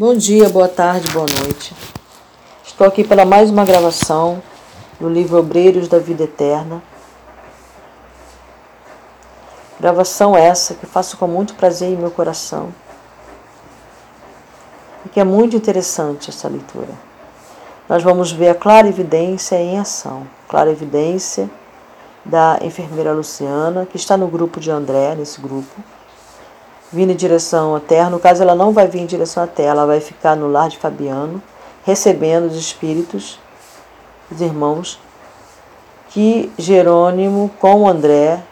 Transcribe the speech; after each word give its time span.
Bom 0.00 0.14
dia, 0.14 0.48
boa 0.48 0.66
tarde, 0.66 1.12
boa 1.12 1.26
noite. 1.42 1.76
Estou 2.64 2.86
aqui 2.86 3.04
para 3.04 3.26
mais 3.26 3.50
uma 3.50 3.66
gravação 3.66 4.42
do 4.98 5.10
livro 5.10 5.38
Obreiros 5.38 5.88
da 5.88 5.98
Vida 5.98 6.24
Eterna. 6.24 6.82
Gravação 9.78 10.34
essa 10.34 10.72
que 10.72 10.86
faço 10.86 11.18
com 11.18 11.26
muito 11.26 11.52
prazer 11.52 11.90
em 11.90 11.98
meu 11.98 12.10
coração. 12.10 12.72
E 15.04 15.10
que 15.10 15.20
é 15.20 15.24
muito 15.24 15.54
interessante 15.54 16.30
essa 16.30 16.48
leitura. 16.48 16.94
Nós 17.86 18.02
vamos 18.02 18.32
ver 18.32 18.48
a 18.48 18.54
clara 18.54 18.88
evidência 18.88 19.56
em 19.56 19.78
ação. 19.78 20.26
Clara 20.48 20.70
evidência 20.70 21.50
da 22.24 22.58
enfermeira 22.62 23.12
Luciana, 23.12 23.84
que 23.84 23.98
está 23.98 24.16
no 24.16 24.28
grupo 24.28 24.60
de 24.60 24.70
André, 24.70 25.14
nesse 25.14 25.42
grupo 25.42 25.78
vindo 26.92 27.12
em 27.12 27.16
direção 27.16 27.74
à 27.74 27.80
terra. 27.80 28.10
No 28.10 28.18
caso, 28.18 28.42
ela 28.42 28.54
não 28.54 28.72
vai 28.72 28.88
vir 28.88 29.00
em 29.00 29.06
direção 29.06 29.42
à 29.42 29.46
terra, 29.46 29.70
ela 29.70 29.86
vai 29.86 30.00
ficar 30.00 30.36
no 30.36 30.48
lar 30.48 30.68
de 30.68 30.78
Fabiano, 30.78 31.42
recebendo 31.84 32.46
os 32.46 32.56
espíritos, 32.56 33.38
os 34.30 34.40
irmãos, 34.40 34.98
que 36.10 36.50
Jerônimo 36.58 37.50
com 37.60 37.88
André 37.88 38.42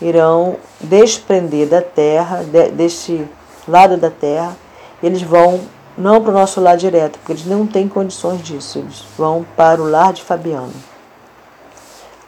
irão 0.00 0.56
desprender 0.80 1.68
da 1.68 1.82
terra, 1.82 2.42
de, 2.44 2.70
deste 2.70 3.26
lado 3.66 3.96
da 3.96 4.10
terra. 4.10 4.56
Eles 5.02 5.22
vão 5.22 5.60
não 5.96 6.22
para 6.22 6.30
o 6.30 6.34
nosso 6.34 6.60
lar 6.60 6.76
direto, 6.76 7.18
porque 7.18 7.32
eles 7.32 7.46
não 7.46 7.66
têm 7.66 7.88
condições 7.88 8.42
disso. 8.42 8.78
Eles 8.78 9.04
vão 9.16 9.44
para 9.56 9.80
o 9.82 9.88
lar 9.88 10.12
de 10.12 10.22
Fabiano, 10.22 10.72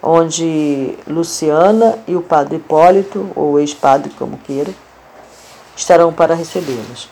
onde 0.02 0.97
Luciana 1.06 1.98
e 2.06 2.14
o 2.16 2.23
padre 2.23 2.56
Hipólito, 2.56 3.30
ou 3.34 3.59
ex-padre, 3.59 4.11
como 4.19 4.36
queira, 4.39 4.73
estarão 5.77 6.12
para 6.12 6.34
recebê-los. 6.34 7.09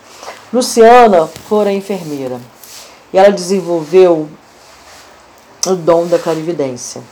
Luciana 0.52 1.26
fora 1.48 1.72
enfermeira 1.72 2.40
e 3.12 3.18
ela 3.18 3.30
desenvolveu 3.30 4.28
o 5.66 5.74
dom 5.74 6.06
da 6.06 6.18
clarividência. 6.18 7.02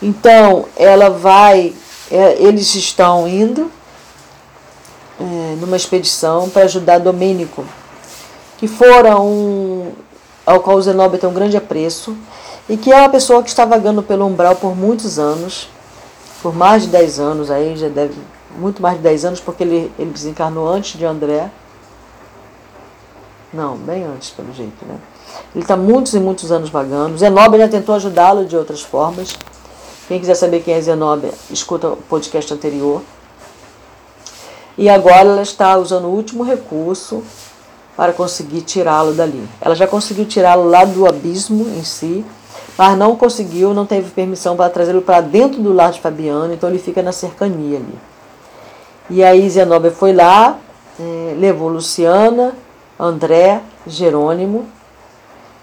Então, 0.00 0.66
ela 0.76 1.08
vai, 1.10 1.72
é, 2.10 2.42
eles 2.42 2.74
estão 2.74 3.26
indo 3.28 3.70
é, 5.20 5.56
numa 5.60 5.76
expedição 5.76 6.48
para 6.50 6.64
ajudar 6.64 6.98
Domênico, 6.98 7.64
que 8.58 8.66
fora 8.66 9.20
um, 9.20 9.92
ao 10.44 10.60
qual 10.60 10.76
o 10.76 10.82
Zenobia 10.82 11.18
tem 11.18 11.30
um 11.30 11.34
grande 11.34 11.56
apreço, 11.56 12.16
e 12.68 12.76
que 12.76 12.92
é 12.92 12.96
uma 12.96 13.08
pessoa 13.08 13.42
que 13.42 13.48
está 13.48 13.64
vagando 13.64 14.02
pelo 14.02 14.26
umbral 14.26 14.56
por 14.56 14.76
muitos 14.76 15.18
anos, 15.18 15.68
por 16.42 16.54
mais 16.54 16.82
de 16.82 16.88
10 16.88 17.20
anos, 17.20 17.50
aí 17.50 17.76
já 17.76 17.88
deve 17.88 18.14
muito 18.58 18.80
mais 18.82 18.96
de 18.96 19.02
10 19.02 19.24
anos, 19.24 19.40
porque 19.40 19.62
ele, 19.62 19.92
ele 19.98 20.10
desencarnou 20.10 20.68
antes 20.68 20.98
de 20.98 21.04
André. 21.04 21.50
Não, 23.52 23.76
bem 23.76 24.04
antes, 24.04 24.30
pelo 24.30 24.52
jeito, 24.52 24.84
né? 24.86 24.98
Ele 25.54 25.64
está 25.64 25.76
muitos 25.76 26.14
e 26.14 26.20
muitos 26.20 26.50
anos 26.50 26.70
vagando. 26.70 27.18
Zenobia 27.18 27.60
já 27.60 27.68
tentou 27.68 27.94
ajudá-lo 27.94 28.44
de 28.44 28.56
outras 28.56 28.82
formas. 28.82 29.36
Quem 30.08 30.18
quiser 30.18 30.34
saber 30.34 30.62
quem 30.62 30.74
é 30.74 30.80
Zenobia, 30.80 31.32
escuta 31.50 31.88
o 31.88 31.96
podcast 31.96 32.52
anterior. 32.52 33.02
E 34.76 34.88
agora 34.88 35.20
ela 35.20 35.42
está 35.42 35.76
usando 35.76 36.06
o 36.06 36.10
último 36.10 36.42
recurso 36.42 37.22
para 37.96 38.12
conseguir 38.12 38.62
tirá-lo 38.62 39.12
dali. 39.12 39.46
Ela 39.60 39.74
já 39.74 39.86
conseguiu 39.86 40.24
tirá-lo 40.24 40.68
lá 40.68 40.84
do 40.84 41.06
abismo 41.06 41.66
em 41.78 41.84
si, 41.84 42.24
mas 42.76 42.96
não 42.96 43.16
conseguiu, 43.16 43.74
não 43.74 43.84
teve 43.84 44.10
permissão 44.10 44.56
para 44.56 44.70
trazê-lo 44.70 45.02
para 45.02 45.20
dentro 45.20 45.62
do 45.62 45.72
lar 45.72 45.92
de 45.92 46.00
Fabiano, 46.00 46.54
então 46.54 46.70
ele 46.70 46.78
fica 46.78 47.02
na 47.02 47.12
cercania 47.12 47.78
ali. 47.78 48.11
E 49.10 49.22
aí 49.22 49.48
Zenobia 49.48 49.90
foi 49.90 50.12
lá, 50.12 50.58
é, 50.98 51.34
levou 51.36 51.68
Luciana, 51.68 52.54
André, 52.98 53.60
Jerônimo, 53.86 54.66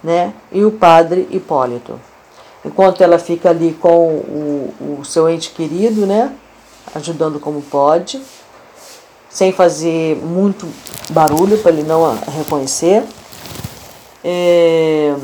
né, 0.03 0.33
e 0.51 0.63
o 0.63 0.71
padre 0.71 1.27
Hipólito. 1.31 1.99
Enquanto 2.63 3.01
ela 3.01 3.17
fica 3.17 3.49
ali 3.49 3.73
com 3.73 4.07
o, 4.07 4.97
o 4.99 5.05
seu 5.05 5.29
ente 5.29 5.51
querido, 5.51 6.05
né, 6.05 6.33
ajudando 6.93 7.39
como 7.39 7.61
pode, 7.61 8.21
sem 9.29 9.51
fazer 9.51 10.17
muito 10.17 10.67
barulho 11.11 11.57
para 11.59 11.71
ele 11.71 11.83
não 11.83 12.17
reconhecer. 12.37 13.03
É, 14.23 15.15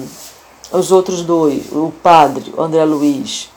os 0.71 0.91
outros 0.91 1.21
dois, 1.21 1.71
o 1.71 1.91
padre, 2.03 2.53
André 2.57 2.83
Luiz 2.85 3.49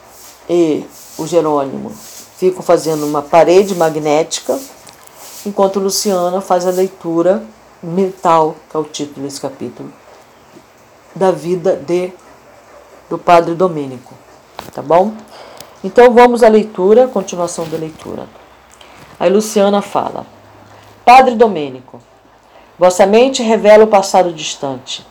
e 0.49 0.83
o 1.17 1.27
Jerônimo, 1.27 1.91
ficam 2.39 2.61
fazendo 2.61 3.05
uma 3.05 3.21
parede 3.21 3.75
magnética, 3.75 4.57
enquanto 5.45 5.77
Luciana 5.77 6.39
faz 6.39 6.65
a 6.65 6.71
leitura 6.71 7.43
mental, 7.83 8.55
que 8.69 8.77
é 8.77 8.79
o 8.79 8.85
título 8.85 9.25
desse 9.25 9.41
capítulo, 9.41 9.91
da 11.13 11.31
vida 11.31 11.75
de 11.75 12.13
do 13.09 13.17
Padre 13.17 13.55
Domênico, 13.55 14.13
tá 14.73 14.81
bom? 14.81 15.11
Então 15.83 16.13
vamos 16.13 16.41
à 16.41 16.47
leitura, 16.47 17.09
continuação 17.09 17.67
da 17.67 17.77
leitura. 17.77 18.25
Aí 19.19 19.29
Luciana 19.29 19.81
fala: 19.81 20.25
Padre 21.03 21.35
Domênico, 21.35 21.99
vossa 22.77 23.05
mente 23.05 23.43
revela 23.43 23.83
o 23.83 23.87
passado 23.87 24.31
distante, 24.31 25.05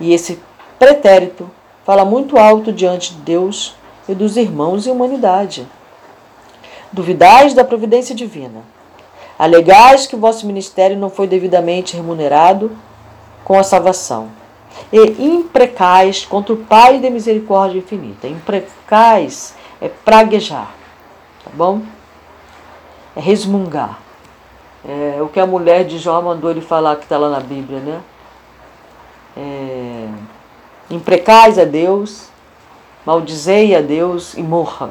e 0.00 0.12
esse 0.12 0.40
pretérito 0.80 1.48
fala 1.84 2.04
muito 2.04 2.36
alto 2.38 2.72
diante 2.72 3.14
de 3.14 3.20
Deus 3.20 3.76
e 4.08 4.14
dos 4.16 4.36
irmãos 4.36 4.84
e 4.84 4.90
humanidade. 4.90 5.64
Duvidais 6.94 7.54
da 7.54 7.64
providência 7.64 8.14
divina. 8.14 8.62
Alegais 9.36 10.06
que 10.06 10.14
o 10.14 10.18
vosso 10.20 10.46
ministério 10.46 10.96
não 10.96 11.10
foi 11.10 11.26
devidamente 11.26 11.96
remunerado 11.96 12.70
com 13.44 13.58
a 13.58 13.64
salvação. 13.64 14.28
E 14.92 15.00
imprecais 15.24 16.24
contra 16.24 16.54
o 16.54 16.58
Pai 16.58 17.00
de 17.00 17.10
misericórdia 17.10 17.80
infinita. 17.80 18.28
Imprecais 18.28 19.56
é 19.80 19.88
praguejar, 19.88 20.72
tá 21.42 21.50
bom? 21.52 21.82
É 23.16 23.20
resmungar. 23.20 23.98
É 24.86 25.20
o 25.20 25.26
que 25.26 25.40
a 25.40 25.46
mulher 25.46 25.84
de 25.84 25.98
Jó 25.98 26.22
mandou 26.22 26.48
ele 26.48 26.60
falar 26.60 26.94
que 26.94 27.02
está 27.02 27.18
lá 27.18 27.28
na 27.28 27.40
Bíblia, 27.40 27.80
né? 27.80 28.00
É, 29.36 30.08
imprecais 30.90 31.58
a 31.58 31.64
Deus, 31.64 32.28
maldizei 33.04 33.74
a 33.74 33.80
Deus 33.80 34.34
e 34.34 34.42
morra. 34.44 34.90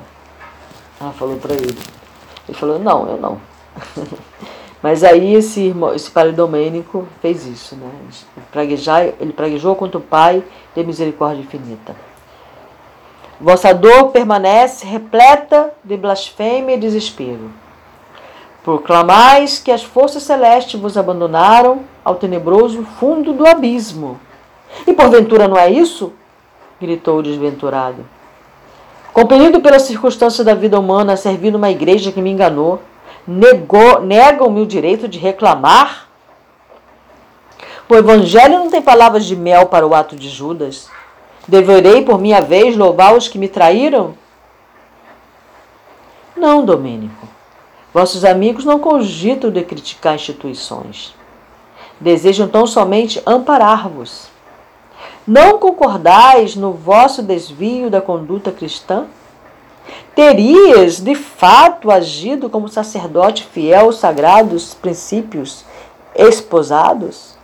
Ela 1.04 1.12
falou 1.12 1.36
para 1.36 1.54
ele. 1.54 1.78
Ele 2.48 2.58
falou, 2.58 2.80
não, 2.80 3.10
eu 3.10 3.18
não. 3.18 3.38
Mas 4.82 5.04
aí 5.04 5.36
esse, 5.36 5.60
irmão, 5.60 5.94
esse 5.94 6.10
padre 6.10 6.32
Domênico 6.32 7.06
fez 7.22 7.46
isso, 7.46 7.76
né? 7.76 7.90
Praguejar, 8.52 9.14
ele 9.20 9.34
praguejou 9.34 9.76
contra 9.76 9.98
o 9.98 10.02
Pai 10.02 10.44
de 10.74 10.84
misericórdia 10.84 11.42
infinita. 11.42 11.94
Vossa 13.40 13.74
dor 13.74 14.12
permanece 14.12 14.86
repleta 14.86 15.74
de 15.84 15.98
blasfêmia 15.98 16.76
e 16.76 16.80
desespero. 16.80 17.52
Proclamais 18.64 19.60
que 19.60 19.72
as 19.72 19.84
forças 19.84 20.24
celestes 20.24 20.80
vos 20.80 20.98
abandonaram 20.98 21.82
ao 22.04 22.16
tenebroso 22.16 22.84
fundo 22.98 23.34
do 23.34 23.46
abismo. 23.46 24.18
E 24.88 24.94
porventura 24.94 25.50
não 25.50 25.58
é 25.58 25.70
isso? 25.70 26.14
gritou 26.80 27.20
o 27.20 27.24
desventurado. 27.24 28.06
Compelido 29.14 29.62
pela 29.62 29.78
circunstância 29.78 30.44
da 30.44 30.56
vida 30.56 30.80
humana 30.80 31.14
a 31.14 31.18
servir 31.18 31.52
numa 31.52 31.70
igreja 31.70 32.12
que 32.12 32.20
me 32.20 32.32
enganou, 32.32 32.82
negam-me 33.28 34.60
o 34.60 34.66
direito 34.66 35.08
de 35.08 35.20
reclamar? 35.20 36.10
O 37.88 37.96
Evangelho 37.96 38.58
não 38.58 38.72
tem 38.72 38.82
palavras 38.82 39.26
de 39.26 39.36
mel 39.36 39.68
para 39.68 39.86
o 39.86 39.94
ato 39.94 40.16
de 40.16 40.28
Judas. 40.28 40.90
Deverei, 41.48 42.02
por 42.02 42.20
minha 42.20 42.42
vez, 42.42 42.76
louvar 42.76 43.16
os 43.16 43.28
que 43.28 43.38
me 43.38 43.48
traíram? 43.48 44.16
Não, 46.36 46.66
Domênico. 46.66 47.28
Vossos 47.94 48.26
amigos 48.26 48.66
não 48.66 48.80
cogitam 48.80 49.52
de 49.52 49.62
criticar 49.62 50.16
instituições. 50.16 51.14
Desejam 52.00 52.48
tão 52.48 52.66
somente 52.66 53.22
amparar-vos. 53.28 54.33
Não 55.26 55.58
concordais 55.58 56.56
no 56.56 56.74
vosso 56.74 57.24
desvio 57.24 57.90
da 57.90 58.02
conduta 58.02 58.52
cristã? 58.52 59.06
Terias, 60.14 61.00
de 61.00 61.16
fato, 61.16 61.90
agido 61.90 62.50
como 62.50 62.68
sacerdote 62.68 63.46
fiel 63.46 63.86
aos 63.86 64.00
sagrados 64.00 64.74
princípios 64.74 65.64
esposados? 66.14 67.38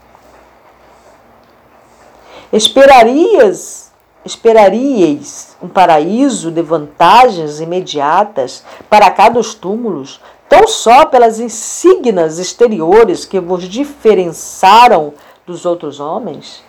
Esperarias, 2.51 3.91
esperaríeis 4.25 5.55
um 5.61 5.69
paraíso 5.69 6.51
de 6.51 6.61
vantagens 6.61 7.61
imediatas 7.61 8.63
para 8.89 9.09
cada 9.09 9.35
dos 9.35 9.53
túmulos, 9.53 10.19
tão 10.49 10.67
só 10.67 11.05
pelas 11.05 11.39
insígnias 11.39 12.39
exteriores 12.39 13.23
que 13.23 13.39
vos 13.39 13.63
diferenciaram 13.69 15.13
dos 15.45 15.65
outros 15.65 16.01
homens? 16.01 16.68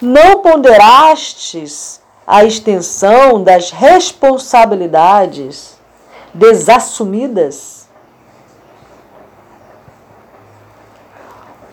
Não 0.00 0.40
ponderastes 0.40 2.00
a 2.26 2.44
extensão 2.44 3.42
das 3.42 3.70
responsabilidades 3.70 5.78
desassumidas? 6.32 7.88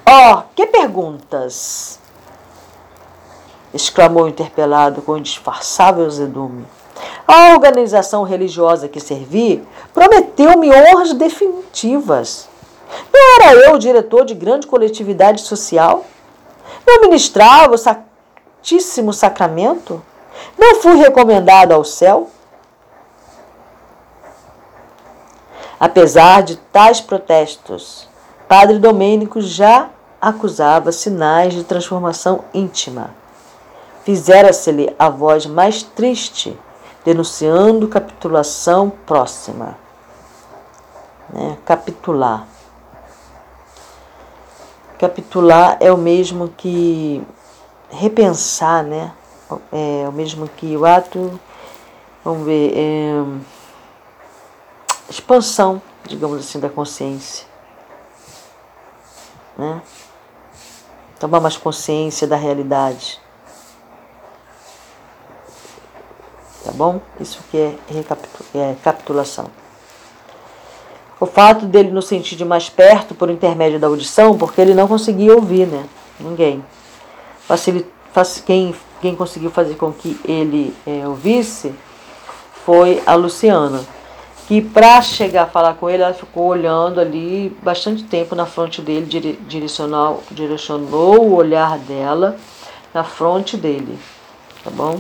Oh, 0.06 0.42
que 0.56 0.66
perguntas! 0.66 2.00
exclamou 3.74 4.24
o 4.24 4.28
interpelado 4.28 5.02
com 5.02 5.18
indisfarçável 5.18 6.10
zedume. 6.10 6.66
A 7.28 7.54
organização 7.54 8.24
religiosa 8.24 8.88
que 8.88 9.00
servi 9.00 9.64
prometeu-me 9.94 10.72
honras 10.72 11.14
definitivas. 11.14 12.48
Não 13.14 13.36
era 13.36 13.54
eu 13.54 13.76
o 13.76 13.80
diretor 13.80 14.26
de 14.26 14.34
grande 14.34 14.66
coletividade 14.66 15.42
social? 15.42 16.06
Não 16.86 17.02
ministrava 17.02 17.76
o 17.76 17.78
Santíssimo 17.78 19.14
Sacramento? 19.14 20.02
Não 20.58 20.82
fui 20.82 20.96
recomendado 20.96 21.72
ao 21.72 21.84
céu? 21.84 22.30
Apesar 25.80 26.42
de 26.42 26.56
tais 26.56 27.00
protestos, 27.00 28.08
Padre 28.48 28.80
Domênico 28.80 29.42
já 29.42 29.90
acusava 30.20 30.92
sinais 30.92 31.54
de 31.54 31.64
transformação 31.64 32.46
íntima. 32.54 33.12
Fizera-se-lhe 34.04 34.96
a 34.98 35.10
voz 35.10 35.46
mais 35.46 35.84
triste, 35.84 36.58
denunciando 37.06 37.88
capitulação 37.88 38.90
próxima. 39.06 39.78
Né? 41.30 41.58
Capitular. 41.66 42.48
Capitular 45.00 45.78
é 45.80 45.92
o 45.92 45.98
mesmo 45.98 46.50
que 46.50 47.24
repensar, 47.90 48.84
né? 48.84 49.14
É 49.72 50.08
o 50.08 50.12
mesmo 50.12 50.48
que 50.48 50.76
o 50.76 50.86
ato, 50.86 51.40
vamos 52.24 52.46
ver, 52.46 52.74
é, 52.76 53.24
expansão, 55.10 55.82
digamos 56.06 56.40
assim, 56.40 56.60
da 56.60 56.70
consciência. 56.70 57.46
Né? 59.58 59.82
Tomar 61.20 61.40
mais 61.40 61.58
consciência 61.58 62.28
da 62.28 62.36
realidade. 62.36 63.22
Tá 66.64 66.72
bom? 66.74 67.00
Isso 67.20 67.40
que 67.50 67.58
é, 67.58 67.76
é 68.56 68.76
capitulação. 68.84 69.50
O 71.20 71.26
fato 71.26 71.66
dele 71.66 71.90
nos 71.90 72.08
sentir 72.08 72.36
de 72.36 72.46
mais 72.46 72.70
perto 72.70 73.16
por 73.16 73.30
intermédio 73.30 73.80
da 73.80 73.88
audição, 73.88 74.38
porque 74.38 74.62
ele 74.62 74.74
não 74.74 74.88
conseguia 74.88 75.34
ouvir, 75.36 75.68
né? 75.68 75.86
Ninguém. 76.20 76.64
Quem, 78.46 78.76
quem 79.02 79.16
conseguiu 79.16 79.50
fazer 79.50 79.76
com 79.76 79.92
que 79.92 80.20
ele 80.26 80.74
é, 80.86 81.08
ouvisse 81.08 81.74
foi 82.66 83.02
a 83.06 83.16
Luciana 83.16 83.82
que 84.48 84.62
para 84.62 85.02
chegar 85.02 85.44
a 85.44 85.48
falar 85.48 85.74
com 85.74 85.90
ele, 85.90 86.02
ela 86.02 86.14
ficou 86.14 86.46
olhando 86.46 87.02
ali 87.02 87.56
bastante 87.62 88.04
tempo 88.06 88.34
na 88.34 88.46
fronte 88.46 88.82
dele, 88.82 89.38
direcionou, 89.46 90.24
direcionou 90.32 91.28
o 91.28 91.36
olhar 91.36 91.78
dela 91.80 92.38
na 92.94 93.04
fronte 93.04 93.58
dele, 93.58 94.00
tá 94.64 94.70
bom? 94.70 94.98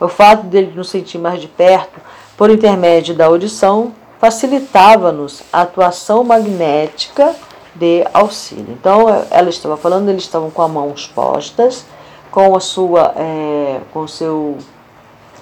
O 0.00 0.08
fato 0.08 0.44
dele 0.44 0.72
nos 0.74 0.88
sentir 0.88 1.18
mais 1.18 1.38
de 1.38 1.48
perto, 1.48 2.00
por 2.34 2.48
intermédio 2.48 3.14
da 3.14 3.26
audição, 3.26 3.92
facilitava-nos 4.18 5.42
a 5.52 5.62
atuação 5.62 6.24
magnética 6.24 7.34
de 7.74 8.06
auxílio. 8.12 8.68
Então, 8.70 9.06
ela 9.30 9.48
estava 9.48 9.76
falando, 9.76 10.08
eles 10.08 10.22
estavam 10.22 10.50
com 10.50 10.62
as 10.62 10.70
mãos 10.70 11.06
postas, 11.06 11.84
com 12.30 12.56
a 12.56 12.60
sua, 12.60 13.12
é, 13.16 13.80
com 13.92 14.06
seu, 14.06 14.58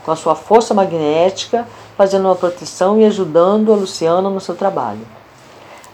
com 0.04 0.10
a 0.10 0.16
sua 0.16 0.34
força 0.34 0.74
magnética 0.74 1.66
fazendo 1.96 2.24
uma 2.26 2.34
proteção 2.34 2.98
e 2.98 3.04
ajudando 3.04 3.72
a 3.72 3.76
Luciana 3.76 4.28
no 4.28 4.40
seu 4.40 4.54
trabalho. 4.54 5.06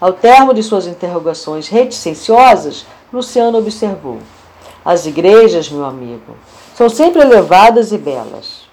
Ao 0.00 0.12
termo 0.12 0.54
de 0.54 0.62
suas 0.62 0.86
interrogações 0.86 1.68
reticenciosas, 1.68 2.86
Luciano 3.12 3.58
observou: 3.58 4.18
As 4.84 5.06
igrejas, 5.06 5.68
meu 5.68 5.84
amigo, 5.84 6.36
são 6.74 6.88
sempre 6.88 7.20
elevadas 7.20 7.90
e 7.90 7.98
belas. 7.98 8.67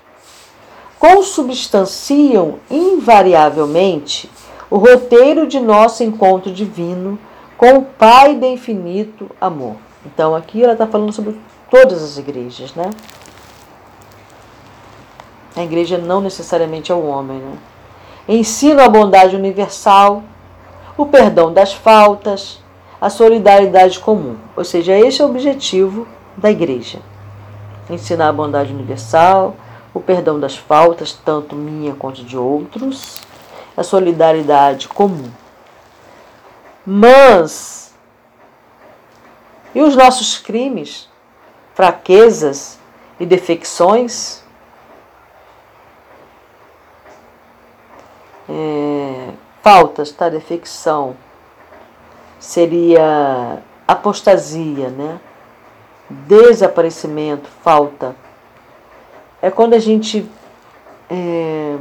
Consubstanciam 1.07 2.55
invariavelmente 2.67 4.27
o 4.71 4.77
roteiro 4.77 5.45
de 5.45 5.59
nosso 5.59 6.03
encontro 6.03 6.51
divino 6.51 7.19
com 7.55 7.77
o 7.77 7.81
Pai 7.83 8.33
de 8.33 8.47
infinito 8.47 9.29
amor. 9.39 9.75
Então, 10.03 10.35
aqui 10.35 10.63
ela 10.63 10.73
está 10.73 10.87
falando 10.87 11.13
sobre 11.13 11.39
todas 11.69 12.01
as 12.01 12.17
igrejas, 12.17 12.73
né? 12.73 12.89
A 15.55 15.61
igreja 15.61 15.99
não 15.99 16.21
necessariamente 16.21 16.91
é 16.91 16.95
o 16.95 17.05
homem. 17.05 17.37
Né? 17.37 17.53
Ensina 18.27 18.85
a 18.85 18.89
bondade 18.89 19.35
universal, 19.35 20.23
o 20.97 21.05
perdão 21.05 21.53
das 21.53 21.71
faltas, 21.71 22.63
a 22.99 23.11
solidariedade 23.11 23.99
comum. 23.99 24.37
Ou 24.57 24.63
seja, 24.63 24.97
esse 24.97 25.21
é 25.21 25.25
o 25.25 25.29
objetivo 25.29 26.07
da 26.35 26.49
igreja. 26.49 26.97
Ensinar 27.91 28.29
a 28.29 28.33
bondade 28.33 28.73
universal, 28.73 29.55
o 29.95 29.99
perdão 29.99 30.39
das 30.39 30.55
faltas, 30.55 31.13
tanto 31.13 31.55
minha 31.55 31.95
quanto 31.95 32.23
de 32.23 32.37
outros, 32.37 33.19
a 33.75 33.81
solidariedade 33.81 34.87
comum. 34.87 35.31
Mas, 36.85 37.95
e 39.73 39.81
os 39.81 39.95
nossos 39.95 40.37
crimes, 40.37 41.09
fraquezas 41.73 42.77
e 43.19 43.25
defecções? 43.25 44.45
é, 48.49 49.29
faltas, 49.61 50.11
tá? 50.11 50.29
Defecção 50.29 51.15
seria 52.39 53.59
apostasia, 53.87 54.89
né? 54.89 55.19
Desaparecimento, 56.09 57.49
falta. 57.63 58.15
É 59.45 59.51
quando 59.51 59.75
a 59.75 59.79
gente 59.79 60.25
é, 61.07 61.77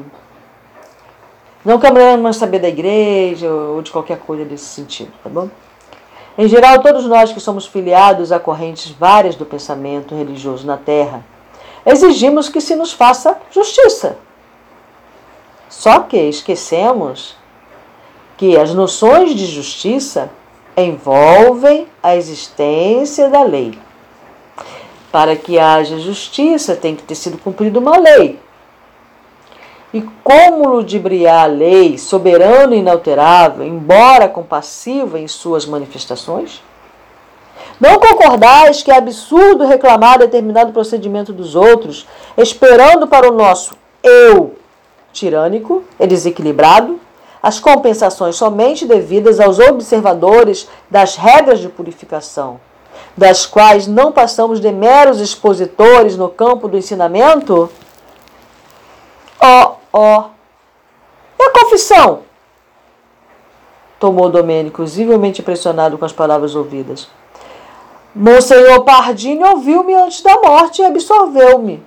não 1.65 1.79
quer 1.79 2.19
mais 2.19 2.37
saber 2.37 2.59
da 2.59 2.69
igreja 2.69 3.51
ou 3.51 3.81
de 3.81 3.91
qualquer 3.91 4.19
coisa 4.19 4.45
desse 4.45 4.67
sentido, 4.67 5.11
tá 5.23 5.31
bom? 5.31 5.49
Em 6.37 6.47
geral, 6.47 6.83
todos 6.83 7.07
nós 7.07 7.33
que 7.33 7.41
somos 7.41 7.65
filiados 7.65 8.33
a 8.33 8.39
correntes 8.39 8.91
várias 8.91 9.35
do 9.35 9.47
pensamento 9.47 10.15
religioso 10.15 10.67
na 10.67 10.77
Terra, 10.77 11.25
exigimos 11.87 12.51
que 12.51 12.61
se 12.61 12.77
nos 12.77 12.93
faça 12.93 13.35
justiça. 13.51 14.19
Só 15.67 16.01
que 16.01 16.19
esquecemos 16.19 17.35
que 18.37 18.59
as 18.59 18.75
noções 18.75 19.35
de 19.35 19.47
justiça 19.47 20.31
envolvem 20.77 21.89
a 22.03 22.15
existência 22.15 23.31
da 23.31 23.43
lei. 23.43 23.73
Para 25.15 25.37
que 25.37 25.61
haja 25.61 25.97
justiça, 26.01 26.75
tem 26.75 26.97
que 26.97 27.05
ter 27.05 27.15
sido 27.15 27.39
cumprida 27.39 27.79
uma 27.79 27.97
lei. 27.97 28.37
E 29.93 30.03
como 30.25 30.69
ludibriar 30.69 31.45
a 31.45 31.47
lei, 31.47 31.97
soberana 31.97 32.75
e 32.75 32.81
inalterável, 32.81 33.65
embora 33.65 34.29
compassiva 34.29 35.21
em 35.21 35.29
suas 35.29 35.67
manifestações? 35.67 36.61
Não 37.79 38.01
concordais 38.01 38.83
que 38.83 38.91
é 38.91 38.97
absurdo 38.97 39.65
reclamar 39.65 40.19
determinado 40.19 40.73
procedimento 40.73 41.33
dos 41.33 41.55
outros, 41.55 42.09
esperando 42.37 43.07
para 43.07 43.31
o 43.31 43.37
nosso 43.37 43.77
eu 44.03 44.57
tirânico 45.13 45.85
e 45.97 46.09
desequilibrado, 46.09 46.99
as 47.41 47.61
compensações 47.61 48.35
somente 48.35 48.85
devidas 48.85 49.39
aos 49.39 49.61
observadores 49.61 50.69
das 50.91 51.15
regras 51.15 51.61
de 51.61 51.69
purificação, 51.69 52.59
das 53.17 53.47
quais 53.47 53.87
não 53.87 54.13
passamos 54.13 54.61
de 54.61 54.71
meros 54.73 55.21
expositores 55.21 56.17
no 56.17 56.29
campo 56.29 56.69
do 56.69 56.77
ensinamento? 56.77 57.71
Ó, 59.41 59.63
oh, 59.63 59.77
ó. 59.93 60.21
Oh. 60.21 60.35
A 61.43 61.51
confissão? 61.51 62.21
Tomou 64.01 64.29
Domênico, 64.29 64.83
visivelmente 64.83 65.41
impressionado 65.41 65.97
com 65.97 66.05
as 66.05 66.13
palavras 66.13 66.55
ouvidas. 66.55 67.09
Monsenhor 68.15 68.85
Pardini 68.85 69.43
ouviu-me 69.43 69.95
antes 69.95 70.23
da 70.23 70.41
morte 70.41 70.83
e 70.83 70.85
absorveu-me. 70.85 71.83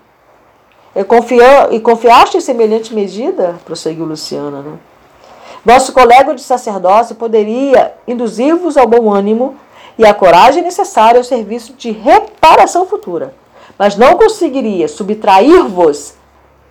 E, 0.95 1.75
e 1.75 1.79
confiaste 1.79 2.37
em 2.37 2.41
semelhante 2.41 2.93
medida? 2.93 3.55
Prosseguiu 3.63 4.05
Luciana. 4.05 4.61
Né? 4.61 5.79
Colega 5.93 6.33
de 6.33 6.41
sacerdócio 6.41 7.15
poderia 7.15 7.93
induzir-vos 8.07 8.77
ao 8.77 8.87
bom 8.87 9.13
ânimo 9.13 9.55
e 9.97 10.05
à 10.05 10.13
coragem 10.13 10.63
necessária 10.63 11.19
ao 11.19 11.23
serviço 11.23 11.73
de 11.73 11.91
reparação 11.91 12.85
futura, 12.85 13.33
mas 13.77 13.95
não 13.95 14.15
conseguiria 14.15 14.87
subtrair-vos 14.87 16.13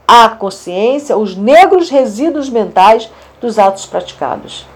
à 0.06 0.28
consciência 0.28 1.16
os 1.16 1.36
negros 1.36 1.90
resíduos 1.90 2.48
mentais 2.48 3.10
dos 3.40 3.58
atos 3.58 3.86
praticados. 3.86 4.66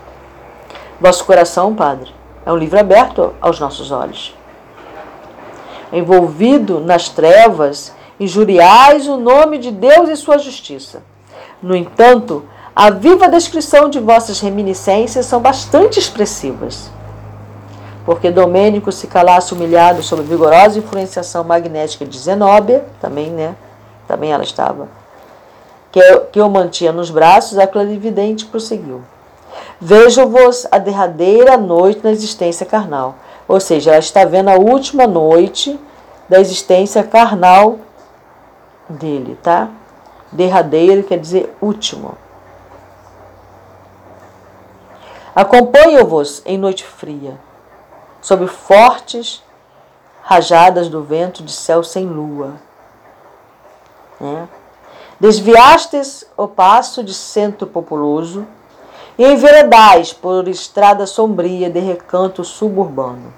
Vosso 1.00 1.24
coração, 1.24 1.74
Padre, 1.74 2.12
é 2.44 2.52
um 2.52 2.56
livro 2.56 2.78
aberto 2.78 3.32
aos 3.40 3.60
nossos 3.60 3.90
olhos. 3.90 4.34
Envolvido 5.92 6.80
nas 6.80 7.08
trevas 7.08 7.94
injuriais 8.18 9.08
o 9.08 9.16
nome 9.16 9.58
de 9.58 9.70
Deus 9.70 10.08
e 10.08 10.16
sua 10.16 10.38
justiça. 10.38 11.02
No 11.62 11.74
entanto, 11.74 12.44
a 12.74 12.90
viva 12.90 13.28
descrição 13.28 13.88
de 13.88 13.98
vossas 13.98 14.40
reminiscências 14.40 15.26
são 15.26 15.40
bastante 15.40 15.98
expressivas. 15.98 16.90
Porque 18.04 18.30
Domênico 18.30 18.90
se 18.90 19.06
calasse 19.06 19.52
humilhado 19.52 20.02
sob 20.02 20.22
vigorosa 20.22 20.78
influenciação 20.78 21.44
magnética 21.44 22.04
de 22.04 22.18
Zenóbia, 22.18 22.84
também, 23.00 23.30
né? 23.30 23.54
Também 24.08 24.32
ela 24.32 24.42
estava, 24.42 24.88
que, 25.92 26.00
que 26.32 26.40
o 26.40 26.48
mantinha 26.50 26.92
nos 26.92 27.10
braços, 27.10 27.58
a 27.58 27.66
clarividente 27.66 28.46
prosseguiu. 28.46 29.02
Vejo-vos 29.80 30.66
a 30.70 30.78
derradeira 30.78 31.56
noite 31.56 32.00
na 32.02 32.10
existência 32.10 32.66
carnal. 32.66 33.16
Ou 33.48 33.58
seja, 33.58 33.90
ela 33.90 33.98
está 33.98 34.24
vendo 34.24 34.48
a 34.48 34.56
última 34.56 35.06
noite 35.06 35.78
da 36.28 36.38
existência 36.38 37.02
carnal 37.02 37.78
dele, 38.88 39.36
tá? 39.42 39.68
Derradeiro 40.30 41.02
quer 41.02 41.18
dizer 41.18 41.54
último. 41.60 42.16
Acompanho-vos 45.34 46.42
em 46.44 46.58
noite 46.58 46.84
fria, 46.84 47.38
sob 48.20 48.46
fortes 48.46 49.42
rajadas 50.22 50.88
do 50.88 51.02
vento 51.02 51.42
de 51.42 51.52
céu 51.52 51.82
sem 51.82 52.06
lua. 52.06 52.54
Né? 54.20 54.48
Desviastes 55.18 56.24
o 56.36 56.46
passo 56.46 57.02
de 57.02 57.12
centro 57.12 57.66
populoso 57.66 58.46
e 59.18 59.24
enveredais 59.26 60.12
por 60.12 60.48
estrada 60.48 61.06
sombria 61.06 61.68
de 61.68 61.78
recanto 61.78 62.42
suburbano. 62.42 63.32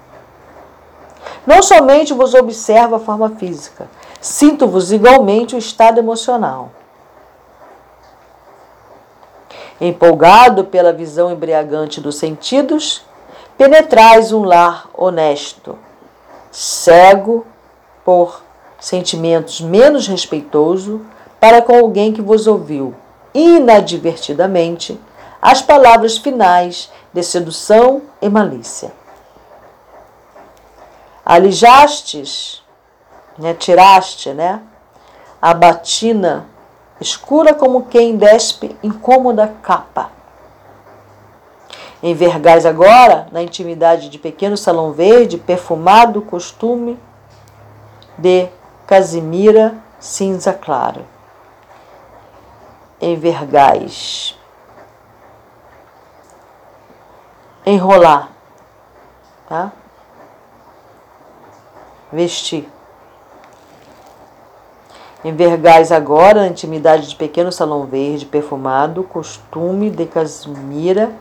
Não 1.45 1.61
somente 1.61 2.13
vos 2.13 2.33
observo 2.33 2.95
a 2.95 2.99
forma 2.99 3.31
física, 3.31 3.89
sinto-vos 4.21 4.93
igualmente 4.93 5.55
o 5.55 5.57
estado 5.57 5.99
emocional. 5.99 6.71
Empolgado 9.81 10.63
pela 10.63 10.93
visão 10.93 11.31
embriagante 11.31 11.99
dos 11.99 12.15
sentidos, 12.15 13.03
penetrais 13.57 14.31
um 14.31 14.43
lar 14.43 14.89
honesto, 14.93 15.77
cego 16.51 17.45
por 18.03 18.43
sentimentos 18.79 19.61
menos 19.61 20.07
respeitoso 20.07 21.01
para 21.39 21.61
com 21.61 21.75
alguém 21.75 22.13
que 22.13 22.21
vos 22.21 22.47
ouviu 22.47 22.95
inadvertidamente 23.33 24.99
as 25.41 25.61
palavras 25.61 26.17
finais 26.17 26.91
de 27.11 27.23
sedução 27.23 28.01
e 28.21 28.29
malícia. 28.29 28.93
Alijastes, 31.25 32.63
né, 33.37 33.53
tiraste, 33.53 34.33
né, 34.33 34.61
a 35.41 35.53
batina 35.53 36.47
escura 36.99 37.53
como 37.53 37.87
quem 37.87 38.15
despe 38.15 38.77
incômoda 38.81 39.53
capa. 39.61 40.11
Envergais 42.03 42.65
agora, 42.65 43.27
na 43.31 43.41
intimidade 43.41 44.09
de 44.09 44.19
pequeno 44.19 44.57
salão 44.57 44.91
verde, 44.91 45.37
perfumado 45.37 46.21
costume 46.21 46.99
de 48.17 48.49
casimira 48.85 49.73
cinza 50.01 50.51
claro. 50.51 51.05
Envergais. 52.99 54.37
Enrolar. 57.65 58.31
Tá? 59.47 59.71
Vestir. 62.11 62.67
Envergais 65.23 65.89
agora 65.89 66.41
na 66.41 66.47
intimidade 66.47 67.07
de 67.07 67.15
pequeno 67.15 67.49
salão 67.49 67.85
verde, 67.85 68.25
perfumado, 68.25 69.05
costume 69.05 69.89
de 69.89 70.05
casimira 70.05 71.15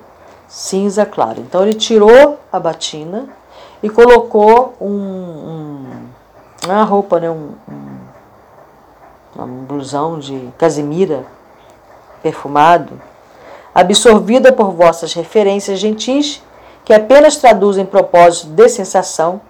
cinza 0.52 1.06
claro. 1.06 1.40
Então 1.40 1.62
ele 1.62 1.72
tirou 1.72 2.38
a 2.52 2.60
batina 2.60 3.26
e 3.82 3.88
colocou 3.88 4.74
um, 4.78 4.86
um 4.86 6.02
uma 6.66 6.84
roupa, 6.84 7.18
né, 7.18 7.30
um, 7.30 7.54
um, 7.68 9.42
um 9.42 9.64
blusão 9.64 10.18
de 10.18 10.50
casimira 10.58 11.24
perfumado, 12.22 13.00
absorvida 13.74 14.52
por 14.52 14.70
vossas 14.72 15.14
referências 15.14 15.78
gentis, 15.78 16.42
que 16.84 16.92
apenas 16.92 17.36
traduzem 17.36 17.86
propósito 17.86 18.48
de 18.48 18.68
sensação, 18.68 19.40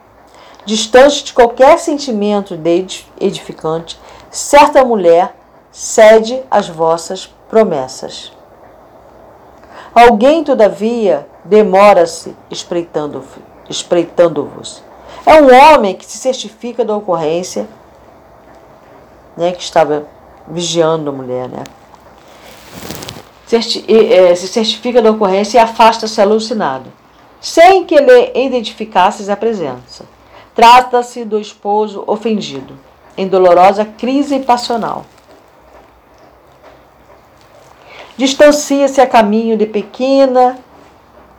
distante 0.64 1.24
de 1.24 1.32
qualquer 1.32 1.78
sentimento 1.78 2.56
de 2.56 3.04
edificante, 3.20 3.98
certa 4.30 4.84
mulher 4.84 5.34
cede 5.72 6.42
às 6.50 6.68
vossas 6.68 7.26
promessas. 7.50 8.32
Alguém, 9.94 10.42
todavia, 10.42 11.26
demora-se 11.44 12.34
espreitando-vos. 12.50 13.42
Espreitando 13.68 14.48
é 15.24 15.40
um 15.40 15.54
homem 15.54 15.94
que 15.94 16.04
se 16.04 16.18
certifica 16.18 16.84
da 16.84 16.96
ocorrência, 16.96 17.68
né, 19.36 19.52
que 19.52 19.62
estava 19.62 20.06
vigiando 20.48 21.10
a 21.10 21.12
mulher, 21.12 21.48
né? 21.48 21.64
É, 23.52 24.34
se 24.34 24.48
certifica 24.48 25.02
da 25.02 25.10
ocorrência 25.10 25.58
e 25.58 25.60
afasta-se 25.60 26.20
alucinado, 26.20 26.90
sem 27.40 27.84
que 27.84 27.96
lhe 27.96 28.32
identificasses 28.34 29.28
a 29.28 29.36
presença. 29.36 30.04
Trata-se 30.54 31.24
do 31.24 31.38
esposo 31.38 32.02
ofendido 32.06 32.78
em 33.16 33.28
dolorosa 33.28 33.84
crise 33.84 34.40
passional. 34.40 35.04
Distancia-se 38.22 39.00
a 39.00 39.06
caminho 39.08 39.56
de 39.56 39.66
pequena 39.66 40.56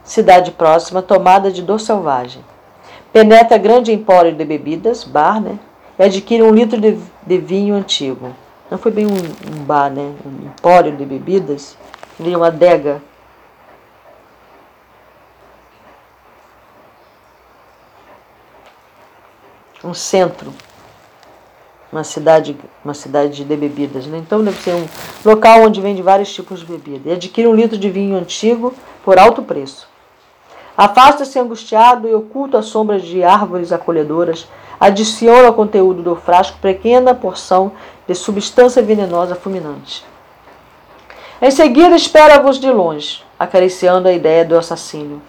cidade 0.03 0.51
próxima, 0.51 1.01
tomada 1.01 1.49
de 1.49 1.61
dor 1.61 1.79
selvagem. 1.79 2.43
Penetra 3.13 3.57
grande 3.57 3.93
empório 3.93 4.33
de 4.33 4.43
bebidas, 4.43 5.05
bar, 5.05 5.39
né? 5.39 5.57
E 5.97 6.03
adquire 6.03 6.43
um 6.43 6.53
litro 6.53 6.81
de, 6.81 6.99
de 7.25 7.37
vinho 7.37 7.73
antigo. 7.73 8.35
Não 8.69 8.77
foi 8.77 8.91
bem 8.91 9.07
um, 9.07 9.15
um 9.15 9.63
bar, 9.63 9.89
né? 9.89 10.13
Um 10.25 10.47
empório 10.47 10.93
de 10.93 11.05
bebidas. 11.05 11.77
Seria 12.17 12.37
uma 12.37 12.47
adega. 12.47 13.01
Um 19.81 19.93
centro 19.93 20.53
uma 21.93 22.03
cidade, 22.03 22.57
uma 22.83 22.95
cidade 22.95 23.45
de 23.45 23.55
bebidas. 23.55 24.07
Né? 24.07 24.17
Então 24.17 24.43
deve 24.43 24.59
ser 24.62 24.73
um 24.73 24.88
local 25.23 25.62
onde 25.62 25.79
vende 25.79 26.01
vários 26.01 26.33
tipos 26.33 26.62
de 26.62 26.65
bebida. 26.65 27.09
E 27.09 27.13
adquire 27.13 27.47
um 27.47 27.53
litro 27.53 27.77
de 27.77 27.89
vinho 27.89 28.17
antigo 28.17 28.73
por 29.05 29.19
alto 29.19 29.43
preço. 29.43 29.88
Afasta-se 30.75 31.38
angustiado 31.38 32.07
e 32.07 32.15
oculto 32.15 32.57
à 32.57 32.63
sombra 32.63 33.00
de 33.00 33.23
árvores 33.23 33.71
acolhedoras, 33.71 34.47
adiciona 34.79 35.47
ao 35.47 35.53
conteúdo 35.53 36.01
do 36.01 36.15
frasco 36.15 36.57
pequena 36.59 37.13
porção 37.13 37.71
de 38.07 38.15
substância 38.15 38.81
venenosa 38.81 39.35
fulminante. 39.35 40.03
Em 41.39 41.51
seguida, 41.51 41.95
espera-vos 41.95 42.59
de 42.59 42.71
longe, 42.71 43.23
acariciando 43.38 44.07
a 44.07 44.13
ideia 44.13 44.43
do 44.43 44.57
assassínio. 44.57 45.21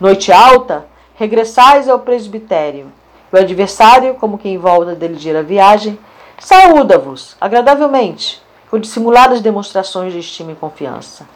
Noite 0.00 0.32
alta, 0.32 0.84
regressais 1.14 1.88
ao 1.88 2.00
presbitério 2.00 2.90
o 3.32 3.36
adversário, 3.36 4.14
como 4.14 4.38
quem 4.38 4.58
volta 4.58 4.94
de 4.94 5.08
ligeira 5.08 5.42
viagem, 5.42 5.98
saúda-vos 6.38 7.36
agradavelmente, 7.40 8.42
com 8.70 8.78
dissimuladas 8.78 9.40
demonstrações 9.40 10.12
de 10.12 10.20
estima 10.20 10.52
e 10.52 10.56
confiança. 10.56 11.26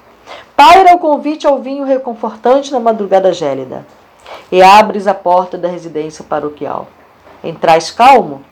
Paira 0.55 0.95
o 0.95 0.99
convite 0.99 1.47
ao 1.47 1.59
vinho 1.59 1.85
reconfortante 1.85 2.73
na 2.73 2.81
madrugada 2.81 3.33
gélida, 3.33 3.87
e 4.53 4.63
abres 4.63 5.07
a 5.07 5.15
porta 5.15 5.57
da 5.57 5.69
residência 5.69 6.25
paroquial. 6.25 6.89
Entrais 7.43 7.91
calmo, 7.91 8.45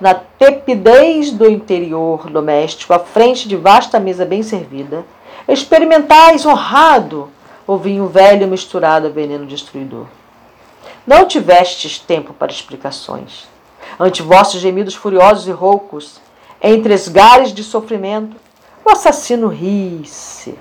na 0.00 0.14
tepidez 0.14 1.30
do 1.30 1.50
interior 1.50 2.30
doméstico, 2.30 2.94
à 2.94 2.98
frente 2.98 3.46
de 3.48 3.56
vasta 3.56 4.00
mesa 4.00 4.24
bem 4.24 4.42
servida, 4.42 5.04
experimentais 5.46 6.46
honrado 6.46 7.28
o 7.66 7.76
vinho 7.76 8.06
velho 8.06 8.48
misturado 8.48 9.06
a 9.06 9.10
veneno 9.10 9.46
destruidor. 9.46 10.06
Não 11.10 11.26
tivestes 11.26 11.98
tempo 11.98 12.32
para 12.32 12.52
explicações. 12.52 13.48
Ante 13.98 14.22
vossos 14.22 14.60
gemidos 14.60 14.94
furiosos 14.94 15.48
e 15.48 15.50
roucos, 15.50 16.20
entre 16.62 16.94
esgares 16.94 17.52
de 17.52 17.64
sofrimento, 17.64 18.36
o 18.84 18.90
assassino 18.92 19.48
ri-se 19.48 20.56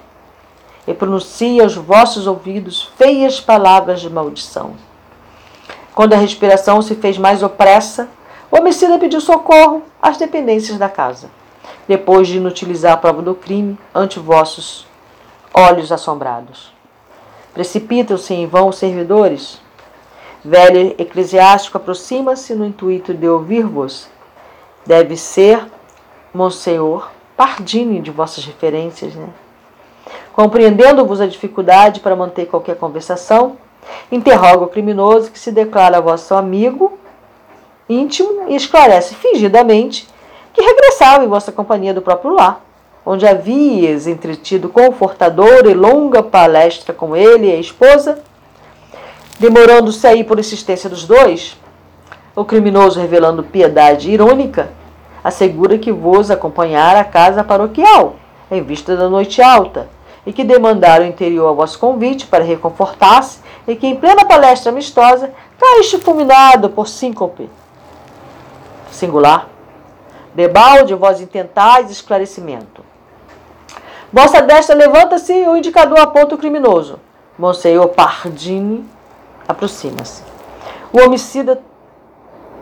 e 0.88 0.94
pronuncia 0.96 1.62
aos 1.62 1.76
vossos 1.76 2.26
ouvidos 2.26 2.90
feias 2.98 3.40
palavras 3.40 4.02
de 4.02 4.10
maldição. 4.10 4.74
Quando 5.94 6.14
a 6.14 6.18
respiração 6.18 6.82
se 6.82 6.96
fez 6.96 7.16
mais 7.16 7.44
opressa, 7.44 8.10
o 8.50 8.58
homicida 8.58 8.98
pediu 8.98 9.22
socorro 9.22 9.84
às 10.02 10.18
dependências 10.18 10.80
da 10.80 10.90
casa, 10.90 11.30
depois 11.88 12.28
de 12.28 12.38
inutilizar 12.38 12.94
a 12.94 12.98
prova 12.98 13.22
do 13.22 13.36
crime 13.36 13.78
ante 13.94 14.18
vossos 14.18 14.88
olhos 15.54 15.92
assombrados. 15.92 16.74
Precipitam-se 17.54 18.34
em 18.34 18.48
vão 18.48 18.70
os 18.70 18.80
servidores, 18.80 19.62
Velho 20.44 20.96
eclesiástico 20.98 21.78
aproxima-se 21.78 22.54
no 22.56 22.66
intuito 22.66 23.14
de 23.14 23.28
ouvir-vos. 23.28 24.08
Deve 24.86 25.16
ser 25.18 25.66
Monsenhor 26.34 27.10
Pardini 27.36 28.00
de 28.02 28.12
vossas 28.12 28.46
referências, 28.46 29.16
né? 29.16 29.30
Compreendendo-vos 30.34 31.20
a 31.20 31.28
dificuldade 31.28 32.00
para 32.00 32.16
manter 32.16 32.46
qualquer 32.46 32.78
conversação, 32.78 33.58
Interroga 34.12 34.66
o 34.66 34.68
criminoso 34.68 35.32
que 35.32 35.40
se 35.40 35.52
declara 35.52 36.02
vosso 36.02 36.34
amigo 36.34 36.98
íntimo 37.88 38.46
e 38.48 38.56
esclarece 38.56 39.16
fingidamente 39.16 40.08
que 40.54 40.62
regressava 40.62 41.24
em 41.24 41.28
vossa 41.28 41.52
companhia 41.52 41.94
do 41.94 42.02
próprio 42.02 42.34
lar, 42.34 42.64
onde 43.06 43.28
havias 43.28 44.08
entretido 44.08 44.70
confortadora 44.70 45.70
e 45.70 45.74
longa 45.74 46.22
palestra 46.22 46.94
com 46.94 47.16
ele 47.16 47.48
e 47.48 47.54
a 47.54 47.60
esposa, 47.60 48.22
demorando-se 49.40 50.06
aí 50.06 50.24
por 50.24 50.38
insistência 50.38 50.90
dos 50.90 51.06
dois, 51.06 51.58
o 52.36 52.44
criminoso, 52.44 53.00
revelando 53.00 53.42
piedade 53.42 54.12
irônica, 54.12 54.70
assegura 55.24 55.78
que 55.78 55.92
vos 55.92 56.30
acompanhara 56.30 57.00
à 57.00 57.04
casa 57.04 57.44
paroquial, 57.44 58.16
em 58.52 58.62
vista 58.62 58.96
da 58.96 59.10
noite 59.10 59.42
alta, 59.42 59.90
e 60.26 60.34
que 60.34 60.44
demandara 60.44 61.04
o 61.04 61.08
interior 61.08 61.48
ao 61.48 61.56
vosso 61.56 61.80
convite 61.80 62.28
para 62.28 62.44
reconfortar-se, 62.44 63.40
e 63.68 63.76
que 63.76 63.88
em 63.88 63.96
plena 63.96 64.26
palestra 64.26 64.72
amistosa 64.72 65.32
caíste 65.58 65.98
fulminado 66.00 66.70
por 66.70 66.88
síncope. 66.88 67.50
Singular. 68.92 69.48
Debalde, 70.34 70.94
vós 70.96 71.22
intentais 71.22 71.90
esclarecimento. 71.90 72.84
Vossa 74.12 74.42
destra 74.42 74.76
levanta-se 74.76 75.34
e 75.34 75.48
o 75.48 75.56
indicador 75.56 76.00
aponta 76.00 76.36
o 76.36 76.38
criminoso. 76.38 77.00
Monsenhor 77.38 77.90
Pardini 77.90 78.84
aproxima-se. 79.50 80.22
O 80.94 81.02
homicida 81.02 81.60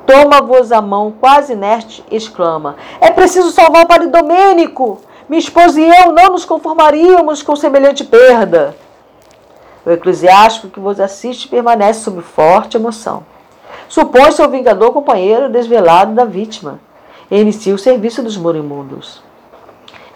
toma-vos 0.06 0.72
a 0.72 0.82
mão, 0.82 1.14
quase 1.20 1.52
inerte, 1.52 2.04
exclama: 2.10 2.78
É 3.02 3.12
preciso 3.12 3.52
salvar 3.52 3.84
o 3.84 3.88
padre 3.88 4.08
Domênico! 4.08 5.02
Minha 5.28 5.40
esposa 5.40 5.82
e 5.82 5.86
eu 5.86 6.14
não 6.14 6.32
nos 6.32 6.46
conformaríamos 6.46 7.44
com 7.44 7.54
semelhante 7.54 8.06
perda. 8.06 8.74
O 9.86 9.92
eclesiástico 9.92 10.70
que 10.70 10.80
vos 10.80 11.02
assiste 11.02 11.50
permanece 11.50 12.00
sob 12.00 12.22
forte 12.22 12.78
emoção. 12.78 13.26
Supõe 13.90 14.32
seu 14.32 14.50
vingador 14.50 14.94
companheiro 14.94 15.50
desvelado 15.50 16.14
da 16.14 16.24
vítima 16.24 16.80
e 17.30 17.42
inicia 17.42 17.76
o 17.76 17.78
serviço 17.78 18.24
dos 18.24 18.38
moribundos. 18.38 19.22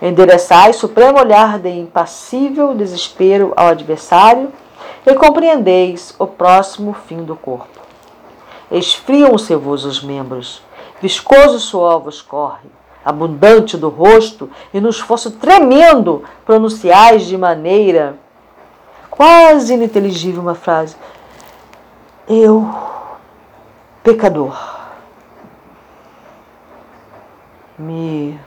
Endereçai 0.01 0.71
supremo 0.71 1.19
olhar 1.19 1.59
de 1.59 1.69
impassível 1.69 2.73
desespero 2.73 3.51
ao 3.57 3.67
adversário 3.67 4.51
e 5.05 5.13
compreendeis 5.15 6.13
o 6.19 6.27
próximo 6.27 6.93
fim 6.93 7.23
do 7.23 7.35
corpo. 7.35 7.79
Esfriam-se 8.69 9.55
vos 9.55 9.83
os 9.83 10.01
membros, 10.01 10.61
viscoso 11.01 11.59
suor 11.59 11.99
vos 11.99 12.21
corre, 12.21 12.69
abundante 13.03 13.75
do 13.75 13.89
rosto, 13.89 14.49
e 14.73 14.79
no 14.79 14.89
esforço 14.89 15.31
tremendo 15.31 16.23
pronunciais 16.45 17.25
de 17.25 17.37
maneira 17.37 18.15
quase 19.09 19.73
ininteligível 19.73 20.41
uma 20.41 20.55
frase. 20.55 20.95
Eu, 22.27 22.73
pecador, 24.03 24.57
me 27.77 28.39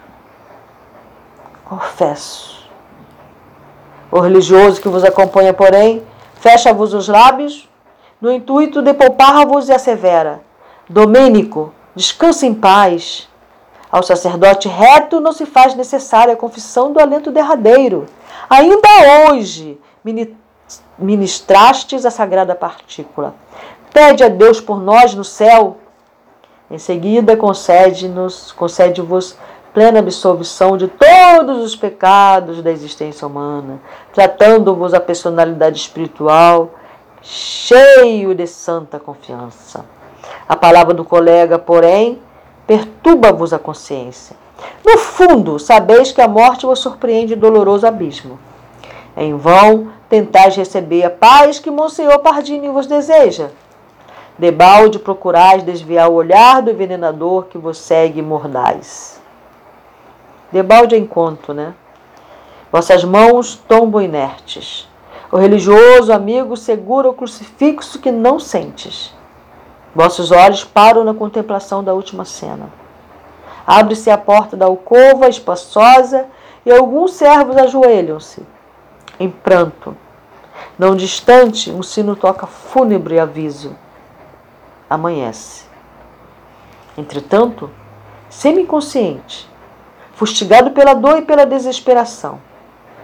confesso. 1.65 2.65
O 4.11 4.21
religioso 4.21 4.81
que 4.81 4.89
vos 4.89 5.05
acompanha, 5.05 5.53
porém, 5.53 6.03
fecha-vos 6.45 6.93
os 6.93 7.09
lábios 7.09 7.67
no 8.21 8.31
intuito 8.31 8.83
de 8.83 8.93
poupar-vos 8.93 9.71
e 9.71 9.73
assevera: 9.73 10.43
Domênico, 10.87 11.73
descanse 11.97 12.47
em 12.47 12.53
paz. 12.53 13.27
Ao 13.91 14.03
sacerdote 14.03 14.69
reto 14.69 15.21
não 15.21 15.33
se 15.33 15.47
faz 15.47 15.75
necessária 15.75 16.35
a 16.35 16.37
confissão 16.37 16.93
do 16.93 17.01
alento 17.01 17.31
derradeiro. 17.31 18.05
Ainda 18.51 18.89
hoje 19.31 19.81
ministrastes 20.99 22.05
a 22.05 22.11
sagrada 22.11 22.55
partícula. 22.55 23.35
Pede 23.91 24.23
a 24.23 24.29
Deus 24.29 24.61
por 24.61 24.83
nós 24.83 25.15
no 25.15 25.25
céu. 25.25 25.79
Em 26.71 26.79
seguida, 26.79 27.37
concede-nos, 27.39 28.53
concede-vos 28.53 29.39
plena 29.75 29.99
absolvição 29.99 30.77
de 30.77 30.87
todos 30.87 31.59
os 31.65 31.75
pecados 31.75 32.63
da 32.63 32.71
existência 32.71 33.27
humana, 33.27 33.81
tratando-vos 34.13 34.95
a 34.95 35.01
personalidade 35.01 35.77
espiritual 35.77 36.71
cheio 37.21 38.35
de 38.37 38.47
santa 38.47 39.01
confiança. 39.01 39.85
A 40.49 40.55
palavra 40.55 40.95
do 40.95 41.05
colega, 41.05 41.59
porém, 41.59 42.21
perturba-vos 42.69 43.53
a 43.53 43.59
consciência. 43.59 44.37
No 44.85 44.97
fundo, 44.97 45.59
sabeis 45.59 46.13
que 46.13 46.21
a 46.21 46.29
morte 46.29 46.67
vos 46.67 46.79
surpreende 46.79 47.35
doloroso 47.35 47.87
abismo. 47.87 48.39
Em 49.17 49.37
vão 49.37 49.89
tentais 50.09 50.55
receber 50.55 51.03
a 51.03 51.11
paz 51.11 51.59
que 51.59 51.71
Monsenhor 51.71 52.21
Pardini 52.21 52.69
vos 52.69 52.87
deseja. 52.87 53.49
Debalde 54.39 54.99
procurais 54.99 55.63
desviar 55.65 56.09
o 56.09 56.15
olhar 56.15 56.63
do 56.63 56.71
envenenador 56.71 57.47
que 57.47 57.59
vos 57.59 57.79
segue 57.79 58.23
mordaz. 58.23 59.24
Debalde 60.55 60.97
encontro, 60.97 61.53
né? 61.53 61.75
Vossas 62.71 63.03
mãos 63.03 63.57
tombam 63.67 64.01
inertes. 64.01 64.89
O 65.33 65.37
religioso 65.37 66.13
amigo 66.13 66.57
segura 66.57 67.09
o 67.09 67.13
crucifixo 67.13 67.99
que 67.99 68.13
não 68.13 68.39
sentes. 68.39 69.13
Vossos 69.93 70.31
olhos 70.31 70.63
param 70.63 71.03
na 71.03 71.13
contemplação 71.13 71.83
da 71.83 71.93
última 71.93 72.25
cena. 72.25 72.69
Abre-se 73.67 74.13
a 74.13 74.17
porta 74.17 74.57
da 74.57 74.67
alcova 74.67 75.29
espaçosa 75.29 76.27
e 76.65 76.71
alguns 76.71 77.15
servos 77.15 77.57
ajoelham-se, 77.57 78.47
em 79.19 79.29
pranto. 79.29 79.97
Não 80.79 80.95
distante, 80.95 81.69
um 81.73 81.83
sino 81.83 82.15
toca 82.15 82.47
fúnebre 82.47 83.19
aviso. 83.19 83.75
Amanhece. 84.89 85.65
Entretanto, 86.97 87.69
semi-inconsciente, 88.31 89.53
fustigado 90.15 90.71
pela 90.71 90.95
dor 90.95 91.19
e 91.19 91.23
pela 91.23 91.45
desesperação, 91.45 92.41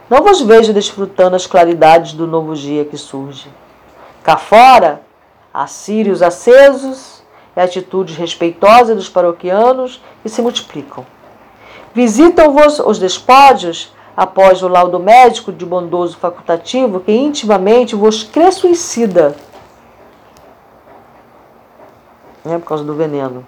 não 0.09 0.23
vos 0.23 0.41
vejo 0.41 0.73
desfrutando 0.73 1.37
as 1.37 1.47
claridades 1.47 2.13
do 2.13 2.27
novo 2.27 2.57
dia 2.57 2.85
que 2.85 2.97
surge. 2.97 3.49
Cá 4.25 4.37
fora, 4.37 5.03
há 5.55 5.67
círios 5.69 6.21
acesos 6.21 7.23
e 7.57 7.61
atitudes 7.61 8.17
respeitosas 8.17 8.97
dos 8.97 9.09
paroquianos 9.09 10.03
que 10.23 10.29
se 10.29 10.43
multiplicam. 10.43 11.07
Visitam-vos 11.95 12.81
os 12.81 12.99
despódios 12.99 13.93
após 14.17 14.63
o 14.63 14.69
laudo 14.69 14.99
médico 14.99 15.53
de 15.53 15.65
bondoso 15.65 16.17
facultativo 16.17 17.01
que 17.01 17.13
intimamente 17.13 17.95
vos 17.95 18.25
crê 18.25 18.51
suicida. 18.51 19.37
É 22.45 22.59
por 22.59 22.67
causa 22.67 22.83
do 22.85 22.95
veneno. 22.95 23.47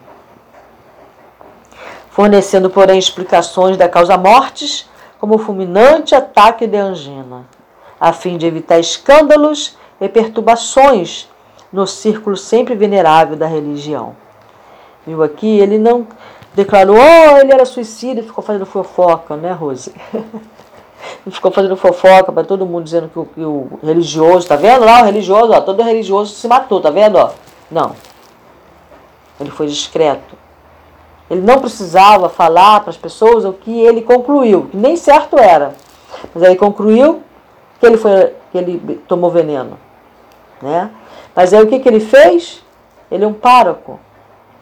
Fornecendo, 2.12 2.68
porém, 2.68 2.98
explicações 2.98 3.79
da 3.79 3.88
causa 3.88 4.18
mortes 4.18 4.87
como 5.18 5.38
fulminante 5.38 6.14
ataque 6.14 6.66
de 6.66 6.77
angina, 6.77 7.46
a 7.98 8.12
fim 8.12 8.37
de 8.37 8.46
evitar 8.46 8.79
escândalos 8.79 9.79
e 9.98 10.07
perturbações 10.11 11.27
no 11.72 11.87
círculo 11.87 12.37
sempre 12.37 12.75
venerável 12.75 13.35
da 13.35 13.46
religião. 13.46 14.14
Viu 15.07 15.22
aqui? 15.22 15.59
Ele 15.59 15.79
não 15.79 16.07
declarou, 16.53 16.98
oh, 16.98 17.38
ele 17.38 17.51
era 17.51 17.64
suicida 17.64 18.20
e 18.20 18.25
ficou 18.25 18.44
fazendo 18.44 18.66
fofoca, 18.66 19.35
né, 19.35 19.53
Rose? 19.53 19.94
ele 20.14 21.35
ficou 21.35 21.51
fazendo 21.51 21.77
fofoca 21.79 22.31
para 22.31 22.44
todo 22.44 22.66
mundo 22.66 22.85
dizendo 22.85 23.09
que 23.09 23.18
o, 23.18 23.25
que 23.25 23.40
o, 23.40 23.81
religioso, 23.83 24.46
tá 24.46 24.57
vendo 24.57 24.85
lá 24.85 25.01
o 25.01 25.07
religioso, 25.07 25.51
ó, 25.51 25.62
todo 25.62 25.83
religioso 25.83 26.35
se 26.35 26.46
matou, 26.46 26.79
tá 26.79 26.90
vendo, 26.90 27.16
ó? 27.16 27.31
Não. 27.70 27.96
Ele 29.40 29.51
foi 29.51 29.66
discreto. 29.66 30.42
Ele 31.33 31.40
não 31.40 31.61
precisava 31.61 32.29
falar 32.29 32.81
para 32.81 32.90
as 32.90 32.97
pessoas 32.99 33.47
o 33.47 33.55
que 33.55 33.81
ele 33.81 34.03
concluiu, 34.03 34.66
que 34.66 34.77
nem 34.77 34.97
certo 34.97 35.38
era. 35.38 35.75
Mas 36.35 36.42
aí 36.42 36.57
concluiu 36.57 37.23
que 37.81 37.87
ele, 37.87 37.97
foi, 37.97 38.35
que 38.53 38.59
ele 38.59 39.03
tomou 39.09 39.31
veneno. 39.31 39.79
Né? 40.61 40.90
Mas 41.35 41.55
aí 41.55 41.62
o 41.62 41.68
que, 41.68 41.79
que 41.79 41.88
ele 41.88 42.01
fez? 42.01 42.62
Ele 43.11 43.25
é 43.25 43.27
um 43.27 43.33
pároco, 43.33 43.99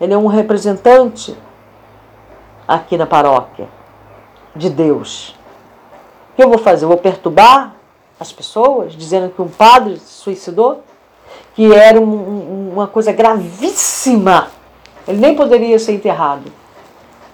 ele 0.01 0.15
é 0.15 0.17
um 0.17 0.29
representante 0.29 1.37
aqui 2.69 2.97
na 2.97 3.05
paróquia 3.05 3.67
de 4.55 4.71
Deus. 4.71 5.35
O 6.31 6.37
que 6.37 6.45
eu 6.45 6.49
vou 6.49 6.59
fazer? 6.59 6.85
Eu 6.85 6.89
vou 6.91 6.99
perturbar 6.99 7.75
as 8.21 8.33
pessoas 8.33 8.93
dizendo 8.93 9.31
que 9.31 9.43
um 9.43 9.49
padre 9.49 9.97
se 9.97 10.23
suicidou? 10.23 10.85
Que 11.53 11.75
era 11.75 12.01
um, 12.01 12.05
um, 12.05 12.71
uma 12.75 12.87
coisa 12.87 13.11
gravíssima. 13.11 14.51
Ele 15.09 15.19
nem 15.19 15.35
poderia 15.35 15.77
ser 15.77 15.95
enterrado 15.95 16.60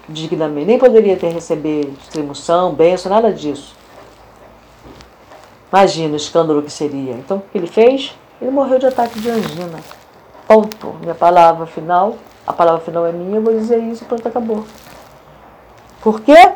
dignamente. 0.09 0.67
Nem 0.67 0.79
poderia 0.79 1.17
ter 1.17 1.29
receber 1.29 1.93
extremoção, 2.03 2.73
benção, 2.73 3.11
nada 3.11 3.33
disso. 3.33 3.75
Imagina 5.73 6.15
o 6.15 6.17
escândalo 6.17 6.63
que 6.63 6.71
seria. 6.71 7.13
Então, 7.13 7.39
o 7.39 7.41
que 7.41 7.59
ele 7.59 7.67
fez? 7.67 8.17
Ele 8.41 8.51
morreu 8.51 8.79
de 8.79 8.87
ataque 8.87 9.19
de 9.19 9.31
angina. 9.31 9.81
Ponto. 10.47 10.95
Minha 11.01 11.15
palavra 11.15 11.67
final, 11.67 12.17
a 12.47 12.53
palavra 12.53 12.81
final 12.81 13.07
é 13.07 13.13
minha, 13.13 13.37
eu 13.37 13.43
vou 13.43 13.53
dizer 13.53 13.79
isso 13.79 14.05
e 14.05 14.07
pronto, 14.07 14.27
acabou. 14.27 14.65
Por 16.01 16.21
quê? 16.21 16.53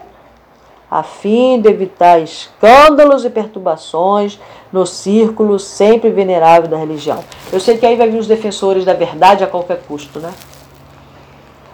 a 0.91 1.05
fim 1.05 1.61
de 1.61 1.69
evitar 1.69 2.19
escândalos 2.21 3.25
e 3.25 3.31
perturbações 3.31 4.41
no 4.73 4.85
círculo 4.85 5.59
sempre 5.59 6.11
venerável 6.11 6.69
da 6.69 6.77
religião. 6.77 7.23
Eu 7.53 7.61
sei 7.61 7.79
que 7.79 7.87
aí 7.87 7.95
vai 7.95 8.11
vir 8.11 8.19
os 8.19 8.27
defensores 8.27 8.85
da 8.85 8.93
verdade 8.93 9.45
a 9.45 9.47
qualquer 9.47 9.81
custo, 9.87 10.19
né? 10.19 10.33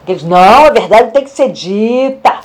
Eles, 0.07 0.23
não, 0.23 0.67
a 0.67 0.71
verdade 0.71 1.13
tem 1.13 1.25
que 1.25 1.31
ser 1.31 1.51
dita. 1.51 2.41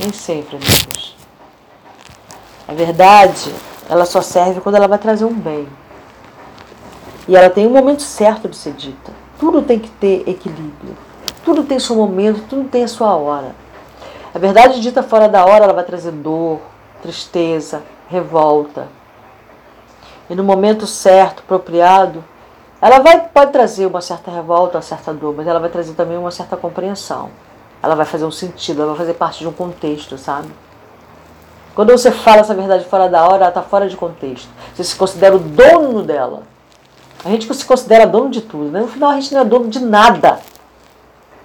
Nem 0.00 0.12
sempre, 0.12 0.56
amigos. 0.56 1.16
A 2.66 2.74
verdade, 2.74 3.54
ela 3.88 4.04
só 4.04 4.20
serve 4.20 4.60
quando 4.60 4.74
ela 4.74 4.86
vai 4.86 4.98
trazer 4.98 5.24
um 5.24 5.32
bem. 5.32 5.66
E 7.26 7.34
ela 7.34 7.48
tem 7.48 7.66
um 7.66 7.70
momento 7.70 8.02
certo 8.02 8.48
de 8.48 8.56
ser 8.56 8.72
dita. 8.72 9.10
Tudo 9.38 9.62
tem 9.62 9.78
que 9.78 9.88
ter 9.88 10.28
equilíbrio. 10.28 10.96
Tudo 11.44 11.64
tem 11.64 11.78
seu 11.78 11.96
momento, 11.96 12.44
tudo 12.48 12.68
tem 12.68 12.84
a 12.84 12.88
sua 12.88 13.14
hora. 13.14 13.54
A 14.34 14.38
verdade 14.38 14.80
dita 14.80 15.02
fora 15.02 15.28
da 15.28 15.44
hora, 15.44 15.64
ela 15.64 15.72
vai 15.72 15.84
trazer 15.84 16.12
dor, 16.12 16.60
tristeza, 17.00 17.82
revolta. 18.08 18.88
E 20.28 20.34
no 20.34 20.44
momento 20.44 20.86
certo, 20.86 21.40
apropriado, 21.40 22.22
ela 22.80 23.00
vai, 23.00 23.28
pode 23.28 23.52
trazer 23.52 23.86
uma 23.86 24.00
certa 24.00 24.30
revolta, 24.30 24.76
uma 24.76 24.82
certa 24.82 25.12
dor, 25.12 25.34
mas 25.36 25.46
ela 25.46 25.58
vai 25.58 25.68
trazer 25.68 25.94
também 25.94 26.16
uma 26.16 26.30
certa 26.30 26.56
compreensão. 26.56 27.30
Ela 27.82 27.94
vai 27.94 28.06
fazer 28.06 28.24
um 28.24 28.30
sentido, 28.30 28.82
ela 28.82 28.92
vai 28.92 28.98
fazer 28.98 29.14
parte 29.14 29.40
de 29.40 29.48
um 29.48 29.52
contexto, 29.52 30.16
sabe? 30.16 30.48
Quando 31.74 31.90
você 31.90 32.10
fala 32.10 32.40
essa 32.40 32.54
verdade 32.54 32.84
fora 32.84 33.08
da 33.08 33.24
hora, 33.24 33.36
ela 33.36 33.48
está 33.48 33.62
fora 33.62 33.88
de 33.88 33.96
contexto. 33.96 34.48
Você 34.74 34.84
se 34.84 34.96
considera 34.96 35.36
o 35.36 35.38
dono 35.38 36.02
dela. 36.02 36.42
A 37.24 37.30
gente 37.30 37.52
se 37.52 37.64
considera 37.64 38.06
dono 38.06 38.30
de 38.30 38.40
tudo, 38.40 38.70
né? 38.70 38.80
No 38.80 38.88
final 38.88 39.10
a 39.10 39.14
gente 39.14 39.32
não 39.34 39.40
é 39.40 39.44
dono 39.44 39.68
de 39.68 39.80
nada. 39.80 40.40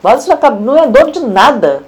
Mas 0.01 0.27
não 0.27 0.77
é 0.77 0.87
dono 0.87 1.11
de 1.11 1.19
nada. 1.19 1.83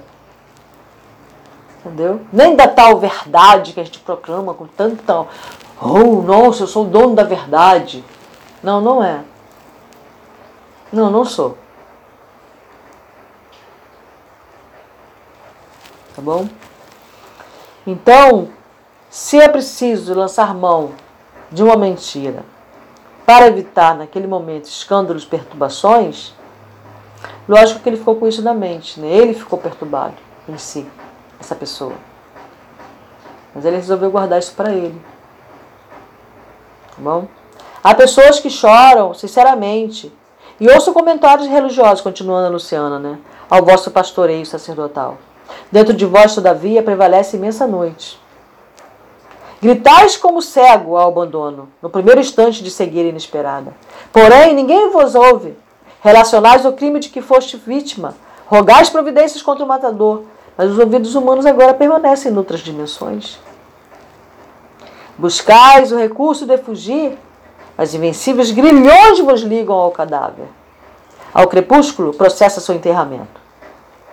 Entendeu? 1.84 2.20
Nem 2.32 2.56
da 2.56 2.66
tal 2.66 2.98
verdade 2.98 3.72
que 3.72 3.80
a 3.80 3.84
gente 3.84 4.00
proclama 4.00 4.54
com 4.54 4.66
tanta. 4.66 5.26
Oh, 5.80 6.22
nossa, 6.22 6.64
eu 6.64 6.66
sou 6.66 6.84
o 6.84 6.88
dono 6.88 7.14
da 7.14 7.22
verdade. 7.22 8.04
Não, 8.62 8.80
não 8.80 9.04
é. 9.04 9.20
Não, 10.92 11.10
não 11.10 11.24
sou. 11.24 11.58
Tá 16.14 16.22
bom? 16.22 16.48
Então, 17.86 18.48
se 19.10 19.38
é 19.38 19.48
preciso 19.48 20.14
lançar 20.14 20.54
mão 20.54 20.92
de 21.52 21.62
uma 21.62 21.76
mentira 21.76 22.44
para 23.24 23.46
evitar 23.46 23.94
naquele 23.96 24.26
momento 24.26 24.64
escândalos, 24.64 25.24
perturbações, 25.24 26.32
lógico 27.48 27.80
que 27.80 27.88
ele 27.88 27.96
ficou 27.96 28.16
com 28.16 28.26
isso 28.26 28.42
na 28.42 28.54
mente, 28.54 29.00
né? 29.00 29.08
ele 29.08 29.34
ficou 29.34 29.58
perturbado 29.58 30.14
em 30.48 30.56
si 30.56 30.86
essa 31.40 31.54
pessoa. 31.54 31.94
Mas 33.54 33.64
ele 33.64 33.76
resolveu 33.76 34.10
guardar 34.10 34.38
isso 34.38 34.54
para 34.54 34.72
ele. 34.72 35.00
Tá 36.90 36.96
bom? 36.98 37.26
Há 37.82 37.94
pessoas 37.94 38.40
que 38.40 38.50
choram, 38.50 39.14
sinceramente. 39.14 40.12
E 40.58 40.68
ouço 40.68 40.92
comentários 40.92 41.46
religiosos, 41.46 42.00
continuando 42.00 42.46
a 42.46 42.50
Luciana, 42.50 42.98
né? 42.98 43.18
Ao 43.48 43.64
vosso 43.64 43.90
pastoreio 43.90 44.46
sacerdotal. 44.46 45.18
Dentro 45.70 45.92
de 45.92 46.06
vós, 46.06 46.34
todavia, 46.34 46.82
prevalece 46.82 47.36
imensa 47.36 47.66
noite. 47.66 48.18
Gritais 49.60 50.16
como 50.16 50.40
cego 50.40 50.96
ao 50.96 51.08
abandono, 51.08 51.68
no 51.82 51.90
primeiro 51.90 52.20
instante 52.20 52.62
de 52.62 52.70
seguir 52.70 53.04
inesperada. 53.04 53.74
Porém, 54.12 54.54
ninguém 54.54 54.90
vos 54.90 55.14
ouve. 55.14 55.56
Relacionais 56.00 56.64
o 56.64 56.72
crime 56.72 57.00
de 57.00 57.08
que 57.08 57.20
foste 57.20 57.56
vítima. 57.56 58.14
Rogais 58.46 58.88
providências 58.88 59.42
contra 59.42 59.64
o 59.64 59.68
matador. 59.68 60.22
Mas 60.56 60.70
os 60.70 60.78
ouvidos 60.78 61.14
humanos 61.14 61.44
agora 61.44 61.74
permanecem 61.74 62.32
em 62.32 62.36
outras 62.36 62.60
dimensões. 62.60 63.38
Buscais 65.18 65.92
o 65.92 65.96
recurso 65.96 66.46
de 66.46 66.58
fugir, 66.58 67.18
mas 67.76 67.94
invencíveis 67.94 68.50
grilhões 68.50 69.20
vos 69.20 69.42
ligam 69.42 69.74
ao 69.74 69.90
cadáver. 69.90 70.46
Ao 71.32 71.46
crepúsculo, 71.46 72.14
processa 72.14 72.60
seu 72.60 72.74
enterramento. 72.74 73.40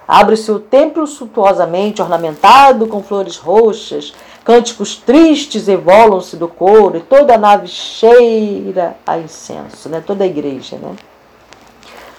Abre-se 0.07 0.51
o 0.51 0.59
templo 0.59 1.07
suntuosamente 1.07 2.01
ornamentado 2.01 2.87
com 2.87 3.01
flores 3.01 3.37
roxas, 3.37 4.13
cânticos 4.43 4.97
tristes 4.97 5.67
evolam-se 5.69 6.35
do 6.35 6.47
couro 6.47 6.97
e 6.97 7.01
toda 7.01 7.35
a 7.35 7.37
nave 7.37 7.67
cheira 7.67 8.97
a 9.07 9.17
incenso, 9.17 9.87
né? 9.87 10.03
toda 10.05 10.25
a 10.25 10.27
igreja. 10.27 10.75
Né? 10.75 10.95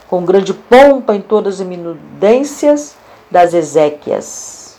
Com 0.09 0.25
grande 0.25 0.55
pompa 0.55 1.15
em 1.15 1.21
todas 1.21 1.61
as 1.61 1.67
minudências, 1.67 2.97
das 3.35 3.53
Ezequias. 3.53 4.79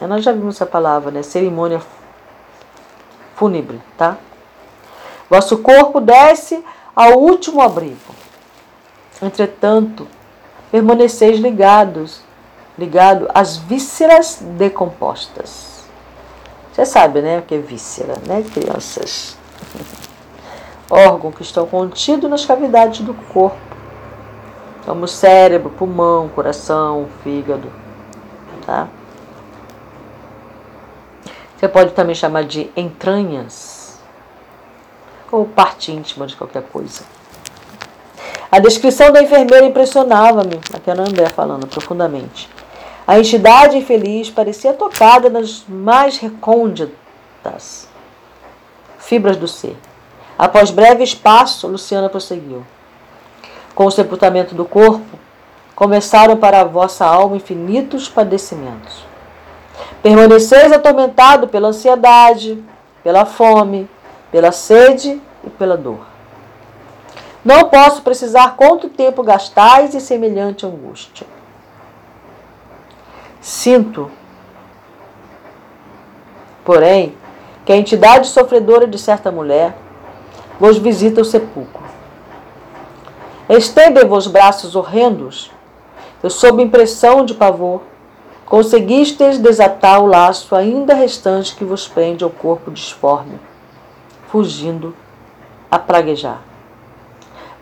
Nós 0.00 0.22
já 0.22 0.30
vimos 0.30 0.54
essa 0.54 0.64
palavra, 0.64 1.10
né? 1.10 1.24
Cerimônia 1.24 1.82
fúnebre, 3.34 3.82
tá? 3.98 4.16
Vosso 5.30 5.58
corpo 5.58 6.00
desce 6.00 6.62
ao 6.94 7.20
último 7.20 7.60
abrigo. 7.60 8.14
Entretanto, 9.22 10.08
permaneceis 10.72 11.38
ligados, 11.38 12.20
ligado 12.76 13.28
às 13.32 13.56
vísceras 13.56 14.42
decompostas. 14.58 15.84
Você 16.72 16.84
sabe, 16.84 17.22
né, 17.22 17.38
o 17.38 17.42
que 17.42 17.54
é 17.54 17.58
víscera, 17.58 18.14
né, 18.26 18.44
crianças? 18.52 19.38
Órgão 20.90 21.30
que 21.30 21.42
estão 21.42 21.64
contidos 21.64 22.28
nas 22.28 22.44
cavidades 22.44 23.00
do 23.02 23.14
corpo 23.14 23.70
como 24.84 25.06
cérebro, 25.06 25.70
pulmão, 25.70 26.28
coração, 26.30 27.06
fígado, 27.22 27.70
tá? 28.66 28.88
Você 31.56 31.68
pode 31.68 31.92
também 31.92 32.14
chamar 32.14 32.42
de 32.42 32.70
entranhas 32.76 33.79
ou 35.30 35.44
parte 35.44 35.92
íntima 35.92 36.26
de 36.26 36.36
qualquer 36.36 36.62
coisa. 36.62 37.02
A 38.50 38.58
descrição 38.58 39.12
da 39.12 39.22
enfermeira 39.22 39.66
impressionava-me, 39.66 40.60
aqui 40.74 40.90
a 40.90 40.94
André 40.94 41.28
falando 41.28 41.66
profundamente. 41.66 42.48
A 43.06 43.18
entidade 43.18 43.76
infeliz 43.76 44.30
parecia 44.30 44.72
tocada 44.72 45.30
nas 45.30 45.64
mais 45.68 46.18
recônditas 46.18 47.88
fibras 48.98 49.36
do 49.36 49.48
ser. 49.48 49.76
Após 50.38 50.70
breve 50.70 51.02
espaço, 51.02 51.66
Luciana 51.66 52.08
prosseguiu 52.08 52.64
com 53.74 53.86
o 53.86 53.90
sepultamento 53.90 54.54
do 54.54 54.64
corpo, 54.64 55.18
começaram 55.74 56.36
para 56.36 56.60
a 56.60 56.64
vossa 56.64 57.06
alma 57.06 57.36
infinitos 57.36 58.08
padecimentos. 58.08 59.04
Permaneceis 60.02 60.72
atormentado 60.72 61.48
pela 61.48 61.68
ansiedade, 61.68 62.62
pela 63.02 63.24
fome, 63.24 63.88
pela 64.30 64.52
sede 64.52 65.20
e 65.44 65.50
pela 65.50 65.76
dor. 65.76 66.06
Não 67.44 67.68
posso 67.68 68.02
precisar 68.02 68.56
quanto 68.56 68.88
tempo 68.88 69.22
gastais 69.22 69.94
em 69.94 70.00
semelhante 70.00 70.66
angústia. 70.66 71.26
Sinto, 73.40 74.10
porém, 76.64 77.16
que 77.64 77.72
a 77.72 77.76
entidade 77.76 78.28
sofredora 78.28 78.86
de 78.86 78.98
certa 78.98 79.30
mulher 79.30 79.74
vos 80.58 80.76
visita 80.76 81.22
o 81.22 81.24
sepulcro. 81.24 81.80
Estendem-vos 83.48 84.26
braços 84.26 84.76
horrendos. 84.76 85.50
Eu, 86.22 86.28
sob 86.28 86.62
impressão 86.62 87.24
de 87.24 87.32
pavor, 87.32 87.80
conseguistes 88.44 89.38
desatar 89.38 90.02
o 90.02 90.06
laço 90.06 90.54
ainda 90.54 90.92
restante 90.92 91.56
que 91.56 91.64
vos 91.64 91.88
prende 91.88 92.22
ao 92.22 92.30
corpo 92.30 92.70
disforme, 92.70 93.40
fugindo 94.30 94.94
a 95.70 95.78
praguejar. 95.78 96.40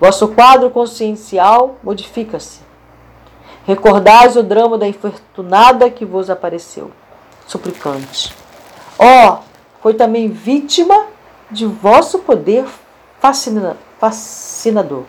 Vosso 0.00 0.28
quadro 0.28 0.70
consciencial 0.70 1.76
modifica-se. 1.82 2.60
Recordais 3.66 4.36
o 4.36 4.42
drama 4.42 4.78
da 4.78 4.86
infortunada 4.86 5.90
que 5.90 6.04
vos 6.04 6.30
apareceu, 6.30 6.90
suplicante. 7.46 8.34
Ó, 8.98 9.04
oh, 9.04 9.38
foi 9.82 9.94
também 9.94 10.28
vítima 10.28 11.06
de 11.50 11.66
vosso 11.66 12.20
poder 12.20 12.64
fascina 13.20 13.76
fascinador. 13.98 15.04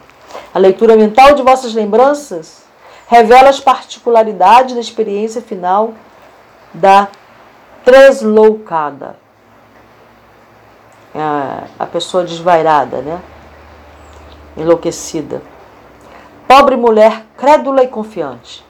A 0.54 0.60
leitura 0.60 0.96
mental 0.96 1.34
de 1.36 1.44
vossas 1.44 1.74
lembranças 1.74 2.64
revela 3.08 3.50
as 3.50 3.60
particularidades 3.60 4.76
da 4.76 4.82
experiência 4.82 5.42
final 5.42 5.94
da 6.74 7.08
tresloucada. 7.84 9.16
É 11.14 11.20
a 11.80 11.86
pessoa 11.86 12.24
desvairada, 12.24 13.02
né? 13.02 13.20
Enlouquecida. 14.56 15.42
Pobre 16.48 16.76
mulher 16.76 17.26
crédula 17.38 17.84
e 17.84 17.88
confiante. 17.88 18.66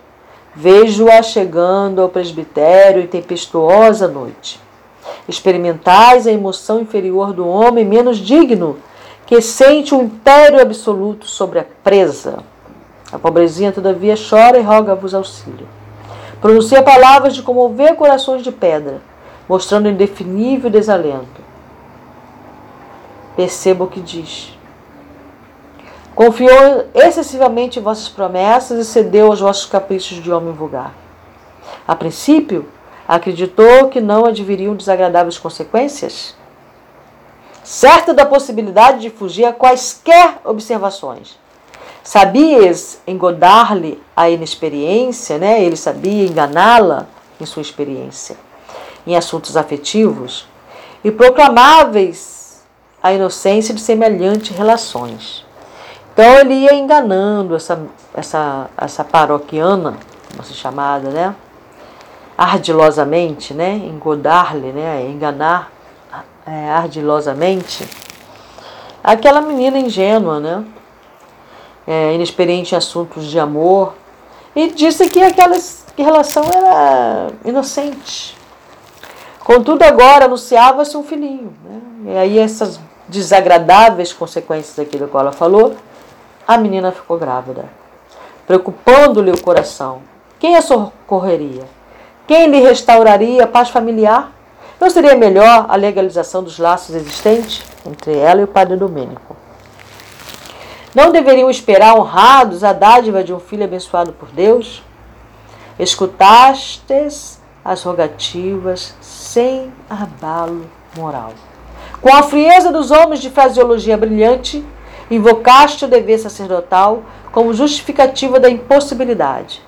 Vejo-a 0.55 1.21
chegando 1.21 2.01
ao 2.01 2.09
presbitério 2.09 3.01
em 3.01 3.07
tempestuosa 3.07 4.07
noite. 4.07 4.59
Experimentais 5.27 6.27
a 6.27 6.31
emoção 6.31 6.79
inferior 6.81 7.33
do 7.33 7.47
homem 7.47 7.85
menos 7.85 8.17
digno 8.17 8.77
que 9.25 9.41
sente 9.41 9.93
um 9.93 10.03
império 10.03 10.59
absoluto 10.59 11.27
sobre 11.27 11.59
a 11.59 11.65
presa. 11.83 12.39
A 13.11 13.19
pobrezinha, 13.19 13.71
todavia, 13.71 14.15
chora 14.17 14.57
e 14.57 14.61
roga-vos 14.61 15.13
auxílio. 15.13 15.67
Pronuncia 16.41 16.81
palavras 16.81 17.35
de 17.35 17.43
comover 17.43 17.95
corações 17.95 18.43
de 18.43 18.51
pedra, 18.51 19.01
mostrando 19.47 19.89
indefinível 19.89 20.69
desalento. 20.69 21.48
Perceba 23.39 23.85
o 23.85 23.87
que 23.87 24.01
diz. 24.01 24.53
Confiou 26.13 26.89
excessivamente 26.93 27.79
em 27.79 27.81
vossas 27.81 28.09
promessas 28.09 28.77
e 28.77 28.83
cedeu 28.83 29.27
aos 29.27 29.39
vossos 29.39 29.65
caprichos 29.65 30.21
de 30.21 30.29
homem 30.29 30.51
vulgar. 30.51 30.93
A 31.87 31.95
princípio, 31.95 32.67
acreditou 33.07 33.87
que 33.87 34.01
não 34.01 34.25
adviriam 34.25 34.75
desagradáveis 34.75 35.37
consequências? 35.37 36.35
Certo 37.63 38.13
da 38.13 38.25
possibilidade 38.25 38.99
de 38.99 39.09
fugir 39.09 39.45
a 39.45 39.53
quaisquer 39.53 40.41
observações. 40.43 41.39
Sabias 42.03 42.99
engodar-lhe 43.07 44.03
a 44.17 44.29
inexperiência, 44.29 45.37
né? 45.37 45.63
ele 45.63 45.77
sabia 45.77 46.27
enganá-la 46.27 47.07
em 47.39 47.45
sua 47.45 47.61
experiência, 47.61 48.35
em 49.07 49.15
assuntos 49.15 49.55
afetivos, 49.55 50.45
e 51.05 51.09
proclamáveis 51.09 52.38
a 53.01 53.13
inocência 53.13 53.73
de 53.73 53.81
semelhantes 53.81 54.55
relações. 54.55 55.45
Então 56.13 56.39
ele 56.39 56.53
ia 56.53 56.73
enganando 56.73 57.55
essa, 57.55 57.81
essa, 58.13 58.69
essa 58.77 59.03
paroquiana, 59.03 59.95
como 60.31 60.43
se 60.43 60.53
chamada, 60.53 61.09
né? 61.09 61.35
Ardilosamente, 62.37 63.53
né? 63.53 63.75
Engodar-lhe, 63.75 64.71
né? 64.71 65.05
Enganar 65.09 65.71
é, 66.45 66.69
ardilosamente. 66.69 67.87
Aquela 69.03 69.39
menina 69.39 69.79
ingênua, 69.79 70.39
né? 70.39 70.63
É, 71.87 72.13
inexperiente 72.13 72.75
em 72.75 72.77
assuntos 72.77 73.25
de 73.25 73.39
amor. 73.39 73.93
E 74.55 74.71
disse 74.71 75.09
que 75.09 75.21
aquela 75.21 75.57
que 75.95 76.03
relação 76.03 76.43
era 76.43 77.27
inocente. 77.43 78.37
Contudo, 79.39 79.83
agora 79.83 80.25
anunciava-se 80.25 80.95
um 80.95 81.03
filhinho. 81.03 81.53
Né? 81.63 82.13
E 82.13 82.17
aí 82.17 82.39
essas 82.39 82.79
desagradáveis 83.09 84.13
consequências 84.13 84.75
daquilo 84.77 85.07
que 85.07 85.17
ela 85.17 85.31
falou 85.31 85.75
a 86.49 86.57
menina 86.57 86.91
ficou 86.91 87.15
grávida, 87.15 87.65
preocupando-lhe 88.47 89.29
o 89.29 89.39
coração. 89.39 90.01
Quem 90.39 90.55
a 90.55 90.63
socorreria? 90.63 91.63
Quem 92.25 92.47
lhe 92.47 92.59
restauraria 92.59 93.43
a 93.43 93.47
paz 93.47 93.69
familiar? 93.69 94.31
Não 94.81 94.89
seria 94.89 95.15
melhor 95.15 95.67
a 95.69 95.75
legalização 95.75 96.41
dos 96.41 96.57
laços 96.57 96.95
existentes 96.95 97.63
entre 97.85 98.17
ela 98.17 98.41
e 98.41 98.45
o 98.45 98.47
padre 98.47 98.77
Domênico? 98.77 99.37
Não 100.95 101.11
deveriam 101.11 101.51
esperar 101.51 101.95
honrados 101.95 102.63
a 102.63 102.73
dádiva 102.73 103.23
de 103.23 103.31
um 103.31 103.39
filho 103.39 103.65
abençoado 103.65 104.11
por 104.13 104.29
Deus? 104.29 104.81
Escutastes 105.77 107.39
as 107.63 107.83
rogativas 107.83 108.95
sem 109.01 109.71
abalo 109.87 110.65
moral. 110.97 111.33
Com 112.01 112.13
a 112.13 112.23
frieza 112.23 112.71
dos 112.71 112.91
homens 112.91 113.19
de 113.19 113.29
fraseologia 113.29 113.97
brilhante, 113.97 114.65
Invocaste 115.11 115.85
o 115.85 115.87
dever 115.87 116.19
sacerdotal 116.19 117.03
como 117.31 117.53
justificativa 117.53 118.39
da 118.39 118.49
impossibilidade. 118.49 119.61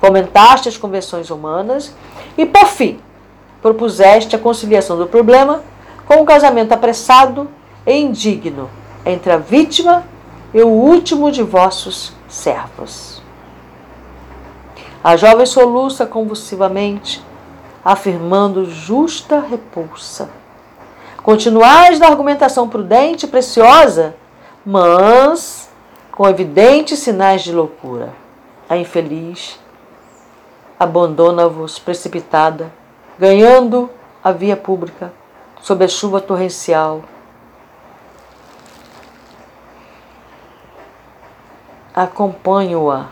Comentaste 0.00 0.68
as 0.68 0.78
convenções 0.78 1.28
humanas 1.28 1.94
e, 2.36 2.46
por 2.46 2.66
fim, 2.66 2.98
propuseste 3.60 4.34
a 4.34 4.38
conciliação 4.38 4.96
do 4.96 5.06
problema 5.06 5.62
com 6.06 6.16
um 6.16 6.24
casamento 6.24 6.72
apressado 6.72 7.48
e 7.86 7.94
indigno 7.94 8.70
entre 9.04 9.32
a 9.32 9.36
vítima 9.36 10.04
e 10.54 10.62
o 10.62 10.68
último 10.68 11.30
de 11.30 11.42
vossos 11.42 12.12
servos. 12.26 13.20
A 15.04 15.16
jovem 15.16 15.46
soluça 15.46 16.06
convulsivamente, 16.06 17.22
afirmando 17.84 18.64
justa 18.64 19.40
repulsa. 19.40 20.30
Continuais 21.26 21.98
na 21.98 22.06
argumentação 22.06 22.68
prudente 22.68 23.26
e 23.26 23.28
preciosa 23.28 24.14
mas 24.64 25.68
com 26.12 26.28
evidentes 26.28 27.00
sinais 27.00 27.42
de 27.42 27.50
loucura. 27.50 28.12
A 28.68 28.76
infeliz 28.76 29.58
abandona-vos 30.78 31.80
precipitada, 31.80 32.72
ganhando 33.18 33.90
a 34.22 34.30
via 34.30 34.56
pública 34.56 35.12
sob 35.60 35.84
a 35.84 35.88
chuva 35.88 36.20
torrencial. 36.20 37.02
Acompanho-a. 41.92 43.06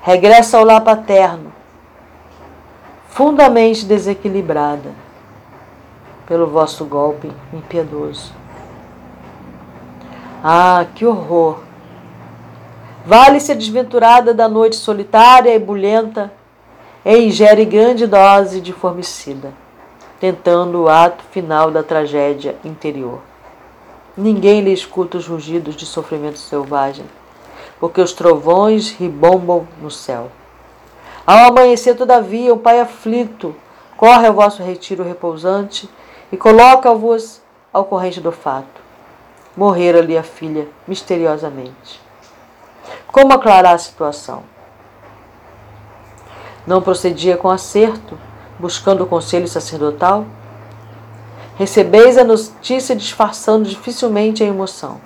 Regressa 0.00 0.58
ao 0.58 0.64
lar 0.64 0.80
paterno, 0.80 1.52
fundamente 3.08 3.84
desequilibrada 3.84 5.01
pelo 6.26 6.46
vosso 6.46 6.84
golpe 6.84 7.30
impiedoso. 7.52 8.32
Ah, 10.42 10.86
que 10.94 11.06
horror! 11.06 11.60
Vale-se 13.04 13.52
a 13.52 13.54
desventurada 13.54 14.32
da 14.32 14.48
noite 14.48 14.76
solitária 14.76 15.54
e 15.54 15.58
bulhenta 15.58 16.32
e 17.04 17.16
ingere 17.18 17.64
grande 17.64 18.06
dose 18.06 18.60
de 18.60 18.72
formicida, 18.72 19.52
tentando 20.20 20.82
o 20.82 20.88
ato 20.88 21.24
final 21.30 21.70
da 21.70 21.82
tragédia 21.82 22.56
interior. 22.64 23.20
Ninguém 24.16 24.60
lhe 24.60 24.72
escuta 24.72 25.18
os 25.18 25.26
rugidos 25.26 25.74
de 25.74 25.84
sofrimento 25.84 26.38
selvagem, 26.38 27.04
porque 27.80 28.00
os 28.00 28.12
trovões 28.12 28.90
ribombam 28.90 29.66
no 29.80 29.90
céu. 29.90 30.28
Ao 31.26 31.48
amanhecer, 31.48 31.96
todavia, 31.96 32.54
um 32.54 32.58
pai 32.58 32.78
aflito 32.78 33.54
corre 33.96 34.26
ao 34.26 34.34
vosso 34.34 34.62
retiro 34.62 35.02
repousante 35.02 35.88
e 36.32 36.36
coloca-vos 36.36 37.42
ao 37.70 37.84
corrente 37.84 38.20
do 38.20 38.32
fato 38.32 38.82
morrera-lhe 39.56 40.16
a 40.16 40.22
filha 40.22 40.66
misteriosamente. 40.88 42.00
Como 43.06 43.32
aclarar 43.32 43.74
a 43.74 43.78
situação? 43.78 44.42
Não 46.66 46.80
procedia 46.80 47.36
com 47.36 47.50
acerto, 47.50 48.18
buscando 48.58 49.04
o 49.04 49.06
conselho 49.06 49.46
sacerdotal? 49.46 50.24
Recebeis 51.56 52.16
a 52.16 52.24
notícia 52.24 52.96
disfarçando 52.96 53.68
dificilmente 53.68 54.42
a 54.42 54.46
emoção, 54.46 55.00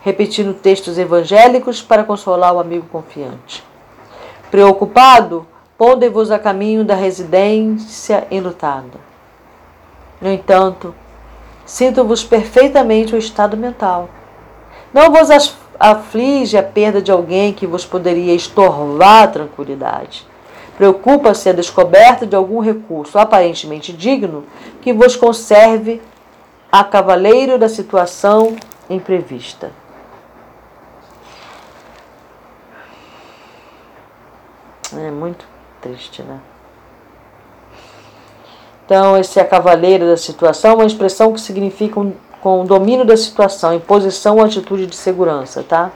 repetindo 0.00 0.52
textos 0.54 0.98
evangélicos 0.98 1.80
para 1.80 2.04
consolar 2.04 2.52
o 2.52 2.58
amigo 2.58 2.86
confiante. 2.88 3.62
Preocupado, 4.50 5.46
ponde-vos 5.78 6.30
a 6.30 6.38
caminho 6.38 6.84
da 6.84 6.94
residência 6.94 8.26
enlutada. 8.30 9.15
No 10.20 10.30
entanto, 10.30 10.94
Sinto-vos 11.66 12.22
perfeitamente 12.22 13.12
o 13.12 13.18
estado 13.18 13.56
mental. 13.56 14.08
Não 14.94 15.10
vos 15.10 15.28
aflige 15.80 16.56
a 16.56 16.62
perda 16.62 17.02
de 17.02 17.10
alguém 17.10 17.52
que 17.52 17.66
vos 17.66 17.84
poderia 17.84 18.32
estorvar 18.32 19.24
a 19.24 19.28
tranquilidade. 19.28 20.24
Preocupa-se 20.76 21.48
a 21.48 21.52
descoberta 21.52 22.24
de 22.24 22.36
algum 22.36 22.60
recurso 22.60 23.18
aparentemente 23.18 23.92
digno 23.92 24.44
que 24.80 24.92
vos 24.92 25.16
conserve 25.16 26.00
a 26.70 26.84
cavaleiro 26.84 27.58
da 27.58 27.68
situação 27.68 28.54
imprevista. 28.88 29.72
É 34.92 35.10
muito 35.10 35.44
triste, 35.80 36.22
né? 36.22 36.38
Então, 38.86 39.18
esse 39.18 39.40
é 39.40 39.44
cavaleiro 39.44 40.06
da 40.06 40.16
situação, 40.16 40.76
uma 40.76 40.86
expressão 40.86 41.32
que 41.32 41.40
significa 41.40 41.98
um, 41.98 42.12
com 42.40 42.62
o 42.62 42.64
domínio 42.64 43.04
da 43.04 43.16
situação, 43.16 43.74
em 43.74 43.80
posição 43.80 44.36
ou 44.36 44.44
atitude 44.44 44.86
de 44.86 44.94
segurança, 44.94 45.64
tá? 45.68 45.90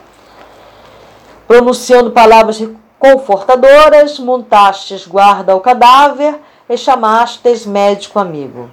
Pronunciando 1.46 2.10
palavras 2.10 2.60
confortadoras, 2.98 4.18
montastes 4.18 5.06
guarda 5.06 5.52
ao 5.52 5.60
cadáver 5.60 6.34
e 6.68 6.76
chamastes 6.76 7.64
médico 7.64 8.18
amigo. 8.18 8.68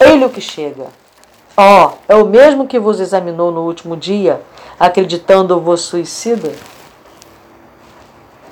Ele 0.00 0.24
o 0.24 0.30
que 0.30 0.40
chega. 0.40 0.86
Ó, 1.56 1.86
oh, 1.86 1.92
é 2.08 2.16
o 2.16 2.26
mesmo 2.26 2.66
que 2.66 2.78
vos 2.78 2.98
examinou 2.98 3.52
no 3.52 3.62
último 3.62 3.96
dia, 3.96 4.40
acreditando-vos 4.78 5.82
suicida? 5.82 6.52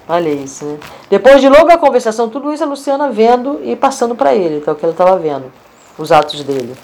Olha 0.08 0.30
isso, 0.30 0.64
né? 0.64 0.78
Depois 1.10 1.40
de 1.40 1.48
longa 1.48 1.76
conversação, 1.76 2.30
tudo 2.30 2.52
isso 2.52 2.64
a 2.64 2.66
Luciana 2.66 3.10
vendo 3.10 3.60
e 3.62 3.76
passando 3.76 4.14
para 4.14 4.34
ele, 4.34 4.56
então, 4.56 4.72
o 4.72 4.76
que 4.76 4.84
ela 4.84 4.92
estava 4.92 5.18
vendo, 5.18 5.52
os 5.98 6.10
atos 6.10 6.42
dele. 6.42 6.74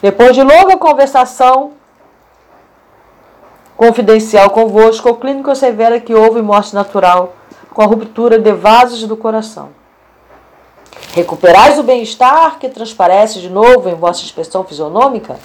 Depois 0.00 0.34
de 0.34 0.42
longa 0.42 0.76
conversação 0.78 1.72
confidencial 3.76 4.48
convosco, 4.48 5.10
o 5.10 5.16
clínico 5.16 5.50
assevera 5.50 6.00
que 6.00 6.14
houve 6.14 6.40
morte 6.40 6.74
natural 6.74 7.34
com 7.74 7.82
a 7.82 7.86
ruptura 7.86 8.38
de 8.38 8.52
vasos 8.52 9.02
do 9.04 9.18
coração. 9.18 9.68
Recuperais 11.12 11.78
o 11.78 11.82
bem-estar 11.82 12.58
que 12.58 12.70
transparece 12.70 13.40
de 13.40 13.50
novo 13.50 13.88
em 13.90 13.94
vossa 13.94 14.22
expressão 14.22 14.64
fisionômica? 14.64 15.38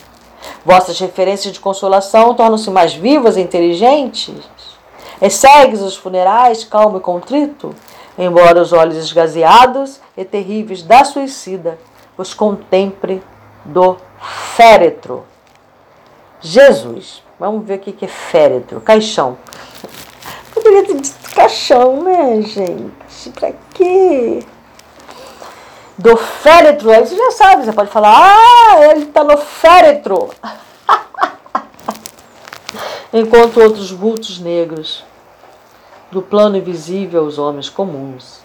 Vossas 0.65 0.97
referências 0.97 1.53
de 1.53 1.59
consolação 1.59 2.33
tornam-se 2.33 2.69
mais 2.69 2.93
vivas 2.93 3.35
e 3.35 3.41
inteligentes? 3.41 4.33
Exsegues 5.21 5.81
os 5.81 5.95
funerais, 5.95 6.63
calmo 6.63 6.97
e 6.97 7.01
contrito, 7.01 7.75
embora 8.17 8.59
os 8.59 8.73
olhos 8.73 8.97
esgazeados 8.97 10.01
e 10.17 10.25
terríveis 10.25 10.81
da 10.81 11.03
suicida 11.03 11.77
os 12.17 12.33
contemple 12.33 13.21
do 13.63 13.97
féretro. 14.55 15.25
Jesus, 16.39 17.23
vamos 17.39 17.65
ver 17.65 17.75
o 17.75 17.79
que 17.79 18.05
é 18.05 18.07
féretro, 18.07 18.81
caixão. 18.81 19.37
Poderia 20.53 20.83
ter 20.85 20.95
dito 20.95 21.35
caixão, 21.35 22.01
né, 22.03 22.41
gente? 22.41 23.29
Pra 23.35 23.51
quê? 23.73 24.43
Do 25.97 26.17
féretro, 26.17 26.89
aí 26.89 27.05
você 27.05 27.15
já 27.15 27.31
sabe, 27.31 27.63
você 27.63 27.73
pode 27.73 27.91
falar, 27.91 28.15
ah, 28.15 28.85
ele 28.89 29.03
está 29.03 29.23
no 29.23 29.37
féretro. 29.37 30.29
Enquanto 33.13 33.61
outros 33.61 33.91
vultos 33.91 34.39
negros 34.39 35.03
do 36.11 36.21
plano 36.21 36.57
invisível 36.57 37.23
aos 37.23 37.37
homens 37.37 37.69
comuns 37.69 38.41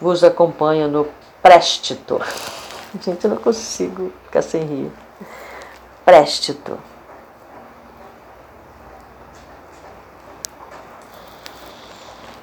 vos 0.00 0.22
acompanha 0.22 0.86
no 0.86 1.08
préstito. 1.42 2.20
Gente, 3.02 3.24
eu 3.24 3.30
não 3.30 3.36
consigo 3.38 4.12
ficar 4.24 4.42
sem 4.42 4.62
rir. 4.62 4.92
Préstito. 6.04 6.78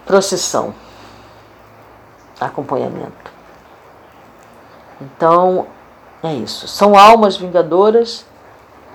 Procissão. 0.06 0.74
Acompanhamento. 2.40 3.32
Então, 5.00 5.68
é 6.22 6.34
isso. 6.34 6.68
São 6.68 6.98
almas 6.98 7.38
vingadoras 7.38 8.26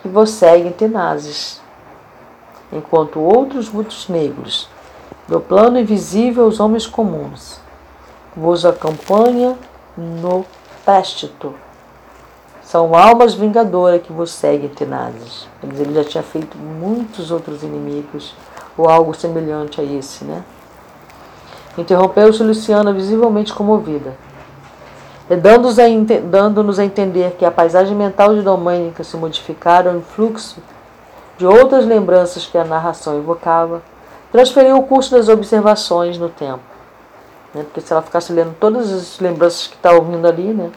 que 0.02 0.08
vos 0.08 0.30
seguem 0.30 0.72
tenazes, 0.72 1.60
enquanto 2.70 3.20
outros 3.20 3.68
vultos 3.68 4.08
negros 4.08 4.68
do 5.28 5.40
plano 5.40 5.78
invisível 5.78 6.44
aos 6.44 6.60
homens 6.60 6.86
comuns, 6.86 7.60
vos 8.36 8.64
acompanha 8.64 9.56
no 9.96 10.44
péstito. 10.84 11.54
São 12.62 12.94
almas 12.94 13.34
vingadoras 13.34 14.02
que 14.02 14.12
vos 14.12 14.30
seguem 14.30 14.68
tenazes. 14.68 15.48
Ele 15.62 15.94
já 15.94 16.04
tinha 16.04 16.22
feito 16.22 16.56
muitos 16.58 17.30
outros 17.30 17.62
inimigos, 17.62 18.34
ou 18.76 18.88
algo 18.88 19.14
semelhante 19.14 19.80
a 19.80 19.84
esse, 19.84 20.24
né? 20.24 20.44
Interrompeu-se 21.78 22.42
Luciana, 22.42 22.92
visivelmente 22.92 23.52
comovida, 23.52 24.16
dando-nos 25.28 25.78
a, 25.78 25.84
dando 26.30 26.80
a 26.80 26.84
entender 26.84 27.36
que 27.38 27.44
a 27.44 27.50
paisagem 27.50 27.94
mental 27.94 28.34
de 28.34 28.42
Domênica 28.42 29.04
se 29.04 29.16
modificara 29.16 29.92
em 29.92 30.00
fluxo 30.00 30.60
de 31.36 31.46
outras 31.46 31.84
lembranças 31.84 32.46
que 32.46 32.56
a 32.56 32.64
narração 32.64 33.18
evocava, 33.18 33.82
transferiu 34.36 34.76
o 34.76 34.82
curso 34.82 35.12
das 35.12 35.30
observações 35.30 36.18
no 36.18 36.28
tempo. 36.28 36.60
Né? 37.54 37.62
Porque 37.62 37.80
se 37.80 37.90
ela 37.90 38.02
ficasse 38.02 38.34
lendo 38.34 38.54
todas 38.60 38.92
as 38.92 39.18
lembranças 39.18 39.66
que 39.66 39.76
está 39.76 39.92
ouvindo 39.92 40.28
ali, 40.28 40.52
né? 40.52 40.70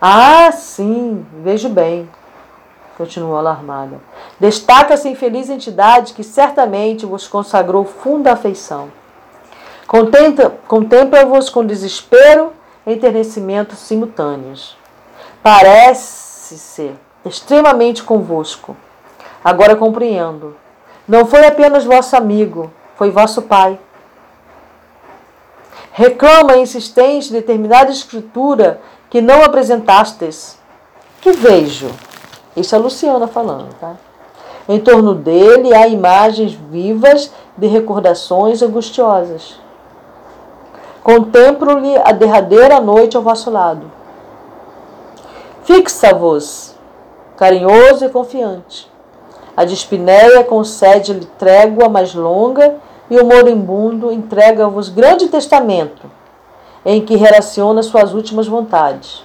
Ah, 0.00 0.50
sim, 0.50 1.24
vejo 1.40 1.68
bem, 1.68 2.10
continuou 2.98 3.36
alarmada. 3.36 4.00
Destaca-se 4.40 5.06
a 5.06 5.10
infeliz 5.12 5.48
entidade 5.48 6.14
que 6.14 6.24
certamente 6.24 7.06
vos 7.06 7.28
consagrou 7.28 7.84
funda 7.84 8.32
afeição. 8.32 8.90
Contempla-vos 10.66 11.48
com 11.48 11.64
desespero 11.64 12.52
e 12.84 12.92
enternecimento 12.92 13.76
simultâneos. 13.76 14.76
Parece 15.44 16.58
ser 16.58 16.96
extremamente 17.24 18.02
convosco. 18.02 18.76
Agora 19.44 19.76
compreendo 19.76 20.56
não 21.06 21.26
foi 21.26 21.46
apenas 21.46 21.84
vosso 21.84 22.16
amigo, 22.16 22.70
foi 22.96 23.10
vosso 23.10 23.42
pai. 23.42 23.78
Reclama 25.92 26.56
insistente 26.56 27.30
determinada 27.30 27.90
escritura 27.90 28.80
que 29.10 29.20
não 29.20 29.42
apresentastes. 29.42 30.58
Que 31.20 31.32
vejo? 31.32 31.90
Isso 32.56 32.74
é 32.74 32.78
a 32.78 32.80
Luciana 32.80 33.28
falando, 33.28 33.74
tá? 33.74 33.96
Em 34.66 34.80
torno 34.80 35.14
dele 35.14 35.74
há 35.74 35.86
imagens 35.86 36.54
vivas 36.54 37.30
de 37.56 37.66
recordações 37.66 38.62
angustiosas. 38.62 39.60
Contemplo-lhe 41.02 41.98
a 41.98 42.12
derradeira 42.12 42.80
noite 42.80 43.14
ao 43.14 43.22
vosso 43.22 43.50
lado. 43.50 43.92
Fixa-vos, 45.64 46.74
carinhoso 47.36 48.06
e 48.06 48.08
confiante 48.08 48.93
a 49.56 49.64
dispneia 49.64 50.42
concede-lhe 50.44 51.26
trégua 51.38 51.88
mais 51.88 52.14
longa 52.14 52.76
e 53.10 53.18
o 53.18 53.24
moribundo 53.24 54.10
entrega-vos 54.10 54.88
grande 54.88 55.28
testamento, 55.28 56.10
em 56.84 57.00
que 57.00 57.16
relaciona 57.16 57.82
suas 57.82 58.12
últimas 58.14 58.46
vontades. 58.46 59.24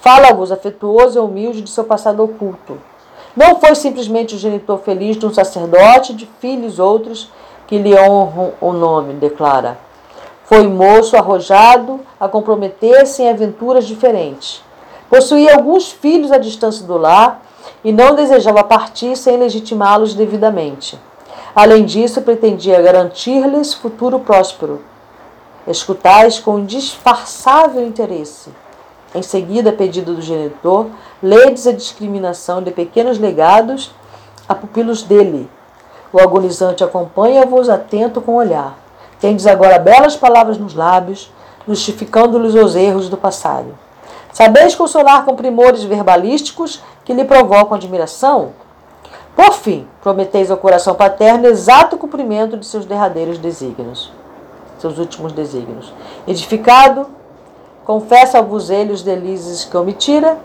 Fala-vos 0.00 0.50
afetuoso 0.50 1.18
e 1.18 1.20
humilde 1.20 1.60
de 1.60 1.70
seu 1.70 1.84
passado 1.84 2.22
oculto. 2.22 2.78
Não 3.36 3.60
foi 3.60 3.74
simplesmente 3.74 4.34
o 4.34 4.38
genitor 4.38 4.78
feliz 4.78 5.16
de 5.16 5.26
um 5.26 5.34
sacerdote 5.34 6.14
de 6.14 6.26
filhos 6.40 6.78
outros 6.78 7.30
que 7.66 7.78
lhe 7.78 7.94
honram 7.94 8.52
o 8.60 8.72
nome, 8.72 9.14
declara. 9.14 9.78
Foi 10.44 10.66
moço 10.66 11.16
arrojado 11.16 12.00
a 12.18 12.26
comprometer-se 12.26 13.22
em 13.22 13.28
aventuras 13.28 13.86
diferentes. 13.86 14.62
Possuía 15.10 15.54
alguns 15.54 15.90
filhos 15.90 16.32
à 16.32 16.38
distância 16.38 16.86
do 16.86 16.96
lar 16.96 17.42
e 17.84 17.92
não 17.92 18.14
desejava 18.14 18.64
partir 18.64 19.16
sem 19.16 19.36
legitimá-los 19.36 20.14
devidamente. 20.14 20.98
Além 21.54 21.84
disso, 21.84 22.22
pretendia 22.22 22.80
garantir-lhes 22.80 23.74
futuro 23.74 24.18
próspero. 24.20 24.82
Escutais 25.66 26.38
com 26.38 26.58
indisfarçável 26.58 27.84
interesse. 27.84 28.50
Em 29.14 29.22
seguida, 29.22 29.70
a 29.70 29.72
pedido 29.72 30.14
do 30.14 30.22
genitor, 30.22 30.86
ledes 31.22 31.66
a 31.66 31.72
discriminação 31.72 32.62
de 32.62 32.70
pequenos 32.70 33.18
legados 33.18 33.90
a 34.48 34.54
pupilos 34.54 35.02
dele. 35.02 35.50
O 36.12 36.20
agonizante 36.20 36.82
acompanha-vos 36.82 37.68
atento 37.68 38.20
com 38.20 38.32
o 38.32 38.36
olhar. 38.36 38.78
Tendes 39.20 39.46
agora 39.46 39.78
belas 39.78 40.16
palavras 40.16 40.58
nos 40.58 40.74
lábios, 40.74 41.30
justificando-lhes 41.66 42.54
os 42.54 42.76
erros 42.76 43.08
do 43.08 43.16
passado. 43.16 43.76
Sabeis 44.32 44.74
consolar 44.74 45.24
com 45.24 45.34
primores 45.34 45.82
verbalísticos 45.82 46.80
que 47.08 47.14
lhe 47.14 47.24
provocam 47.24 47.74
admiração? 47.74 48.50
Por 49.34 49.54
fim, 49.54 49.88
prometeis 50.02 50.50
ao 50.50 50.58
coração 50.58 50.94
paterno 50.94 51.46
exato 51.46 51.96
cumprimento 51.96 52.58
de 52.58 52.66
seus 52.66 52.84
derradeiros 52.84 53.38
desígnios, 53.38 54.12
seus 54.78 54.98
últimos 54.98 55.32
desígnios. 55.32 55.90
Edificado, 56.26 57.06
confessa-vos 57.86 58.68
ele 58.68 58.92
os 58.92 59.00
delícias 59.00 59.64
que 59.64 59.74
omitira, 59.74 60.36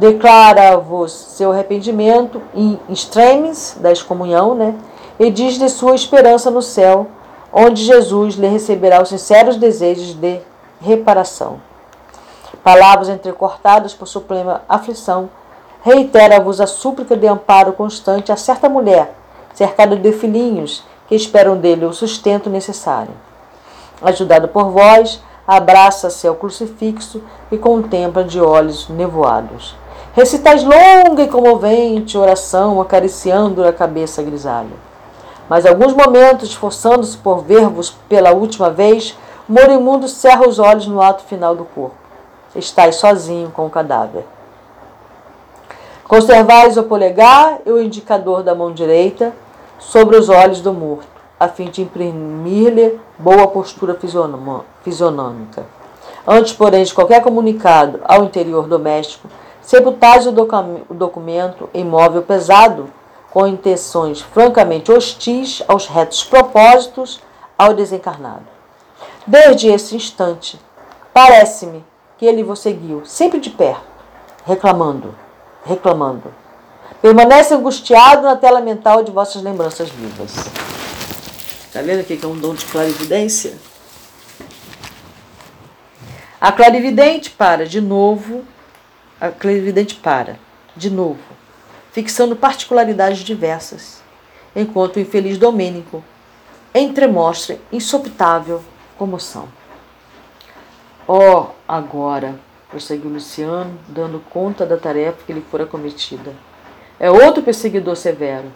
declara-vos 0.00 1.12
seu 1.12 1.52
arrependimento 1.52 2.42
em 2.56 2.76
extremis 2.88 3.76
da 3.80 3.92
excomunhão, 3.92 4.56
né? 4.56 4.74
E 5.16 5.30
diz 5.30 5.60
de 5.60 5.68
sua 5.68 5.94
esperança 5.94 6.50
no 6.50 6.60
céu, 6.60 7.06
onde 7.52 7.84
Jesus 7.84 8.34
lhe 8.34 8.48
receberá 8.48 9.00
os 9.00 9.10
sinceros 9.10 9.54
desejos 9.54 10.14
de 10.14 10.40
reparação. 10.80 11.60
Palavras 12.64 13.08
entrecortadas 13.08 13.94
por 13.94 14.08
suprema 14.08 14.62
aflição, 14.68 15.30
reitera-vos 15.82 16.60
a 16.60 16.66
súplica 16.66 17.16
de 17.16 17.26
amparo 17.26 17.72
constante 17.72 18.30
a 18.30 18.36
certa 18.36 18.68
mulher, 18.68 19.14
cercada 19.54 19.96
de 19.96 20.12
filhinhos, 20.12 20.84
que 21.08 21.14
esperam 21.14 21.56
dele 21.56 21.84
o 21.84 21.92
sustento 21.92 22.48
necessário. 22.48 23.12
Ajudado 24.02 24.48
por 24.48 24.70
vós, 24.70 25.20
abraça-se 25.46 26.26
ao 26.26 26.36
crucifixo 26.36 27.22
e 27.50 27.58
contempla 27.58 28.22
de 28.22 28.40
olhos 28.40 28.88
nevoados. 28.88 29.74
Recitais 30.12 30.62
longa 30.62 31.22
e 31.22 31.28
comovente 31.28 32.16
oração, 32.16 32.80
acariciando 32.80 33.66
a 33.66 33.72
cabeça 33.72 34.22
grisalha. 34.22 34.90
Mas 35.48 35.66
alguns 35.66 35.92
momentos, 35.92 36.50
esforçando-se 36.50 37.16
por 37.16 37.42
ver-vos 37.42 37.90
pela 38.08 38.32
última 38.32 38.70
vez, 38.70 39.16
o 39.48 39.52
morimundo 39.52 40.06
cerra 40.06 40.48
os 40.48 40.58
olhos 40.58 40.86
no 40.86 41.02
ato 41.02 41.24
final 41.24 41.56
do 41.56 41.64
corpo. 41.64 41.96
Estais 42.54 42.96
sozinho 42.96 43.50
com 43.50 43.66
o 43.66 43.70
cadáver. 43.70 44.24
Conservais 46.10 46.76
o 46.76 46.82
polegar 46.82 47.60
e 47.64 47.70
o 47.70 47.80
indicador 47.80 48.42
da 48.42 48.52
mão 48.52 48.72
direita 48.72 49.32
sobre 49.78 50.16
os 50.16 50.28
olhos 50.28 50.60
do 50.60 50.72
morto, 50.72 51.06
a 51.38 51.46
fim 51.46 51.70
de 51.70 51.82
imprimir-lhe 51.82 52.98
boa 53.16 53.46
postura 53.46 53.96
fisionômica. 54.82 55.64
Antes, 56.26 56.52
porém, 56.52 56.82
de 56.82 56.92
qualquer 56.92 57.22
comunicado 57.22 58.00
ao 58.02 58.24
interior 58.24 58.66
doméstico, 58.66 59.28
sepultais 59.62 60.26
o 60.26 60.32
documento 60.32 61.70
em 61.72 61.84
móvel 61.84 62.22
pesado, 62.22 62.90
com 63.30 63.46
intenções 63.46 64.20
francamente 64.20 64.90
hostis 64.90 65.62
aos 65.68 65.86
retos 65.86 66.24
propósitos 66.24 67.20
ao 67.56 67.72
desencarnado. 67.72 68.46
Desde 69.24 69.68
esse 69.68 69.94
instante, 69.94 70.60
parece-me 71.14 71.84
que 72.18 72.26
ele 72.26 72.42
vos 72.42 72.58
seguiu, 72.58 73.02
sempre 73.04 73.38
de 73.38 73.50
perto, 73.50 73.86
reclamando, 74.44 75.14
reclamando. 75.64 76.32
Permanece 77.00 77.54
angustiado 77.54 78.22
na 78.22 78.36
tela 78.36 78.60
mental 78.60 79.02
de 79.02 79.10
vossas 79.10 79.42
lembranças 79.42 79.88
vivas. 79.88 80.34
Tá 81.72 81.80
vendo 81.82 82.00
aqui 82.00 82.16
que 82.16 82.24
é 82.24 82.28
um 82.28 82.38
dom 82.38 82.54
de 82.54 82.64
clarividência? 82.66 83.54
A 86.40 86.50
clarividente 86.50 87.30
para 87.30 87.66
de 87.66 87.80
novo, 87.80 88.44
a 89.20 89.28
clarividente 89.28 89.94
para 89.94 90.38
de 90.76 90.90
novo, 90.90 91.20
fixando 91.92 92.34
particularidades 92.34 93.20
diversas, 93.20 94.02
enquanto 94.56 94.96
o 94.96 95.00
infeliz 95.00 95.38
Domênico 95.38 96.02
entremostra 96.74 97.58
insopitável 97.72 98.62
comoção. 98.96 99.48
Oh, 101.06 101.46
agora, 101.66 102.38
prosseguiu 102.70 103.10
Luciano, 103.10 103.78
dando 103.88 104.22
conta 104.30 104.64
da 104.64 104.76
tarefa 104.76 105.24
que 105.26 105.32
lhe 105.32 105.40
fora 105.40 105.66
cometida. 105.66 106.32
É 106.98 107.10
outro 107.10 107.42
perseguidor 107.42 107.96
severo. 107.96 108.52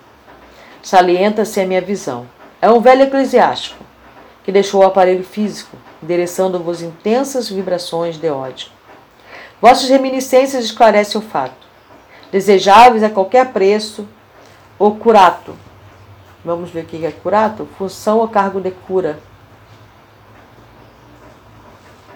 Salienta-se 0.82 1.60
a 1.60 1.66
minha 1.66 1.80
visão. 1.80 2.26
É 2.62 2.70
um 2.70 2.80
velho 2.80 3.02
eclesiástico 3.02 3.84
que 4.44 4.52
deixou 4.52 4.82
o 4.82 4.86
aparelho 4.86 5.24
físico, 5.24 5.76
endereçando-vos 6.02 6.82
intensas 6.82 7.48
vibrações 7.48 8.18
de 8.18 8.28
ódio. 8.28 8.68
Vossas 9.60 9.88
reminiscências 9.88 10.64
esclarecem 10.64 11.20
o 11.20 11.24
fato. 11.24 11.66
Desejáveis 12.30 13.02
a 13.02 13.10
qualquer 13.10 13.52
preço 13.52 14.06
o 14.78 14.90
curato. 14.92 15.56
Vamos 16.44 16.70
ver 16.70 16.84
o 16.84 16.86
que 16.86 17.06
é 17.06 17.10
curato? 17.10 17.66
Função 17.78 18.18
ou 18.18 18.28
cargo 18.28 18.60
de 18.60 18.70
cura. 18.70 19.18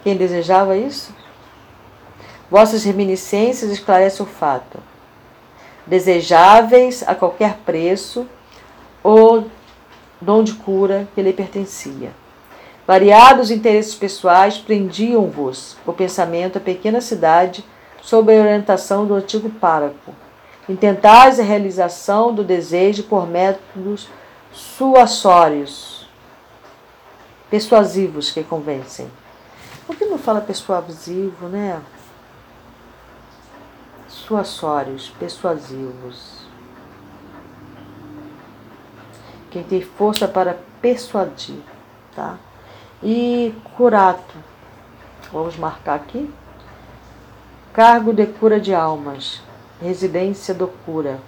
Quem 0.02 0.16
desejava 0.16 0.76
isso? 0.76 1.14
Vossas 2.50 2.84
reminiscências 2.84 3.70
esclarecem 3.70 4.24
o 4.24 4.28
fato. 4.28 4.78
Desejáveis 5.86 7.02
a 7.06 7.14
qualquer 7.14 7.58
preço 7.64 8.26
o 9.04 9.44
dom 10.20 10.42
de 10.42 10.54
cura 10.54 11.06
que 11.14 11.22
lhe 11.22 11.32
pertencia. 11.32 12.10
Variados 12.86 13.50
interesses 13.50 13.94
pessoais 13.94 14.56
prendiam-vos 14.56 15.76
o 15.86 15.92
pensamento 15.92 16.56
à 16.56 16.60
pequena 16.60 17.02
cidade 17.02 17.64
sob 18.00 18.34
a 18.34 18.40
orientação 18.40 19.06
do 19.06 19.14
antigo 19.14 19.50
pároco. 19.50 20.14
Intentais 20.66 21.38
a 21.38 21.42
realização 21.42 22.34
do 22.34 22.42
desejo 22.42 23.02
por 23.02 23.26
métodos 23.26 24.08
suassórios, 24.52 26.08
persuasivos 27.50 28.30
que 28.30 28.42
convencem. 28.42 29.06
Por 29.86 29.96
que 29.96 30.06
não 30.06 30.18
fala 30.18 30.40
persuasivo, 30.40 31.48
né? 31.48 31.80
Suassórios, 34.28 35.08
persuasivos. 35.18 36.42
Quem 39.50 39.62
tem 39.62 39.80
força 39.80 40.28
para 40.28 40.58
persuadir, 40.82 41.62
tá? 42.14 42.36
E 43.02 43.54
curato, 43.74 44.34
vamos 45.32 45.56
marcar 45.56 45.94
aqui. 45.94 46.30
Cargo 47.72 48.12
de 48.12 48.26
cura 48.26 48.60
de 48.60 48.74
almas, 48.74 49.40
residência 49.80 50.52
do 50.52 50.68
cura. 50.68 51.18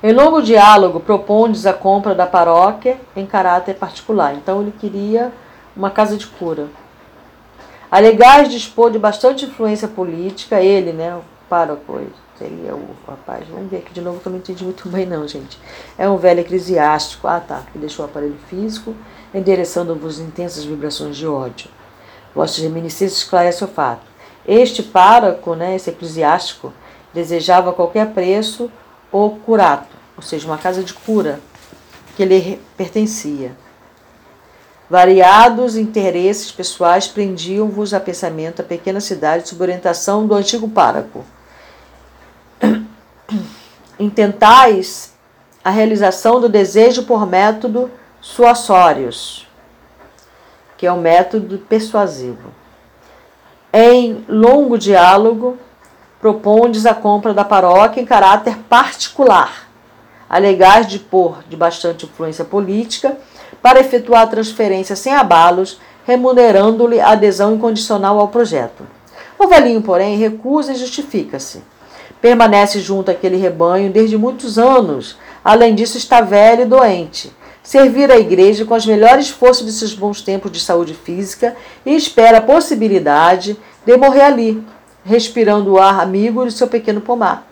Em 0.00 0.12
longo 0.12 0.40
diálogo, 0.40 1.00
propondes 1.00 1.66
a 1.66 1.72
compra 1.72 2.14
da 2.14 2.28
paróquia 2.28 3.00
em 3.16 3.26
caráter 3.26 3.74
particular. 3.74 4.36
Então, 4.36 4.62
ele 4.62 4.70
queria 4.70 5.32
uma 5.74 5.90
casa 5.90 6.16
de 6.16 6.28
cura. 6.28 6.68
Alegais 7.92 8.48
dispor 8.48 8.90
de 8.90 8.98
bastante 8.98 9.44
influência 9.44 9.86
política, 9.86 10.62
ele, 10.62 10.94
né, 10.94 11.14
o 11.14 11.20
pároco, 11.46 12.00
seria 12.38 12.74
o 12.74 12.96
rapaz. 13.06 13.46
Vamos 13.48 13.70
ver 13.70 13.76
aqui 13.80 13.92
de 13.92 14.00
novo 14.00 14.18
que 14.18 14.26
eu 14.26 14.32
não 14.32 14.38
entendi 14.38 14.64
muito 14.64 14.88
bem, 14.88 15.04
não, 15.04 15.28
gente. 15.28 15.58
É 15.98 16.08
um 16.08 16.16
velho 16.16 16.40
eclesiástico, 16.40 17.28
ah 17.28 17.38
tá, 17.38 17.64
que 17.70 17.78
deixou 17.78 18.06
o 18.06 18.08
aparelho 18.08 18.38
físico, 18.48 18.94
endereçando-vos 19.34 20.18
intensas 20.18 20.64
vibrações 20.64 21.18
de 21.18 21.26
ódio. 21.26 21.68
Vossas 22.34 22.64
reminiscências 22.64 23.18
esclarecem 23.18 23.68
o 23.68 23.70
fato. 23.70 24.06
Este 24.48 24.82
pároco, 24.82 25.54
né, 25.54 25.76
esse 25.76 25.90
eclesiástico, 25.90 26.72
desejava 27.12 27.68
a 27.68 27.74
qualquer 27.74 28.14
preço 28.14 28.72
o 29.12 29.32
curato, 29.44 29.94
ou 30.16 30.22
seja, 30.22 30.46
uma 30.46 30.56
casa 30.56 30.82
de 30.82 30.94
cura 30.94 31.40
que 32.16 32.24
lhe 32.24 32.58
pertencia. 32.74 33.54
Variados 34.92 35.74
interesses 35.74 36.52
pessoais 36.52 37.08
prendiam-vos 37.08 37.94
a 37.94 37.98
pensamento 37.98 38.60
a 38.60 38.62
pequena 38.62 39.00
cidade 39.00 39.48
sob 39.48 39.62
orientação 39.62 40.26
do 40.26 40.34
antigo 40.34 40.68
pároco 40.68 41.24
intentais 43.98 45.14
a 45.64 45.70
realização 45.70 46.42
do 46.42 46.46
desejo 46.46 47.04
por 47.04 47.26
método 47.26 47.90
suassórios, 48.20 49.48
que 50.76 50.86
é 50.86 50.92
o 50.92 50.96
um 50.96 51.00
método 51.00 51.56
persuasivo. 51.60 52.52
Em 53.72 54.22
longo 54.28 54.76
diálogo, 54.76 55.56
propondes 56.20 56.84
a 56.84 56.94
compra 56.94 57.32
da 57.32 57.46
paróquia 57.46 58.02
em 58.02 58.04
caráter 58.04 58.58
particular, 58.68 59.70
alegais 60.28 60.86
de 60.86 60.98
pôr 60.98 61.42
de 61.48 61.56
bastante 61.56 62.04
influência 62.04 62.44
política 62.44 63.16
para 63.62 63.80
efetuar 63.80 64.22
a 64.22 64.26
transferência 64.26 64.96
sem 64.96 65.14
abalos, 65.14 65.80
remunerando-lhe 66.04 67.00
a 67.00 67.10
adesão 67.10 67.54
incondicional 67.54 68.18
ao 68.18 68.28
projeto. 68.28 68.84
O 69.38 69.46
velhinho, 69.46 69.80
porém, 69.80 70.16
recusa 70.16 70.72
e 70.72 70.76
justifica-se. 70.76 71.62
Permanece 72.20 72.80
junto 72.80 73.10
àquele 73.10 73.36
rebanho 73.36 73.90
desde 73.90 74.18
muitos 74.18 74.58
anos. 74.58 75.16
Além 75.44 75.74
disso, 75.74 75.96
está 75.96 76.20
velho 76.20 76.62
e 76.62 76.66
doente. 76.66 77.32
Servir 77.62 78.10
a 78.10 78.18
igreja 78.18 78.64
com 78.64 78.74
as 78.74 78.84
melhores 78.84 79.30
forças 79.30 79.64
de 79.64 79.72
seus 79.72 79.94
bons 79.94 80.20
tempos 80.20 80.50
de 80.50 80.58
saúde 80.58 80.94
física 80.94 81.56
e 81.86 81.94
espera 81.94 82.38
a 82.38 82.42
possibilidade 82.42 83.56
de 83.86 83.96
morrer 83.96 84.22
ali, 84.22 84.64
respirando 85.04 85.72
o 85.72 85.78
ar 85.78 86.00
amigo 86.00 86.44
de 86.44 86.52
seu 86.52 86.66
pequeno 86.66 87.00
pomar. 87.00 87.46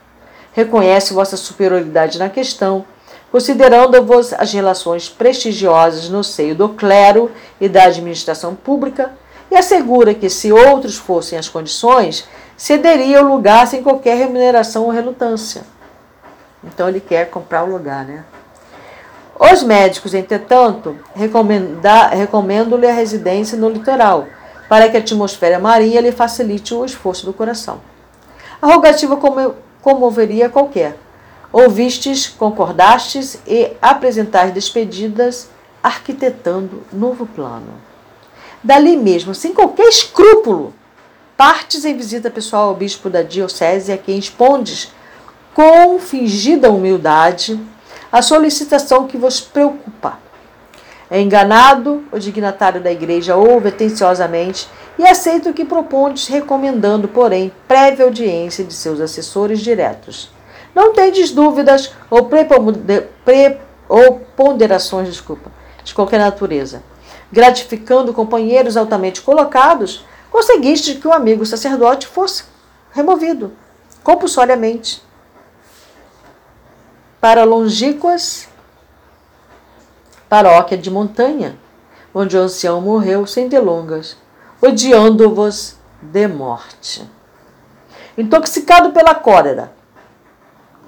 Reconhece 0.53 1.15
vossa 1.15 1.37
superioridade 1.37 2.19
na 2.19 2.29
questão, 2.29 2.85
considerando-vos 3.31 4.33
as 4.33 4.53
relações 4.53 5.09
prestigiosas 5.09 6.09
no 6.09 6.25
seio 6.25 6.55
do 6.55 6.71
clero 6.71 7.31
e 7.61 7.69
da 7.69 7.85
administração 7.85 8.55
pública, 8.55 9.13
e 9.51 9.57
assegura 9.57 10.15
que, 10.15 10.31
se 10.31 10.53
outros 10.53 10.97
fossem 10.97 11.39
as 11.39 11.49
condições, 11.49 12.29
cederia 12.57 13.23
o 13.23 13.29
lugar 13.29 13.67
sem 13.67 13.83
qualquer 13.83 14.17
remuneração 14.17 14.85
ou 14.85 14.91
relutância. 14.91 15.63
Então 16.63 16.89
ele 16.89 17.01
quer 17.01 17.31
comprar 17.31 17.65
o 17.65 17.71
lugar, 17.71 18.05
né? 18.05 18.25
Os 19.39 19.63
médicos, 19.63 20.13
entretanto, 20.13 20.97
recomendam-lhe 21.15 22.87
a 22.87 22.93
residência 22.93 23.57
no 23.57 23.71
litoral, 23.71 24.27
para 24.69 24.89
que 24.89 24.97
a 24.97 25.01
atmosfera 25.01 25.59
marinha 25.59 26.01
lhe 26.01 26.13
facilite 26.13 26.75
o 26.75 26.85
esforço 26.85 27.25
do 27.25 27.33
coração. 27.33 27.81
A 28.61 28.67
rogativa 28.67 29.19
comoveria 29.81 30.51
qualquer. 30.51 30.97
Ouvistes, 31.53 32.29
concordastes 32.29 33.41
e 33.47 33.73
apresentais 33.83 34.53
despedidas, 34.53 35.49
arquitetando 35.83 36.83
novo 36.93 37.27
plano. 37.27 37.75
Dali 38.63 38.97
mesmo, 38.97 39.35
sem 39.35 39.53
qualquer 39.53 39.89
escrúpulo, 39.89 40.73
partes 41.37 41.85
em 41.85 41.97
visita 41.97 42.31
pessoal 42.31 42.69
ao 42.69 42.75
bispo 42.75 43.11
da 43.11 43.23
diocese, 43.23 43.91
a 43.93 43.99
quem 43.99 44.19
expondes 44.19 44.93
com 45.55 45.99
fingida 45.99 46.71
humildade 46.71 47.59
a 48.13 48.23
solicitação 48.23 49.07
que 49.07 49.17
vos 49.17 49.41
preocupa. 49.41 50.19
É 51.11 51.21
enganado, 51.21 52.05
o 52.13 52.19
dignatário 52.19 52.81
da 52.81 52.93
igreja 52.93 53.35
ouve 53.35 53.69
atenciosamente 53.69 54.69
e 54.97 55.05
aceita 55.05 55.51
o 55.51 55.55
que 55.55 55.65
propondes, 55.65 56.29
recomendando, 56.29 57.09
porém, 57.09 57.51
prévia 57.67 58.05
audiência 58.05 58.63
de 58.65 58.73
seus 58.73 59.01
assessores 59.01 59.61
diretos. 59.61 60.31
Não 60.75 60.93
tendes 60.93 61.31
dúvidas 61.31 61.93
ou, 62.09 62.27
pre, 62.27 62.47
ou 63.89 64.21
ponderações 64.37 65.09
desculpa, 65.09 65.51
de 65.83 65.95
qualquer 65.95 66.19
natureza. 66.19 66.83
Gratificando 67.33 68.15
companheiros 68.15 68.77
altamente 68.77 69.23
colocados, 69.23 70.05
conseguiste 70.31 70.97
que 70.97 71.09
o 71.09 71.13
amigo 71.13 71.45
sacerdote 71.45 72.07
fosse 72.07 72.45
removido 72.93 73.53
compulsoriamente 74.03 75.03
para 77.21 77.45
longínquas 77.45 78.49
paróquia 80.31 80.79
de 80.79 80.89
montanha, 80.89 81.59
onde 82.15 82.37
o 82.37 82.41
ancião 82.41 82.81
morreu 82.81 83.27
sem 83.27 83.49
delongas, 83.49 84.17
odiando-vos 84.63 85.75
de 86.01 86.29
morte. 86.29 87.05
Intoxicado 88.17 88.93
pela 88.93 89.13
cólera, 89.13 89.73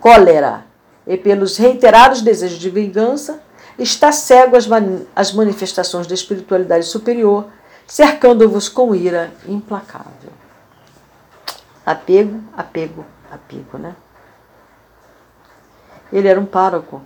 cólera 0.02 0.66
e 1.06 1.16
pelos 1.16 1.56
reiterados 1.56 2.22
desejos 2.22 2.58
de 2.58 2.68
vingança, 2.68 3.40
está 3.78 4.10
cego 4.10 4.56
às, 4.56 4.66
às 5.14 5.32
manifestações 5.32 6.08
da 6.08 6.14
espiritualidade 6.14 6.84
superior, 6.86 7.46
cercando-vos 7.86 8.68
com 8.68 8.94
ira 8.94 9.32
implacável. 9.46 10.32
Apego, 11.86 12.42
apego, 12.56 13.06
apego, 13.30 13.78
né? 13.78 13.94
Ele 16.12 16.26
era 16.28 16.38
um 16.38 16.46
pároco. 16.46 17.00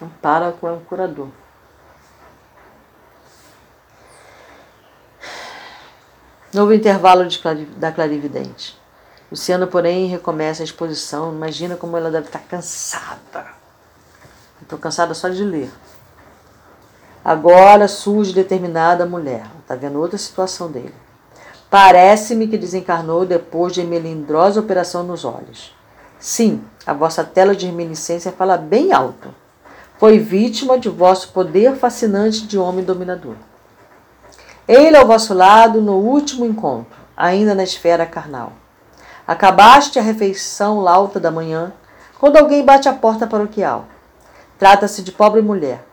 Um 0.00 0.08
pároco 0.08 0.66
é 0.66 0.72
um 0.72 0.80
curador. 0.80 1.28
Novo 6.54 6.72
intervalo 6.72 7.26
da 7.76 7.90
clarividente. 7.90 8.78
Luciana, 9.28 9.66
porém, 9.66 10.06
recomeça 10.06 10.62
a 10.62 10.64
exposição. 10.64 11.32
Imagina 11.32 11.74
como 11.74 11.96
ela 11.96 12.12
deve 12.12 12.26
estar 12.26 12.38
cansada. 12.38 13.46
Estou 14.62 14.78
cansada 14.78 15.14
só 15.14 15.28
de 15.28 15.42
ler. 15.42 15.68
Agora 17.24 17.88
surge 17.88 18.32
determinada 18.32 19.04
mulher. 19.04 19.44
Está 19.62 19.74
vendo 19.74 19.98
outra 19.98 20.16
situação 20.16 20.70
dele. 20.70 20.94
Parece-me 21.68 22.46
que 22.46 22.56
desencarnou 22.56 23.26
depois 23.26 23.72
de 23.72 23.82
melindrosa 23.82 24.60
operação 24.60 25.02
nos 25.02 25.24
olhos. 25.24 25.74
Sim, 26.20 26.62
a 26.86 26.92
vossa 26.92 27.24
tela 27.24 27.56
de 27.56 27.66
reminiscência 27.66 28.30
fala 28.30 28.56
bem 28.56 28.92
alto. 28.92 29.34
Foi 29.98 30.20
vítima 30.20 30.78
de 30.78 30.88
vosso 30.88 31.32
poder 31.32 31.74
fascinante 31.74 32.46
de 32.46 32.56
homem 32.56 32.84
dominador. 32.84 33.34
Ele 34.66 34.96
ao 34.96 35.06
vosso 35.06 35.34
lado 35.34 35.82
no 35.82 35.96
último 35.96 36.46
encontro, 36.46 36.98
ainda 37.14 37.54
na 37.54 37.62
esfera 37.62 38.06
carnal. 38.06 38.52
Acabaste 39.26 39.98
a 39.98 40.02
refeição 40.02 40.80
lauta 40.80 41.20
da 41.20 41.30
manhã, 41.30 41.72
quando 42.18 42.38
alguém 42.38 42.64
bate 42.64 42.88
a 42.88 42.94
porta 42.94 43.26
paroquial. 43.26 43.86
Trata-se 44.58 45.02
de 45.02 45.12
pobre 45.12 45.42
mulher, 45.42 45.84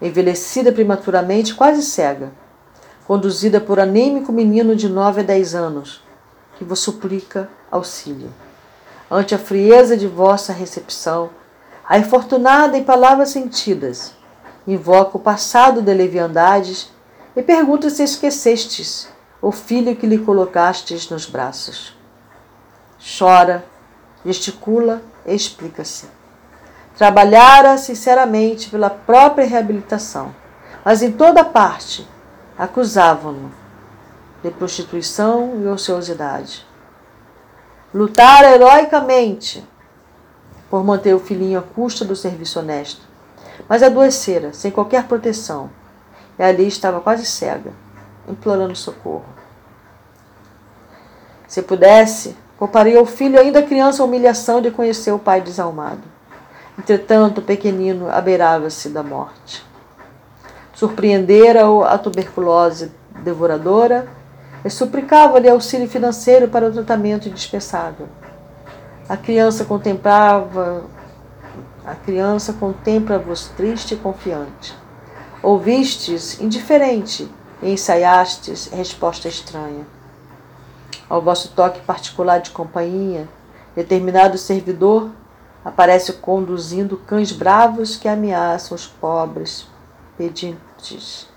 envelhecida 0.00 0.72
prematuramente, 0.72 1.54
quase 1.54 1.82
cega, 1.82 2.32
conduzida 3.06 3.60
por 3.60 3.78
anêmico 3.78 4.32
menino 4.32 4.74
de 4.74 4.88
nove 4.88 5.20
a 5.20 5.24
dez 5.24 5.54
anos, 5.54 6.02
que 6.56 6.64
vos 6.64 6.80
suplica 6.80 7.50
auxílio. 7.70 8.32
Ante 9.10 9.34
a 9.34 9.38
frieza 9.38 9.94
de 9.94 10.06
vossa 10.06 10.54
recepção, 10.54 11.28
a 11.86 11.98
infortunada 11.98 12.78
em 12.78 12.82
palavras 12.82 13.28
sentidas, 13.28 14.14
invoca 14.66 15.18
o 15.18 15.20
passado 15.20 15.82
de 15.82 15.92
leviandades 15.92 16.90
e 17.36 17.42
pergunta 17.42 17.90
se 17.90 18.02
esquecestes 18.02 19.08
o 19.42 19.52
filho 19.52 19.94
que 19.94 20.06
lhe 20.06 20.16
colocastes 20.16 21.10
nos 21.10 21.26
braços. 21.26 21.94
Chora, 23.18 23.62
gesticula 24.24 25.02
e 25.26 25.34
explica-se. 25.34 26.08
Trabalhara 26.96 27.76
sinceramente 27.76 28.70
pela 28.70 28.88
própria 28.88 29.46
reabilitação, 29.46 30.34
mas 30.82 31.02
em 31.02 31.12
toda 31.12 31.44
parte 31.44 32.08
acusavam-no 32.56 33.52
de 34.42 34.50
prostituição 34.50 35.60
e 35.62 35.66
ociosidade. 35.66 36.66
Lutara 37.92 38.48
heroicamente 38.50 39.62
por 40.70 40.82
manter 40.82 41.14
o 41.14 41.20
filhinho 41.20 41.58
à 41.58 41.62
custa 41.62 42.02
do 42.02 42.16
serviço 42.16 42.58
honesto, 42.58 43.02
mas 43.68 43.82
adoecera, 43.82 44.54
sem 44.54 44.70
qualquer 44.70 45.04
proteção, 45.04 45.70
e 46.38 46.42
ali 46.42 46.66
estava 46.66 47.00
quase 47.00 47.24
cega, 47.24 47.72
implorando 48.28 48.76
socorro. 48.76 49.24
Se 51.46 51.62
pudesse, 51.62 52.36
pouparia 52.58 52.98
ao 52.98 53.06
filho 53.06 53.38
ainda 53.38 53.62
criança 53.62 54.02
a 54.02 54.06
humilhação 54.06 54.60
de 54.60 54.70
conhecer 54.70 55.12
o 55.12 55.18
pai 55.18 55.40
desalmado. 55.40 56.02
Entretanto, 56.78 57.38
o 57.38 57.42
pequenino 57.42 58.10
abeirava-se 58.10 58.88
da 58.88 59.02
morte. 59.02 59.64
Surpreendera-o 60.74 61.82
a 61.82 61.96
tuberculose 61.96 62.92
devoradora 63.22 64.06
e 64.64 64.68
suplicava-lhe 64.68 65.48
auxílio 65.48 65.88
financeiro 65.88 66.48
para 66.48 66.66
o 66.66 66.72
tratamento 66.72 67.28
indispensável. 67.28 68.08
A 69.08 69.16
criança 69.16 69.64
contemplava, 69.64 70.84
a 71.86 71.94
criança 71.94 72.52
contempla-vos 72.52 73.46
triste 73.56 73.94
e 73.94 73.96
confiante. 73.96 74.76
Ouvistes 75.46 76.40
indiferente 76.40 77.30
e 77.62 77.70
ensaiastes 77.70 78.66
resposta 78.66 79.28
estranha. 79.28 79.86
Ao 81.08 81.22
vosso 81.22 81.52
toque 81.52 81.78
particular 81.82 82.40
de 82.40 82.50
companhia, 82.50 83.28
determinado 83.72 84.36
servidor 84.38 85.08
aparece 85.64 86.14
conduzindo 86.14 86.96
cães 86.96 87.30
bravos 87.30 87.96
que 87.96 88.08
ameaçam 88.08 88.74
os 88.74 88.88
pobres 88.88 89.68
pedintes, 90.18 91.28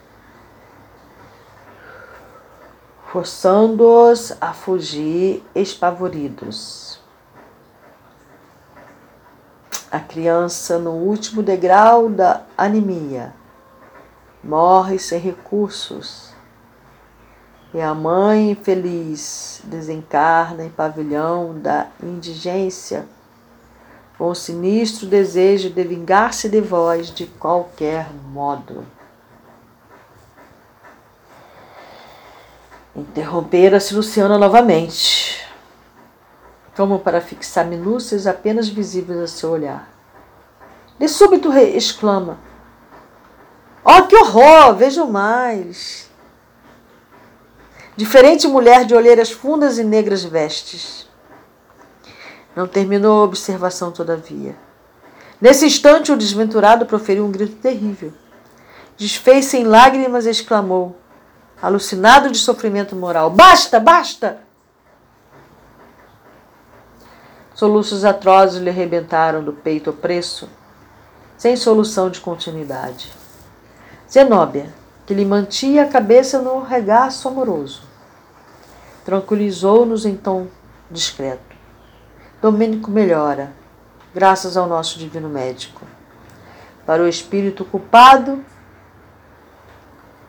forçando-os 3.12 4.34
a 4.42 4.54
fugir 4.54 5.46
espavoridos. 5.54 7.00
A 9.92 10.00
criança 10.00 10.80
no 10.80 10.94
último 10.94 11.44
degrau 11.44 12.10
da 12.10 12.42
anemia 12.58 13.38
morre 14.44 14.98
sem 14.98 15.20
recursos. 15.20 16.30
E 17.74 17.80
a 17.80 17.94
mãe 17.94 18.52
infeliz 18.52 19.62
desencarna 19.66 20.64
em 20.64 20.70
pavilhão 20.70 21.60
da 21.60 21.88
indigência, 22.02 23.06
com 24.18 24.30
o 24.30 24.36
sinistro 24.36 25.08
desejo 25.08 25.70
de 25.70 25.84
vingar-se 25.84 26.50
de 26.50 26.60
vós 26.60 27.12
de 27.14 27.28
qualquer 27.28 28.12
modo. 28.32 28.86
Interrompera-se 32.96 33.94
Luciana 33.94 34.38
novamente, 34.38 35.48
como 36.76 37.00
para 37.00 37.22
fixar 37.22 37.66
minúcias 37.66 38.26
apenas 38.26 38.68
visíveis 38.68 39.20
a 39.20 39.28
seu 39.28 39.52
olhar. 39.52 39.88
De 40.98 41.08
súbito 41.08 41.54
exclama: 41.54 42.40
Oh, 43.84 44.04
que 44.04 44.16
horror! 44.16 44.76
Vejam 44.76 45.10
mais. 45.10 46.10
Diferente 47.96 48.48
mulher 48.48 48.86
de 48.86 48.96
olheiras 48.96 49.32
fundas 49.32 49.78
e 49.78 49.84
negras 49.84 50.24
vestes. 50.24 51.08
Não 52.56 52.68
terminou 52.68 53.22
a 53.22 53.26
observação, 53.26 53.92
todavia. 53.92 54.56
Nesse 55.42 55.66
instante, 55.66 56.12
o 56.12 56.18
desventurado 56.18 56.86
proferiu 56.86 57.26
um 57.26 57.32
grito 57.32 57.56
terrível. 57.58 58.14
Desfez-se 58.98 59.58
em 59.58 59.64
lágrimas 59.64 60.26
e 60.26 60.30
exclamou, 60.30 60.98
alucinado 61.62 62.30
de 62.30 62.38
sofrimento 62.38 62.96
moral: 62.96 63.30
Basta, 63.30 63.80
basta! 63.80 64.40
Soluços 67.54 68.06
atrozes 68.06 68.62
lhe 68.62 68.70
arrebentaram 68.70 69.44
do 69.44 69.52
peito 69.52 69.90
opresso, 69.90 70.50
sem 71.38 71.56
solução 71.58 72.10
de 72.10 72.22
continuidade. 72.22 73.19
Zenóbia, 74.12 74.74
que 75.06 75.14
lhe 75.14 75.24
mantinha 75.24 75.84
a 75.84 75.88
cabeça 75.88 76.40
no 76.40 76.64
regaço 76.64 77.28
amoroso. 77.28 77.84
Tranquilizou-nos 79.06 80.04
em 80.04 80.16
tom 80.16 80.48
discreto. 80.90 81.56
Domênico 82.42 82.90
melhora, 82.90 83.54
graças 84.14 84.58
ao 84.58 84.68
nosso 84.68 84.98
divino 84.98 85.30
médico. 85.30 85.86
Para 86.88 87.04
o 87.04 87.08
espírito 87.08 87.64
culpado 87.64 88.44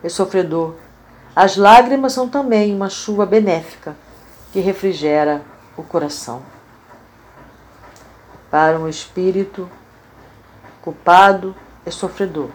e 0.03 0.09
sofredor, 0.09 0.75
as 1.35 1.57
lágrimas 1.57 2.13
são 2.13 2.29
também 2.29 2.75
uma 2.75 2.89
chuva 2.89 3.25
benéfica 3.25 3.95
que 4.51 4.59
refrigera 4.59 5.41
o 5.75 5.81
coração. 5.81 6.43
Para 8.51 8.77
um 8.77 8.87
espírito 8.87 9.67
culpado 10.81 11.55
e 11.85 11.89
sofredor, 11.89 12.49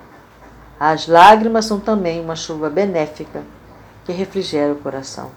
as 0.78 1.06
lágrimas 1.06 1.64
são 1.64 1.80
também 1.80 2.20
uma 2.20 2.36
chuva 2.36 2.68
benéfica 2.68 3.42
que 4.04 4.12
refrigera 4.12 4.72
o 4.72 4.76
coração. 4.76 5.30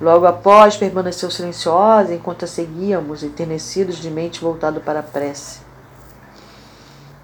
Logo 0.00 0.26
após, 0.26 0.76
permaneceu 0.76 1.30
silenciosa 1.30 2.14
enquanto 2.14 2.44
a 2.44 2.48
seguíamos, 2.48 3.22
enternecidos 3.22 3.96
de 3.96 4.10
mente 4.10 4.40
voltado 4.40 4.80
para 4.80 5.00
a 5.00 5.02
prece. 5.02 5.60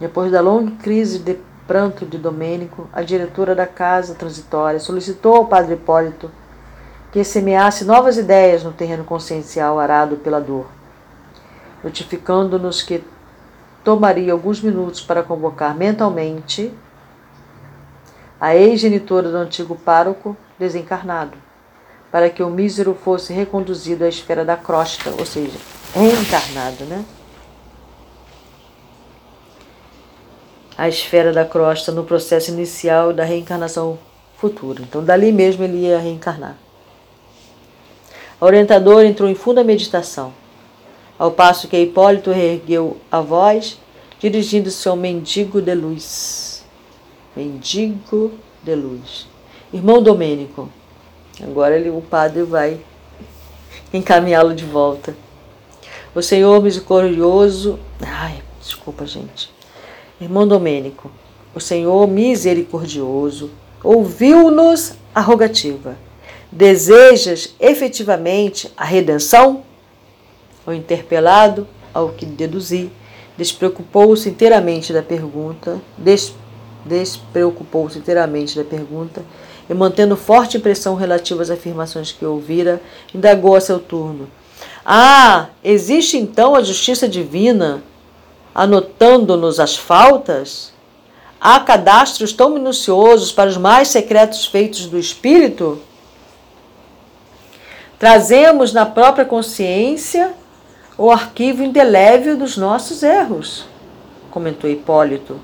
Depois 0.01 0.33
da 0.33 0.41
longa 0.41 0.73
crise 0.83 1.21
de 1.21 1.39
pranto 1.67 2.05
de 2.05 2.19
Domênico, 2.19 2.89
a 2.93 3.03
diretora 3.03 3.55
da 3.55 3.67
casa 3.67 4.15
transitória 4.15 4.81
solicitou 4.81 5.37
ao 5.37 5.47
padre 5.47 5.75
Hipólito 5.75 6.31
que 7.13 7.23
semeasse 7.23 7.85
novas 7.85 8.17
ideias 8.17 8.65
no 8.65 8.73
terreno 8.73 9.05
consciencial 9.05 9.79
arado 9.79 10.17
pela 10.17 10.41
dor, 10.41 10.67
notificando-nos 11.83 12.83
que 12.83 13.05
tomaria 13.85 14.33
alguns 14.33 14.61
minutos 14.61 15.01
para 15.01 15.23
convocar 15.23 15.77
mentalmente 15.77 16.75
a 18.45 18.55
ex-genitora 18.55 19.31
do 19.31 19.39
antigo 19.39 19.75
pároco 19.75 20.37
desencarnado, 20.59 21.39
para 22.13 22.29
que 22.29 22.43
o 22.43 22.51
mísero 22.51 22.95
fosse 22.95 23.33
reconduzido 23.33 24.05
à 24.05 24.09
esfera 24.09 24.45
da 24.45 24.55
crosta, 24.55 25.09
ou 25.19 25.25
seja, 25.25 25.57
reencarnado, 25.95 26.85
né? 26.85 27.03
A 30.77 30.87
esfera 30.87 31.33
da 31.33 31.47
crosta 31.47 31.91
no 31.91 32.05
processo 32.05 32.51
inicial 32.51 33.15
da 33.15 33.25
reencarnação 33.25 33.99
futura. 34.37 34.83
Então, 34.83 35.03
dali 35.03 35.33
mesmo 35.33 35.65
ele 35.65 35.79
ia 35.79 35.99
reencarnar. 35.99 36.59
A 38.39 38.45
orientadora 38.45 39.07
entrou 39.07 39.27
em 39.27 39.35
funda 39.35 39.65
meditação, 39.65 40.35
ao 41.19 41.31
passo 41.31 41.67
que 41.67 41.79
Hipólito 41.79 42.31
reergueu 42.31 42.99
a 43.11 43.23
voz 43.23 43.81
dirigindo-se 44.21 44.87
ao 44.87 44.97
mendigo 44.97 45.63
de 45.63 45.75
luz. 45.75 46.54
Mendigo 47.37 48.33
de 48.63 48.75
luz. 48.75 49.27
Irmão 49.73 50.03
Domênico. 50.03 50.69
Agora 51.43 51.77
ele, 51.77 51.91
o 51.91 52.01
padre 52.01 52.43
vai 52.43 52.79
encaminhá-lo 53.93 54.55
de 54.55 54.65
volta. 54.65 55.17
O 56.15 56.23
Senhor 56.23 56.63
misericordioso. 56.63 57.79
Ai, 58.01 58.41
desculpa, 58.61 59.05
gente. 59.05 59.51
Irmão 60.21 60.47
Domênico, 60.47 61.11
o 61.55 61.61
Senhor 61.61 62.07
misericordioso 62.07 63.51
ouviu-nos 63.83 64.95
a 65.15 65.21
rogativa. 65.21 65.97
Desejas 66.51 67.55
efetivamente 67.59 68.73
a 68.77 68.85
redenção? 68.85 69.65
O 70.65 70.73
interpelado, 70.73 71.67
ao 71.93 72.11
que 72.11 72.25
deduzi, 72.25 72.91
despreocupou-se 73.37 74.29
inteiramente 74.29 74.93
da 74.93 75.03
pergunta, 75.03 75.81
despreocupou-se 76.85 77.99
inteiramente 77.99 78.57
da 78.57 78.65
pergunta 78.65 79.23
e, 79.69 79.75
mantendo 79.75 80.17
forte 80.17 80.57
impressão 80.57 80.95
relativa 80.95 81.43
às 81.43 81.51
afirmações 81.51 82.13
que 82.13 82.25
ouvira, 82.25 82.81
indagou 83.15 83.57
a 83.57 83.61
seu 83.61 83.79
turno. 83.79 84.29
Ah, 84.85 85.49
existe 85.63 86.17
então 86.17 86.55
a 86.55 86.63
justiça 86.63 87.09
divina 87.09 87.83
anotando-nos 88.55 89.59
as 89.59 89.77
faltas? 89.77 90.73
Há 91.41 91.61
cadastros 91.61 92.33
tão 92.33 92.51
minuciosos 92.51 93.33
para 93.33 93.51
os 93.51 93.57
mais 93.57 93.89
secretos 93.89 94.47
feitos 94.47 94.87
do 94.87 94.99
espírito? 94.99 95.81
Trazemos 97.99 98.73
na 98.73 98.87
própria 98.87 99.25
consciência 99.25 100.35
o 100.97 101.11
arquivo 101.11 101.63
indelével 101.63 102.37
dos 102.37 102.57
nossos 102.57 103.03
erros, 103.03 103.65
comentou 104.31 104.71
Hipólito, 104.71 105.41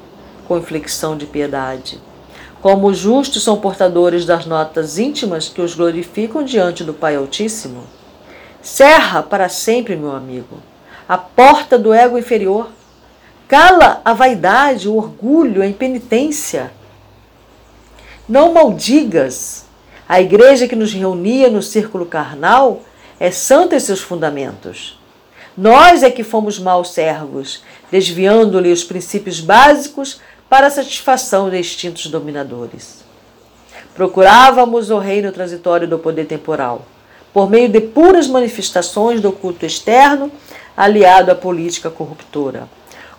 com 0.51 0.59
inflexão 0.59 1.16
de 1.16 1.26
piedade. 1.26 2.01
Como 2.61 2.88
os 2.88 2.98
justos 2.98 3.44
são 3.44 3.61
portadores 3.61 4.26
das 4.26 4.46
notas 4.46 4.98
íntimas 4.98 5.48
que 5.48 5.61
os 5.61 5.76
glorificam 5.76 6.42
diante 6.42 6.82
do 6.82 6.92
Pai 6.92 7.14
Altíssimo. 7.14 7.84
Cerra 8.61 9.22
para 9.22 9.48
sempre, 9.48 9.94
meu 9.94 10.11
amigo, 10.11 10.59
a 11.09 11.16
porta 11.16 11.78
do 11.78 11.94
ego 11.94 12.18
inferior. 12.18 12.68
Cala 13.46 14.01
a 14.05 14.12
vaidade, 14.12 14.88
o 14.88 14.96
orgulho, 14.96 15.62
a 15.62 15.66
impenitência. 15.68 16.72
Não 18.28 18.53
maldigas. 18.53 19.66
A 20.09 20.20
igreja 20.20 20.66
que 20.66 20.74
nos 20.74 20.92
reunia 20.92 21.48
no 21.48 21.62
círculo 21.62 22.07
carnal 22.07 22.82
é 23.20 23.30
santa 23.30 23.76
em 23.76 23.80
seus 23.80 24.01
fundamentos. 24.01 24.98
Nós 25.57 26.03
é 26.03 26.11
que 26.11 26.24
fomos 26.24 26.59
maus 26.59 26.90
servos, 26.90 27.62
desviando-lhe 27.90 28.72
os 28.72 28.82
princípios 28.82 29.40
básicos 29.40 30.20
para 30.51 30.66
a 30.66 30.70
satisfação 30.70 31.48
de 31.48 31.59
instintos 31.59 32.09
dominadores. 32.09 33.05
Procurávamos 33.94 34.90
o 34.90 34.98
reino 34.98 35.30
transitório 35.30 35.86
do 35.86 35.96
poder 35.96 36.26
temporal 36.26 36.84
por 37.32 37.48
meio 37.48 37.68
de 37.68 37.80
puras 37.80 38.26
manifestações 38.26 39.20
do 39.20 39.30
culto 39.30 39.64
externo, 39.64 40.32
aliado 40.76 41.30
à 41.30 41.34
política 41.36 41.88
corruptora, 41.88 42.68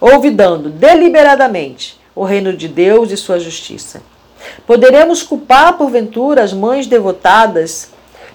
olvidando 0.02 0.70
deliberadamente 0.70 1.98
o 2.14 2.26
reino 2.26 2.52
de 2.52 2.68
Deus 2.68 3.10
e 3.12 3.16
sua 3.16 3.40
justiça. 3.40 4.02
Poderemos 4.68 5.24
culpar, 5.24 5.78
porventura, 5.78 6.44
as 6.44 6.52
mães 6.52 6.86
devotadas 6.86 7.92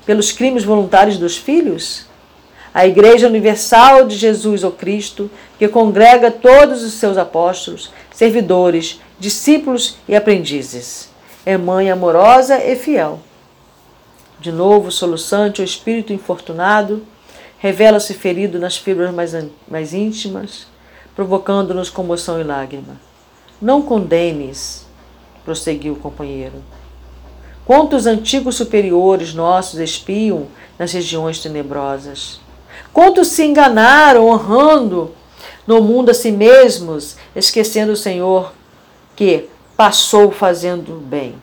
pelos 0.07 0.33
crimes 0.33 0.65
voluntários 0.65 1.19
dos 1.19 1.37
filhos? 1.37 2.06
A 2.77 2.87
Igreja 2.87 3.27
Universal 3.27 4.07
de 4.07 4.15
Jesus, 4.15 4.63
o 4.63 4.71
Cristo, 4.71 5.31
que 5.59 5.67
congrega 5.67 6.31
todos 6.31 6.83
os 6.83 6.93
seus 6.93 7.17
apóstolos, 7.17 7.91
servidores, 8.13 9.01
discípulos 9.19 9.97
e 10.07 10.15
aprendizes, 10.15 11.09
é 11.47 11.57
mãe 11.57 11.91
amorosa 11.91 12.63
e 12.63 12.77
fiel 12.77 13.21
de 14.39 14.53
novo, 14.53 14.93
soluçante, 14.93 15.63
o 15.63 15.65
espírito 15.65 16.13
infortunado 16.13 17.03
revela-se 17.59 18.13
ferido 18.13 18.59
nas 18.59 18.77
fibras 18.77 19.13
mais, 19.13 19.35
mais 19.67 19.95
íntimas, 19.95 20.67
provocando-nos 21.15 21.89
comoção 21.89 22.39
e 22.41 22.45
lágrima. 22.45 23.01
Não 23.61 23.81
condenes, 23.81 24.87
prosseguiu 25.45 25.95
o 25.95 25.99
companheiro. 25.99 26.63
Quantos 27.65 28.07
antigos 28.07 28.57
superiores 28.57 29.33
nossos 29.33 29.81
espiam 29.81 30.47
nas 30.79 30.93
regiões 30.93 31.41
tenebrosas? 31.41 32.39
Quantos 32.97 33.29
se 33.29 33.45
enganaram 33.45 34.27
honrando 34.27 35.15
no 35.67 35.83
mundo 35.83 36.09
a 36.09 36.15
si 36.15 36.33
mesmos, 36.33 37.19
esquecendo 37.37 37.93
o 37.93 37.97
Senhor 37.97 38.55
que 39.15 39.51
passou 39.77 40.31
fazendo 40.31 40.99
bem? 40.99 41.35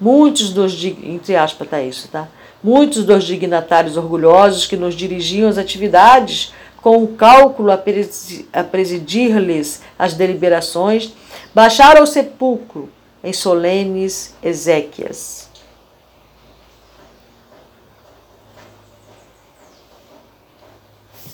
Muitos 0.00 0.50
dos, 0.50 0.80
entre 0.84 1.34
aspas, 1.34 1.68
tá 1.68 1.82
isso, 1.82 2.06
tá? 2.06 2.28
Muitos 2.62 3.02
dos 3.04 3.24
dignatários 3.24 3.96
orgulhosos 3.96 4.64
que 4.64 4.76
nos 4.76 4.94
dirigiam 4.94 5.48
às 5.48 5.58
atividades 5.58 6.52
com 6.80 7.02
o 7.02 7.08
cálculo 7.08 7.72
a 7.72 8.62
presidir-lhes 8.62 9.82
as 9.98 10.14
deliberações, 10.14 11.12
baixaram 11.52 12.02
ao 12.02 12.06
sepulcro 12.06 12.88
em 13.24 13.32
solenes 13.32 14.36
exéquias. 14.40 15.50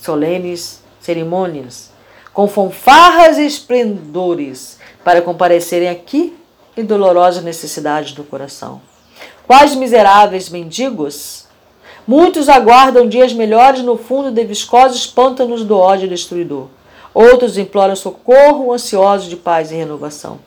Solenes 0.08 0.82
cerimônias, 0.98 1.90
com 2.32 2.48
fanfarras 2.48 3.36
e 3.36 3.44
esplendores, 3.44 4.78
para 5.04 5.20
comparecerem 5.20 5.90
aqui 5.90 6.34
e 6.74 6.82
dolorosas 6.82 7.44
necessidades 7.44 8.12
do 8.12 8.24
coração. 8.24 8.80
Quais 9.46 9.74
miseráveis 9.74 10.48
mendigos! 10.48 11.44
Muitos 12.06 12.48
aguardam 12.48 13.06
dias 13.06 13.34
melhores 13.34 13.82
no 13.82 13.98
fundo 13.98 14.30
de 14.30 14.42
viscosos 14.44 15.06
pântanos 15.06 15.62
do 15.62 15.76
ódio 15.76 16.08
destruidor. 16.08 16.68
Outros 17.12 17.58
imploram 17.58 17.94
socorro, 17.94 18.72
ansiosos 18.72 19.28
de 19.28 19.36
paz 19.36 19.70
e 19.70 19.74
renovação. 19.74 20.38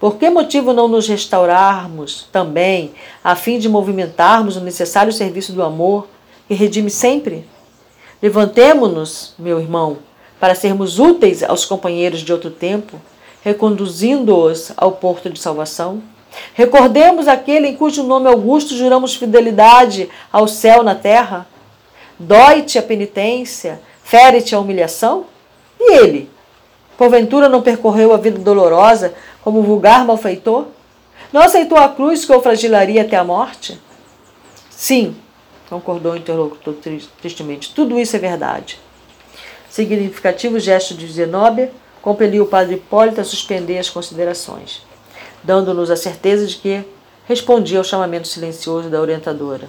Por 0.00 0.16
que 0.16 0.30
motivo 0.30 0.72
não 0.72 0.88
nos 0.88 1.06
restaurarmos 1.06 2.26
também, 2.32 2.94
a 3.22 3.36
fim 3.36 3.58
de 3.58 3.68
movimentarmos 3.68 4.56
o 4.56 4.60
necessário 4.60 5.12
serviço 5.12 5.52
do 5.52 5.62
amor, 5.62 6.08
que 6.48 6.54
redime 6.54 6.88
sempre? 6.88 7.46
Levantemo-nos, 8.22 9.34
meu 9.38 9.60
irmão, 9.60 9.98
para 10.40 10.54
sermos 10.54 10.98
úteis 10.98 11.42
aos 11.42 11.64
companheiros 11.64 12.20
de 12.20 12.32
outro 12.32 12.50
tempo, 12.50 13.00
reconduzindo-os 13.42 14.72
ao 14.76 14.92
porto 14.92 15.28
de 15.28 15.38
salvação? 15.38 16.02
Recordemos 16.54 17.28
aquele 17.28 17.68
em 17.68 17.76
cujo 17.76 18.02
nome 18.02 18.28
augusto 18.28 18.74
juramos 18.74 19.14
fidelidade 19.14 20.08
ao 20.32 20.48
céu 20.48 20.82
na 20.82 20.94
terra? 20.94 21.46
Dói-te 22.18 22.78
a 22.78 22.82
penitência, 22.82 23.80
fere-te 24.02 24.54
a 24.54 24.60
humilhação? 24.60 25.26
E 25.78 25.94
ele? 25.98 26.30
Porventura 26.96 27.48
não 27.48 27.62
percorreu 27.62 28.14
a 28.14 28.16
vida 28.16 28.38
dolorosa 28.38 29.14
como 29.42 29.62
vulgar 29.62 30.04
malfeitor? 30.04 30.66
Não 31.32 31.42
aceitou 31.42 31.76
a 31.76 31.88
cruz 31.88 32.24
que 32.24 32.32
o 32.32 32.40
fragilaria 32.40 33.02
até 33.02 33.16
a 33.16 33.24
morte? 33.24 33.78
Sim, 34.70 35.16
concordou 35.68 36.12
o 36.12 36.16
interlocutor 36.16 36.74
tristemente. 37.20 37.72
Tudo 37.74 37.98
isso 37.98 38.16
é 38.16 38.18
verdade. 38.18 38.78
Significativo 39.68 40.58
gesto 40.58 40.94
de 40.94 41.06
Zenóbia 41.06 41.70
compeliu 42.00 42.44
o 42.44 42.46
padre 42.46 42.76
Hipólito 42.76 43.20
a 43.20 43.24
suspender 43.24 43.78
as 43.78 43.90
considerações, 43.90 44.82
dando-nos 45.42 45.90
a 45.90 45.96
certeza 45.96 46.46
de 46.46 46.56
que 46.56 46.84
respondia 47.26 47.78
ao 47.78 47.84
chamamento 47.84 48.28
silencioso 48.28 48.88
da 48.88 49.00
orientadora. 49.00 49.68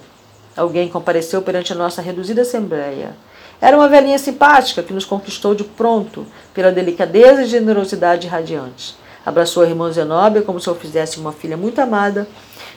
Alguém 0.56 0.88
compareceu 0.88 1.42
perante 1.42 1.72
a 1.72 1.76
nossa 1.76 2.00
reduzida 2.00 2.42
assembleia. 2.42 3.16
Era 3.60 3.76
uma 3.76 3.88
velhinha 3.88 4.18
simpática 4.18 4.82
que 4.82 4.92
nos 4.92 5.04
conquistou 5.04 5.54
de 5.54 5.64
pronto 5.64 6.26
pela 6.54 6.70
delicadeza 6.70 7.42
e 7.42 7.46
generosidade 7.46 8.28
radiantes. 8.28 8.96
Abraçou 9.26 9.62
a 9.62 9.66
irmã 9.66 9.90
Zenóbia 9.92 10.42
como 10.42 10.60
se 10.60 10.68
eu 10.68 10.74
fizesse 10.74 11.18
uma 11.18 11.32
filha 11.32 11.56
muito 11.56 11.80
amada 11.80 12.28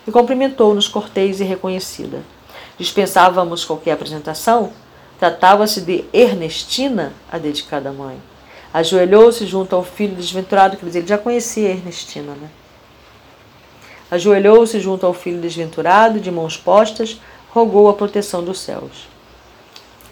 e 0.08 0.12
cumprimentou-nos 0.12 0.88
cortês 0.88 1.40
e 1.40 1.44
reconhecida. 1.44 2.20
Dispensávamos 2.82 3.64
qualquer 3.64 3.92
apresentação. 3.92 4.72
Tratava-se 5.20 5.82
de 5.82 6.04
Ernestina, 6.12 7.14
a 7.32 7.38
dedicada 7.38 7.92
mãe. 7.92 8.18
Ajoelhou-se 8.74 9.46
junto 9.46 9.76
ao 9.76 9.84
filho 9.84 10.16
desventurado, 10.16 10.76
quer 10.76 10.86
dizer, 10.88 11.00
ele 11.00 11.08
já 11.08 11.18
conhecia 11.20 11.70
Ernestina, 11.70 12.34
né? 12.34 12.50
Ajoelhou-se 14.10 14.80
junto 14.80 15.06
ao 15.06 15.14
filho 15.14 15.40
desventurado, 15.40 16.20
de 16.20 16.32
mãos 16.32 16.58
postas, 16.58 17.22
rogou 17.52 17.88
a 17.88 17.94
proteção 17.94 18.44
dos 18.44 18.60
céus. 18.60 19.08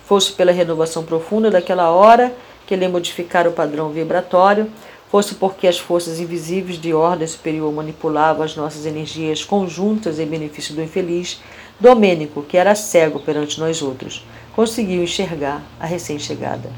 Fosse 0.05 0.33
pela 0.33 0.51
renovação 0.51 1.03
profunda 1.03 1.49
daquela 1.49 1.89
hora 1.89 2.31
que 2.67 2.75
ele 2.75 2.87
modificara 2.87 3.49
o 3.49 3.53
padrão 3.53 3.89
vibratório, 3.89 4.71
fosse 5.09 5.33
porque 5.33 5.67
as 5.67 5.79
forças 5.79 6.19
invisíveis 6.19 6.79
de 6.79 6.93
ordem 6.93 7.27
superior 7.27 7.73
manipulavam 7.73 8.43
as 8.43 8.55
nossas 8.55 8.85
energias 8.85 9.43
conjuntas 9.43 10.19
em 10.19 10.27
benefício 10.27 10.75
do 10.75 10.83
infeliz, 10.83 11.41
Domênico, 11.79 12.43
que 12.43 12.57
era 12.57 12.75
cego 12.75 13.19
perante 13.19 13.59
nós 13.59 13.81
outros, 13.81 14.25
conseguiu 14.53 15.01
enxergar 15.01 15.61
a 15.79 15.85
recém-chegada. 15.85 16.69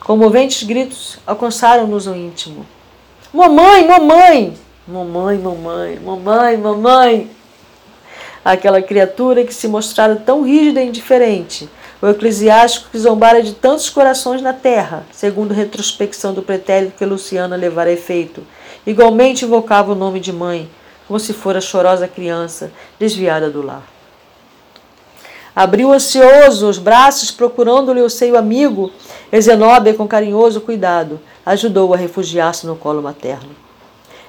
Comoventes 0.00 0.62
gritos 0.62 1.18
alcançaram-nos 1.26 2.06
o 2.06 2.14
íntimo. 2.14 2.66
Mamãe, 3.32 3.86
mamãe! 3.88 4.54
Mamãe, 4.86 5.38
mamãe, 5.38 5.98
mamãe, 5.98 6.56
mamãe! 6.56 7.30
Aquela 8.44 8.80
criatura 8.80 9.44
que 9.44 9.52
se 9.52 9.66
mostrara 9.66 10.14
tão 10.14 10.42
rígida 10.42 10.80
e 10.80 10.86
indiferente, 10.86 11.68
o 12.00 12.06
eclesiástico 12.06 12.90
que 12.92 12.98
zombara 12.98 13.42
de 13.42 13.54
tantos 13.54 13.90
corações 13.90 14.40
na 14.40 14.52
terra, 14.52 15.04
segundo 15.10 15.52
retrospecção 15.52 16.32
do 16.32 16.42
pretérito 16.42 16.96
que 16.96 17.04
Luciana 17.04 17.56
levara 17.56 17.90
a 17.90 17.94
efeito, 17.94 18.46
igualmente 18.86 19.44
invocava 19.44 19.90
o 19.90 19.96
nome 19.96 20.20
de 20.20 20.32
mãe, 20.32 20.70
como 21.06 21.20
se 21.20 21.32
fora 21.32 21.60
chorosa 21.60 22.08
criança 22.08 22.72
desviada 22.98 23.50
do 23.50 23.62
lar. 23.62 23.82
Abriu 25.54 25.90
ansioso 25.90 26.68
os 26.68 26.78
braços, 26.78 27.30
procurando-lhe 27.30 28.02
o 28.02 28.10
seio 28.10 28.36
amigo, 28.36 28.92
e 29.32 29.40
Zenóbia, 29.40 29.94
com 29.94 30.06
carinhoso 30.06 30.60
cuidado, 30.60 31.18
ajudou-o 31.46 31.94
a 31.94 31.96
refugiar-se 31.96 32.66
no 32.66 32.76
colo 32.76 33.00
materno. 33.00 33.56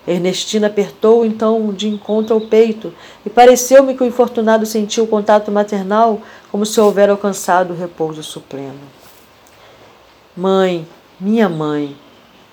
Ernestina 0.07 0.67
apertou 0.67 1.25
então 1.25 1.73
de 1.73 1.89
encontro 1.89 2.33
ao 2.33 2.39
peito, 2.39 2.93
e 3.25 3.29
pareceu-me 3.29 3.93
que 3.93 4.03
o 4.03 4.07
infortunado 4.07 4.65
sentiu 4.65 5.03
o 5.03 5.07
contato 5.07 5.51
maternal 5.51 6.21
como 6.49 6.65
se 6.65 6.79
houvera 6.79 7.11
alcançado 7.11 7.73
o 7.73 7.77
repouso 7.77 8.23
supremo. 8.23 8.79
Mãe, 10.35 10.87
minha 11.19 11.49
mãe, 11.49 11.97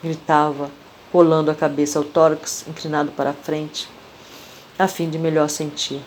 gritava, 0.02 0.68
rolando 1.12 1.48
a 1.48 1.54
cabeça 1.54 2.00
ao 2.00 2.04
tórax 2.04 2.64
inclinado 2.66 3.12
para 3.12 3.30
a 3.30 3.34
frente, 3.34 3.88
a 4.78 4.88
fim 4.88 5.08
de 5.08 5.18
melhor 5.18 5.48
sentir. 5.48 6.00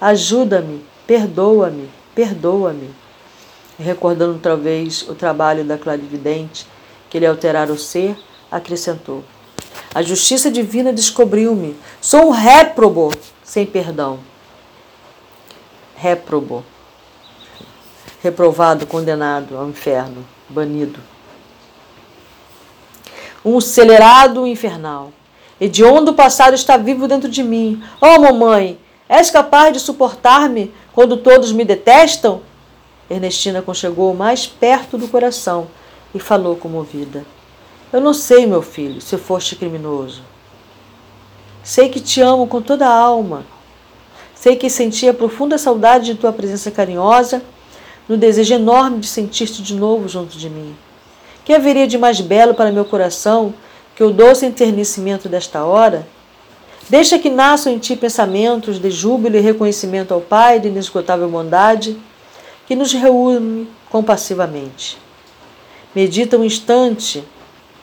Ajuda-me, 0.00 0.84
perdoa-me, 1.06 1.88
perdoa-me. 2.14 2.90
Recordando 3.78 4.34
outra 4.34 4.56
vez 4.56 5.02
o 5.08 5.14
trabalho 5.14 5.64
da 5.64 5.76
clarividente, 5.76 6.66
que 7.10 7.18
lhe 7.18 7.26
alterara 7.26 7.72
o 7.72 7.78
ser, 7.78 8.16
acrescentou: 8.50 9.24
A 9.94 10.02
justiça 10.02 10.50
divina 10.50 10.92
descobriu-me. 10.92 11.76
Sou 12.00 12.28
um 12.28 12.30
réprobo 12.30 13.12
sem 13.42 13.66
perdão. 13.66 14.20
Réprobo. 15.96 16.64
Reprovado, 18.22 18.86
condenado 18.86 19.56
ao 19.56 19.68
inferno, 19.68 20.24
banido. 20.48 20.98
Um 23.44 23.58
acelerado 23.58 24.46
infernal. 24.46 25.12
Hediondo 25.60 26.14
passado 26.14 26.54
está 26.54 26.76
vivo 26.76 27.06
dentro 27.06 27.28
de 27.28 27.42
mim. 27.42 27.82
Oh, 28.00 28.20
mamãe, 28.20 28.78
és 29.08 29.30
capaz 29.30 29.72
de 29.72 29.80
suportar-me 29.80 30.72
quando 30.92 31.16
todos 31.16 31.52
me 31.52 31.64
detestam? 31.64 32.42
Ernestina 33.08 33.62
conchegou 33.62 34.14
mais 34.14 34.46
perto 34.46 34.98
do 34.98 35.06
coração 35.06 35.68
e 36.14 36.18
falou 36.18 36.56
comovida. 36.56 37.24
Eu 37.92 38.00
não 38.00 38.12
sei, 38.12 38.46
meu 38.46 38.62
filho, 38.62 39.00
se 39.00 39.16
foste 39.16 39.54
criminoso. 39.54 40.22
Sei 41.62 41.88
que 41.88 42.00
te 42.00 42.20
amo 42.20 42.46
com 42.46 42.60
toda 42.60 42.88
a 42.88 42.94
alma. 42.94 43.44
Sei 44.34 44.56
que 44.56 44.68
sentia 44.68 45.14
profunda 45.14 45.56
saudade 45.56 46.06
de 46.06 46.14
tua 46.16 46.32
presença 46.32 46.70
carinhosa, 46.70 47.42
no 48.08 48.16
desejo 48.16 48.54
enorme 48.54 48.98
de 48.98 49.06
sentir-te 49.06 49.62
de 49.62 49.74
novo 49.74 50.08
junto 50.08 50.36
de 50.36 50.50
mim. 50.50 50.76
Que 51.44 51.54
haveria 51.54 51.86
de 51.86 51.96
mais 51.96 52.20
belo 52.20 52.54
para 52.54 52.72
meu 52.72 52.84
coração 52.84 53.54
que 53.94 54.02
o 54.02 54.10
doce 54.10 54.46
enternecimento 54.46 55.28
desta 55.28 55.64
hora? 55.64 56.06
Deixa 56.88 57.18
que 57.18 57.30
nasçam 57.30 57.72
em 57.72 57.78
ti 57.78 57.96
pensamentos 57.96 58.78
de 58.78 58.90
júbilo 58.90 59.36
e 59.36 59.40
reconhecimento 59.40 60.12
ao 60.12 60.20
Pai 60.20 60.60
de 60.60 60.68
inesgotável 60.68 61.28
bondade, 61.28 61.96
que 62.66 62.76
nos 62.76 62.92
reúne 62.92 63.68
compassivamente. 63.88 64.98
Medita 65.94 66.36
um 66.36 66.44
instante, 66.44 67.24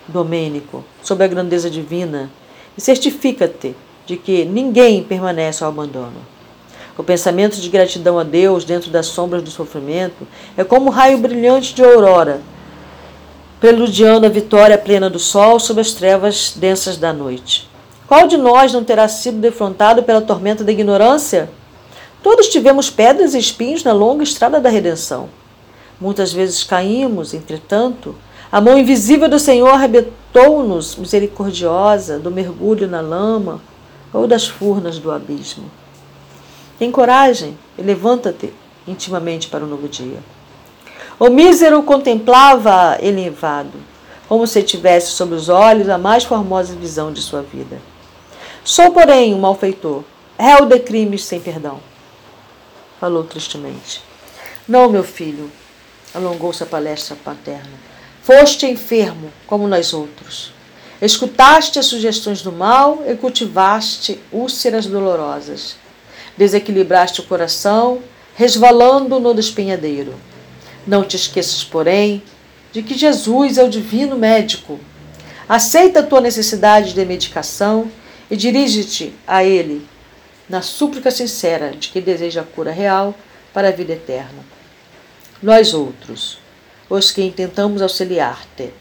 Domênico, 0.08 0.84
sobre 1.02 1.24
a 1.24 1.28
grandeza 1.28 1.70
divina 1.70 2.30
e 2.78 2.82
certifica-te 2.82 3.76
de 4.06 4.18
que 4.18 4.44
ninguém 4.44 5.04
permanece 5.04 5.64
ao 5.64 5.70
abandono. 5.70 6.18
O 6.98 7.04
pensamento 7.04 7.60
de 7.60 7.70
gratidão 7.70 8.20
a 8.20 8.24
Deus 8.24 8.66
dentro 8.66 8.92
das 8.92 9.06
sombras 9.06 9.42
do 9.42 9.50
sofrimento 9.50 10.28
é 10.58 10.64
como 10.64 10.88
um 10.88 10.90
raio 10.90 11.18
brilhante 11.18 11.74
de 11.74 11.84
aurora, 11.84 12.42
preludiando 13.62 14.26
a 14.26 14.30
vitória 14.30 14.76
plena 14.76 15.08
do 15.08 15.20
sol 15.20 15.60
sobre 15.60 15.82
as 15.82 15.92
trevas 15.92 16.56
densas 16.58 16.98
da 16.98 17.14
noite. 17.14 17.70
Qual 18.08 18.28
de 18.28 18.36
nós 18.36 18.74
não 18.74 18.84
terá 18.84 19.08
sido 19.08 19.38
defrontado 19.38 20.02
pela 20.02 20.20
tormenta 20.20 20.64
da 20.64 20.72
ignorância? 20.72 21.48
Todos 22.24 22.50
tivemos 22.50 22.90
pedras 22.90 23.36
e 23.36 23.38
espinhos 23.38 23.84
na 23.84 23.94
longa 23.94 24.24
estrada 24.24 24.60
da 24.60 24.68
redenção. 24.68 25.30
Muitas 26.00 26.34
vezes 26.34 26.64
caímos, 26.64 27.36
entretanto, 27.36 28.16
a 28.52 28.60
mão 28.60 28.80
invisível 28.80 29.30
do 29.30 29.38
Senhor 29.38 29.70
arrebentou-nos, 29.70 30.96
misericordiosa, 30.96 32.18
do 32.18 32.32
mergulho 32.32 32.88
na 32.88 33.00
lama 33.00 33.62
ou 34.12 34.26
das 34.26 34.48
furnas 34.48 34.98
do 34.98 35.12
abismo. 35.12 35.70
Tem 36.80 36.92
coragem 36.92 37.56
e 37.78 37.84
levanta-te 37.84 38.52
intimamente 38.88 39.48
para 39.48 39.64
o 39.64 39.68
novo 39.68 39.88
dia. 39.88 40.18
O 41.22 41.30
mísero 41.30 41.84
contemplava 41.84 42.98
elevado, 43.00 43.74
como 44.28 44.48
se 44.48 44.64
tivesse 44.64 45.12
sob 45.12 45.36
os 45.36 45.50
olhos 45.50 45.88
a 45.88 45.96
mais 45.96 46.24
formosa 46.24 46.76
visão 46.76 47.14
de 47.14 47.22
sua 47.22 47.44
vida. 47.44 47.80
Sou, 48.64 48.92
porém, 48.92 49.32
um 49.32 49.38
malfeitor, 49.38 50.04
réu 50.36 50.66
de 50.66 50.80
crimes 50.80 51.24
sem 51.24 51.40
perdão. 51.40 51.80
Falou 53.00 53.24
tristemente. 53.24 54.02
Não, 54.68 54.90
meu 54.90 55.04
filho, 55.04 55.52
alongou-se 56.12 56.64
a 56.64 56.66
palestra 56.66 57.16
paterna. 57.24 57.70
Foste 58.24 58.66
enfermo, 58.66 59.32
como 59.46 59.68
nós 59.68 59.94
outros. 59.94 60.52
Escutaste 61.00 61.78
as 61.78 61.86
sugestões 61.86 62.42
do 62.42 62.52
mal 62.52 63.04
e 63.08 63.14
cultivaste 63.14 64.20
úlceras 64.32 64.88
dolorosas. 64.88 65.76
Desequilibraste 66.36 67.22
o 67.22 67.26
coração, 67.26 68.00
resvalando 68.34 69.20
no 69.20 69.36
despenhadeiro. 69.36 70.16
Não 70.86 71.04
te 71.04 71.16
esqueças, 71.16 71.64
porém, 71.64 72.24
de 72.72 72.82
que 72.82 72.98
Jesus 72.98 73.58
é 73.58 73.64
o 73.64 73.70
divino 73.70 74.18
médico. 74.18 74.80
Aceita 75.48 76.00
a 76.00 76.04
tua 76.04 76.22
necessidade 76.22 76.94
de 76.94 77.06
medicação 77.06 77.92
e 78.30 78.36
dirige-te 78.36 79.14
a 79.28 79.44
Ele 79.44 79.86
na 80.50 80.62
súplica 80.62 81.12
sincera 81.12 81.72
de 81.72 81.90
que 81.90 82.02
deseja 82.02 82.42
a 82.42 82.46
cura 82.46 82.72
real 82.72 83.16
para 83.54 83.68
a 83.68 83.72
vida 83.72 83.94
eterna. 83.94 84.44
Nós 85.42 85.74
outros, 85.74 86.40
os 86.90 87.12
que 87.12 87.22
intentamos 87.22 87.82
auxiliar-te, 87.82 88.72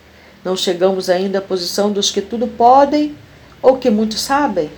não 0.44 0.56
chegamos 0.56 1.10
ainda 1.10 1.38
à 1.38 1.42
posição 1.42 1.92
dos 1.92 2.10
que 2.10 2.22
tudo 2.22 2.48
podem 2.48 3.14
ou 3.60 3.76
que 3.76 3.90
muito 3.90 4.16
sabem. 4.16 4.70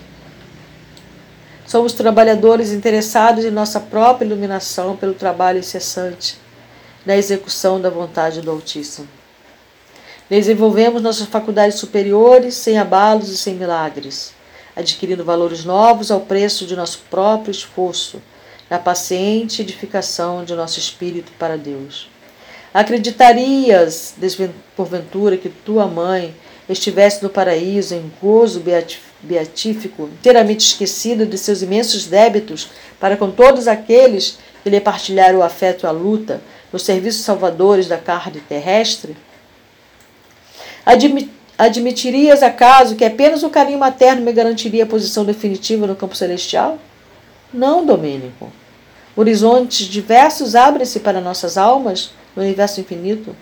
Somos 1.66 1.92
trabalhadores 1.92 2.72
interessados 2.72 3.44
em 3.44 3.50
nossa 3.50 3.78
própria 3.78 4.26
iluminação 4.26 4.96
pelo 4.96 5.14
trabalho 5.14 5.60
incessante 5.60 6.41
na 7.04 7.16
execução 7.16 7.80
da 7.80 7.90
vontade 7.90 8.40
do 8.40 8.50
Altíssimo. 8.50 9.08
Desenvolvemos 10.28 11.02
nossas 11.02 11.26
faculdades 11.26 11.78
superiores 11.78 12.54
sem 12.54 12.78
abalos 12.78 13.28
e 13.28 13.36
sem 13.36 13.54
milagres 13.54 14.32
adquirindo 14.74 15.24
valores 15.24 15.64
novos 15.64 16.10
ao 16.10 16.20
preço 16.20 16.66
de 16.66 16.74
nosso 16.74 17.00
próprio 17.10 17.50
esforço, 17.50 18.20
na 18.70 18.78
paciente 18.78 19.60
edificação 19.60 20.44
de 20.44 20.54
nosso 20.54 20.78
espírito 20.78 21.30
para 21.38 21.58
Deus. 21.58 22.08
Acreditarias, 22.72 24.14
porventura, 24.74 25.36
que 25.36 25.50
tua 25.50 25.86
mãe 25.86 26.34
estivesse 26.66 27.22
no 27.22 27.28
paraíso 27.28 27.94
em 27.94 28.10
gozo 28.20 28.62
beatífico, 29.20 30.04
inteiramente 30.04 30.64
esquecida 30.64 31.26
de 31.26 31.36
seus 31.36 31.60
imensos 31.60 32.06
débitos 32.06 32.70
para 32.98 33.16
com 33.16 33.30
todos 33.30 33.68
aqueles 33.68 34.38
que 34.62 34.70
lhe 34.70 34.80
partilharam 34.80 35.40
o 35.40 35.42
afeto 35.42 35.84
e 35.84 35.86
a 35.86 35.90
luta 35.90 36.40
nos 36.72 36.82
serviços 36.82 37.22
salvadores 37.22 37.86
da 37.86 37.98
carne 37.98 38.40
terrestre? 38.40 39.16
Admit 40.84 41.30
Admitirias 41.58 42.42
acaso 42.42 42.96
que 42.96 43.04
apenas 43.04 43.44
o 43.44 43.50
carinho 43.50 43.78
materno 43.78 44.22
me 44.22 44.32
garantiria 44.32 44.82
a 44.82 44.86
posição 44.86 45.24
definitiva 45.24 45.86
no 45.86 45.94
campo 45.94 46.16
celestial? 46.16 46.78
Não, 47.54 47.86
Domênico. 47.86 48.50
Horizontes 49.14 49.86
diversos 49.86 50.56
abrem-se 50.56 50.98
para 50.98 51.20
nossas 51.20 51.56
almas 51.56 52.10
no 52.34 52.42
universo 52.42 52.80
infinito. 52.80 53.36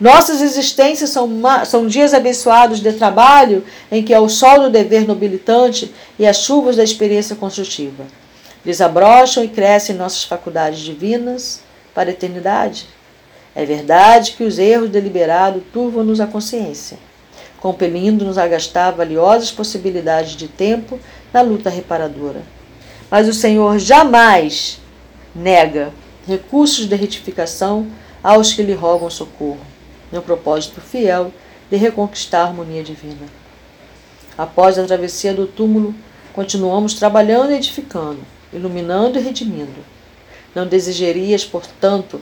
Nossas 0.00 0.40
existências 0.40 1.10
são, 1.10 1.28
são 1.66 1.86
dias 1.86 2.14
abençoados 2.14 2.80
de 2.80 2.92
trabalho 2.92 3.64
em 3.90 4.02
que 4.02 4.14
é 4.14 4.20
o 4.20 4.28
sol 4.28 4.60
do 4.60 4.70
dever 4.70 5.06
nobilitante 5.06 5.92
e 6.18 6.26
as 6.26 6.38
chuvas 6.38 6.76
da 6.76 6.84
experiência 6.84 7.34
construtiva. 7.34 8.06
Desabrocham 8.64 9.42
e 9.42 9.48
crescem 9.48 9.96
nossas 9.96 10.24
faculdades 10.24 10.78
divinas 10.78 11.60
para 11.98 12.10
a 12.10 12.12
eternidade. 12.12 12.86
É 13.56 13.64
verdade 13.64 14.34
que 14.36 14.44
os 14.44 14.56
erros 14.56 14.88
deliberados 14.88 15.64
turvam-nos 15.72 16.20
a 16.20 16.28
consciência 16.28 16.96
compelindo-nos 17.60 18.38
a 18.38 18.46
gastar 18.46 18.92
valiosas 18.92 19.50
possibilidades 19.50 20.32
de 20.32 20.48
tempo 20.48 20.98
na 21.32 21.40
luta 21.40 21.68
reparadora. 21.68 22.42
Mas 23.10 23.28
o 23.28 23.34
Senhor 23.34 23.78
jamais 23.80 24.80
nega 25.34 25.92
recursos 26.26 26.86
de 26.86 26.94
retificação 26.94 27.86
aos 28.22 28.52
que 28.52 28.62
lhe 28.62 28.74
rogam 28.74 29.10
socorro. 29.10 29.58
meu 30.10 30.22
propósito 30.22 30.80
fiel 30.80 31.32
de 31.68 31.76
reconquistar 31.76 32.42
a 32.42 32.44
harmonia 32.44 32.82
divina. 32.82 33.26
Após 34.36 34.78
a 34.78 34.84
travessia 34.84 35.34
do 35.34 35.46
túmulo, 35.46 35.92
continuamos 36.32 36.94
trabalhando 36.94 37.50
e 37.50 37.56
edificando, 37.56 38.20
iluminando 38.52 39.18
e 39.18 39.22
redimindo. 39.22 39.97
Não 40.54 40.66
desejarias, 40.66 41.44
portanto, 41.44 42.20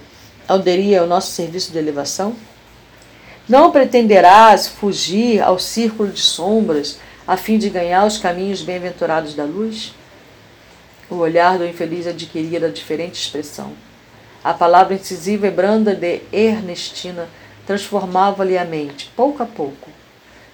aderir 0.49 1.01
ao 1.01 1.07
nosso 1.07 1.33
serviço 1.33 1.73
de 1.73 1.79
elevação? 1.79 2.35
Não 3.49 3.71
pretenderás 3.71 4.67
fugir 4.67 5.41
ao 5.41 5.59
círculo 5.59 6.11
de 6.11 6.21
sombras 6.21 6.99
a 7.27 7.37
fim 7.37 7.59
de 7.59 7.71
ganhar 7.71 8.05
os 8.05 8.19
caminhos 8.19 8.63
bem-aventurados 8.63 9.35
da 9.35 9.45
luz? 9.45 9.95
O 11.09 11.17
olhar 11.17 11.57
do 11.57 11.65
infeliz 11.65 12.07
adquirira 12.07 12.71
diferente 12.71 13.21
expressão. 13.21 13.73
A 14.43 14.53
palavra 14.53 14.95
incisiva 14.95 15.47
e 15.47 15.51
branda 15.51 15.95
de 15.95 16.23
Ernestina 16.33 17.29
transformava-lhe 17.67 18.59
a 18.59 18.65
mente, 18.65 19.11
pouco 19.17 19.43
a 19.43 19.47
pouco, 19.47 19.91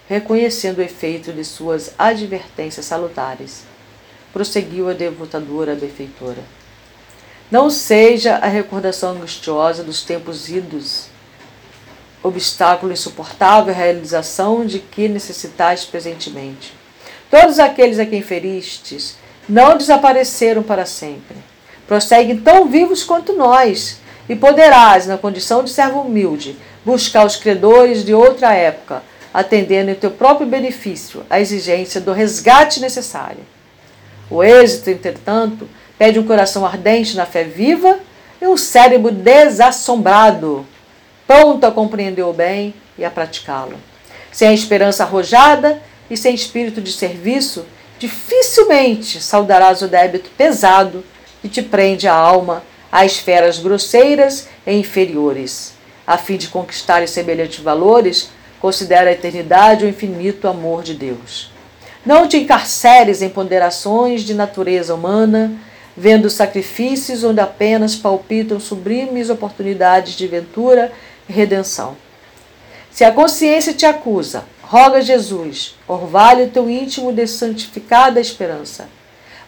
reconhecendo 0.08 0.78
o 0.78 0.82
efeito 0.82 1.32
de 1.32 1.44
suas 1.44 1.94
advertências 1.98 2.86
salutares. 2.86 3.64
Prosseguiu 4.32 4.88
a 4.88 4.94
devotadora 4.94 5.74
benfeitora. 5.74 6.42
Não 7.52 7.68
seja 7.68 8.36
a 8.36 8.46
recordação 8.46 9.10
angustiosa 9.10 9.84
dos 9.84 10.02
tempos 10.02 10.48
idos 10.48 11.08
obstáculo 12.22 12.94
insuportável 12.94 13.74
à 13.74 13.76
realização 13.76 14.64
de 14.64 14.78
que 14.78 15.06
necessitais 15.06 15.84
presentemente. 15.84 16.72
Todos 17.30 17.58
aqueles 17.58 17.98
a 17.98 18.06
quem 18.06 18.22
feristes 18.22 19.18
não 19.46 19.76
desapareceram 19.76 20.62
para 20.62 20.86
sempre. 20.86 21.36
Prosseguem 21.86 22.38
tão 22.38 22.70
vivos 22.70 23.04
quanto 23.04 23.34
nós, 23.34 23.98
e 24.30 24.34
poderás, 24.34 25.06
na 25.06 25.18
condição 25.18 25.62
de 25.62 25.68
servo 25.68 26.00
humilde, 26.00 26.56
buscar 26.86 27.26
os 27.26 27.36
credores 27.36 28.02
de 28.02 28.14
outra 28.14 28.54
época, 28.54 29.02
atendendo 29.34 29.90
em 29.90 29.94
teu 29.94 30.10
próprio 30.10 30.46
benefício 30.46 31.22
à 31.28 31.38
exigência 31.38 32.00
do 32.00 32.14
resgate 32.14 32.80
necessário. 32.80 33.44
O 34.30 34.42
êxito, 34.42 34.88
entretanto, 34.88 35.68
pede 36.02 36.18
um 36.18 36.26
coração 36.26 36.66
ardente 36.66 37.16
na 37.16 37.24
fé 37.24 37.44
viva 37.44 38.00
e 38.40 38.46
um 38.48 38.56
cérebro 38.56 39.12
desassombrado, 39.12 40.66
pronto 41.28 41.64
a 41.64 41.70
compreender 41.70 42.24
o 42.24 42.32
bem 42.32 42.74
e 42.98 43.04
a 43.04 43.10
praticá-lo. 43.10 43.76
Sem 44.32 44.48
a 44.48 44.52
esperança 44.52 45.04
arrojada 45.04 45.80
e 46.10 46.16
sem 46.16 46.34
espírito 46.34 46.80
de 46.80 46.90
serviço, 46.90 47.64
dificilmente 48.00 49.22
saudarás 49.22 49.80
o 49.80 49.86
débito 49.86 50.28
pesado 50.36 51.04
que 51.40 51.48
te 51.48 51.62
prende 51.62 52.08
a 52.08 52.14
alma 52.14 52.64
a 52.90 53.06
esferas 53.06 53.60
grosseiras 53.60 54.48
e 54.66 54.72
inferiores. 54.72 55.74
A 56.04 56.18
fim 56.18 56.36
de 56.36 56.48
conquistar 56.48 57.06
semelhantes 57.06 57.60
valores, 57.60 58.30
considera 58.58 59.08
a 59.08 59.12
eternidade 59.12 59.84
o 59.84 59.88
infinito 59.88 60.48
amor 60.48 60.82
de 60.82 60.94
Deus. 60.94 61.52
Não 62.04 62.26
te 62.26 62.38
encarceres 62.38 63.22
em 63.22 63.28
ponderações 63.28 64.22
de 64.22 64.34
natureza 64.34 64.96
humana, 64.96 65.60
vendo 65.96 66.30
sacrifícios 66.30 67.22
onde 67.24 67.40
apenas 67.40 67.94
palpitam 67.94 68.58
sublimes 68.58 69.30
oportunidades 69.30 70.14
de 70.14 70.26
ventura 70.26 70.92
e 71.28 71.32
redenção. 71.32 71.96
Se 72.90 73.04
a 73.04 73.12
consciência 73.12 73.72
te 73.72 73.86
acusa, 73.86 74.44
roga 74.62 75.00
Jesus, 75.00 75.76
orvalhe 75.86 76.44
o 76.44 76.50
teu 76.50 76.68
íntimo 76.68 77.12
de 77.12 77.26
santificada 77.26 78.20
esperança. 78.20 78.88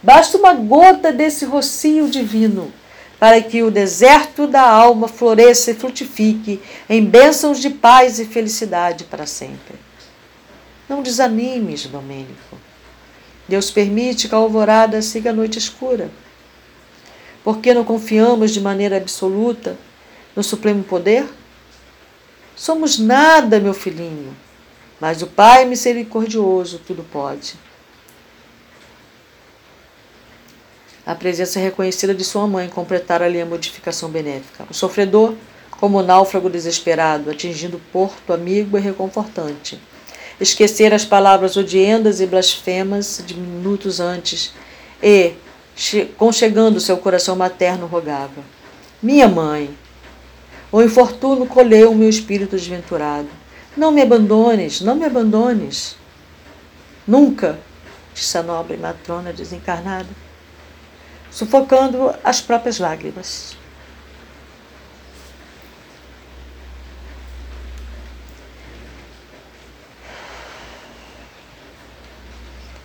Basta 0.02 0.36
uma 0.36 0.52
gota 0.52 1.12
desse 1.12 1.44
rocio 1.44 2.08
divino 2.08 2.72
para 3.18 3.40
que 3.40 3.62
o 3.62 3.70
deserto 3.70 4.46
da 4.46 4.62
alma 4.62 5.08
floresça 5.08 5.70
e 5.70 5.74
frutifique 5.74 6.60
em 6.88 7.04
bênçãos 7.04 7.58
de 7.58 7.70
paz 7.70 8.18
e 8.18 8.26
felicidade 8.26 9.04
para 9.04 9.24
sempre. 9.24 9.76
Não 10.88 11.02
desanimes, 11.02 11.86
Domênico. 11.86 12.58
Deus 13.48 13.70
permite 13.70 14.28
que 14.28 14.34
a 14.34 14.38
alvorada 14.38 15.00
siga 15.00 15.30
a 15.30 15.32
noite 15.32 15.58
escura. 15.58 16.10
Porque 17.44 17.74
não 17.74 17.84
confiamos 17.84 18.52
de 18.52 18.60
maneira 18.60 18.96
absoluta 18.96 19.76
no 20.34 20.42
supremo 20.42 20.82
poder? 20.82 21.28
Somos 22.56 22.98
nada, 22.98 23.60
meu 23.60 23.74
filhinho, 23.74 24.34
mas 24.98 25.20
o 25.20 25.26
Pai 25.26 25.66
misericordioso 25.66 26.80
tudo 26.86 27.04
pode. 27.04 27.54
A 31.04 31.14
presença 31.14 31.60
reconhecida 31.60 32.14
de 32.14 32.24
sua 32.24 32.46
mãe 32.46 32.66
completara-lhe 32.66 33.38
a 33.38 33.44
modificação 33.44 34.08
benéfica. 34.08 34.64
O 34.70 34.72
sofredor, 34.72 35.34
como 35.72 35.98
o 35.98 36.02
náufrago 36.02 36.48
desesperado, 36.48 37.30
atingindo 37.30 37.78
porto 37.92 38.32
amigo 38.32 38.78
e 38.78 38.80
reconfortante. 38.80 39.78
Esquecer 40.40 40.94
as 40.94 41.04
palavras 41.04 41.58
odiendas 41.58 42.20
e 42.20 42.26
blasfemas 42.26 43.22
de 43.26 43.34
minutos 43.34 44.00
antes 44.00 44.54
e, 45.02 45.34
conchegando 46.16 46.80
seu 46.80 46.96
coração 46.98 47.36
materno, 47.36 47.86
rogava: 47.86 48.42
Minha 49.02 49.28
mãe, 49.28 49.76
o 50.70 50.82
infortúnio 50.82 51.46
colheu 51.46 51.92
o 51.92 51.94
meu 51.94 52.08
espírito 52.08 52.56
desventurado. 52.56 53.28
Não 53.76 53.90
me 53.90 54.02
abandones, 54.02 54.80
não 54.80 54.94
me 54.94 55.04
abandones. 55.04 55.96
Nunca, 57.06 57.58
disse 58.14 58.38
a 58.38 58.42
nobre 58.42 58.76
matrona 58.76 59.32
desencarnada, 59.32 60.08
sufocando 61.30 62.14
as 62.22 62.40
próprias 62.40 62.78
lágrimas. 62.78 63.56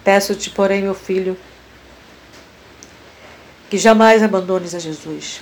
Peço-te, 0.04 0.50
porém, 0.50 0.82
meu 0.82 0.96
filho, 0.96 1.38
que 3.70 3.78
jamais 3.78 4.24
abandones 4.24 4.74
a 4.74 4.80
Jesus, 4.80 5.42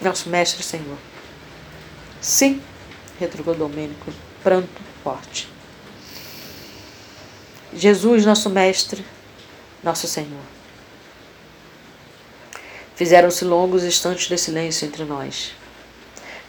nosso 0.00 0.28
Mestre 0.28 0.62
Senhor. 0.62 0.96
Sim, 2.20 2.62
retrucou 3.18 3.54
Domênico, 3.54 4.12
pranto 4.42 4.68
forte. 5.02 5.48
Jesus, 7.74 8.24
nosso 8.24 8.48
Mestre, 8.48 9.04
nosso 9.82 10.06
Senhor. 10.06 10.42
Fizeram-se 12.94 13.44
longos 13.44 13.82
instantes 13.82 14.28
de 14.28 14.36
silêncio 14.36 14.86
entre 14.86 15.04
nós. 15.04 15.52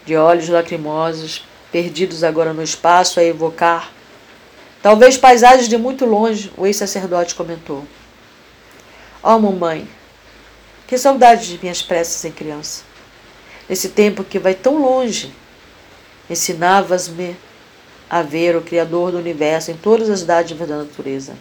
De 0.06 0.16
olhos 0.16 0.50
lacrimosos, 0.50 1.46
perdidos 1.72 2.24
agora 2.24 2.54
no 2.54 2.62
espaço 2.62 3.20
a 3.20 3.24
evocar, 3.24 3.92
talvez 4.82 5.18
paisagens 5.18 5.70
de 5.70 5.78
muito 5.78 6.06
longe, 6.06 6.52
o 6.58 6.68
ex-sacerdote 6.68 7.36
comentou. 7.36 7.86
Ó, 9.24 9.36
oh, 9.36 9.40
mamãe, 9.40 9.88
que 10.92 10.98
saudade 10.98 11.48
de 11.48 11.58
minhas 11.64 11.82
preces 11.82 12.26
em 12.26 12.34
criança. 12.34 12.84
Nesse 13.70 13.88
tempo 13.88 14.26
que 14.26 14.38
vai 14.38 14.54
tão 14.54 14.78
longe, 14.78 15.32
Ensinavas-me 16.30 17.38
a 18.10 18.22
ver 18.22 18.58
o 18.58 18.62
Criador 18.62 19.12
do 19.12 19.18
universo 19.18 19.72
em 19.72 19.76
todas 19.78 20.10
as 20.10 20.24
dádivas 20.24 20.68
da 20.68 20.80
natureza. 20.80 21.34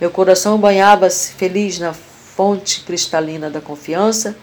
Meu 0.00 0.12
coração 0.12 0.58
banhava-se 0.58 1.32
feliz 1.32 1.80
na 1.80 1.92
fonte 1.92 2.82
cristalina 2.82 3.50
da 3.50 3.60
confiança 3.60 4.36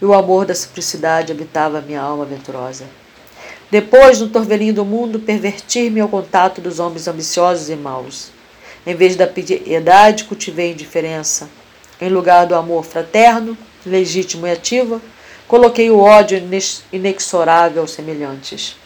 e 0.00 0.06
o 0.06 0.14
amor 0.14 0.46
da 0.46 0.54
simplicidade 0.54 1.32
habitava 1.32 1.82
minha 1.82 2.00
alma 2.00 2.24
venturosa. 2.24 2.84
Depois, 3.70 4.22
no 4.22 4.30
torvelinho 4.30 4.72
do 4.72 4.86
mundo, 4.86 5.20
pervertir-me 5.20 6.00
ao 6.00 6.08
contato 6.08 6.62
dos 6.62 6.78
homens 6.78 7.06
ambiciosos 7.06 7.68
e 7.68 7.76
maus. 7.76 8.30
Em 8.86 8.94
vez 8.94 9.16
da 9.16 9.26
piedade, 9.26 10.24
cultivei 10.24 10.72
indiferença. 10.72 11.46
Em 12.00 12.08
lugar 12.08 12.46
do 12.46 12.54
amor 12.54 12.84
fraterno, 12.84 13.56
legítimo 13.86 14.46
e 14.46 14.50
ativo, 14.50 15.00
coloquei 15.46 15.90
o 15.90 15.98
ódio 15.98 16.42
inexorável 16.92 17.82
aos 17.82 17.92
semelhantes. 17.92 18.76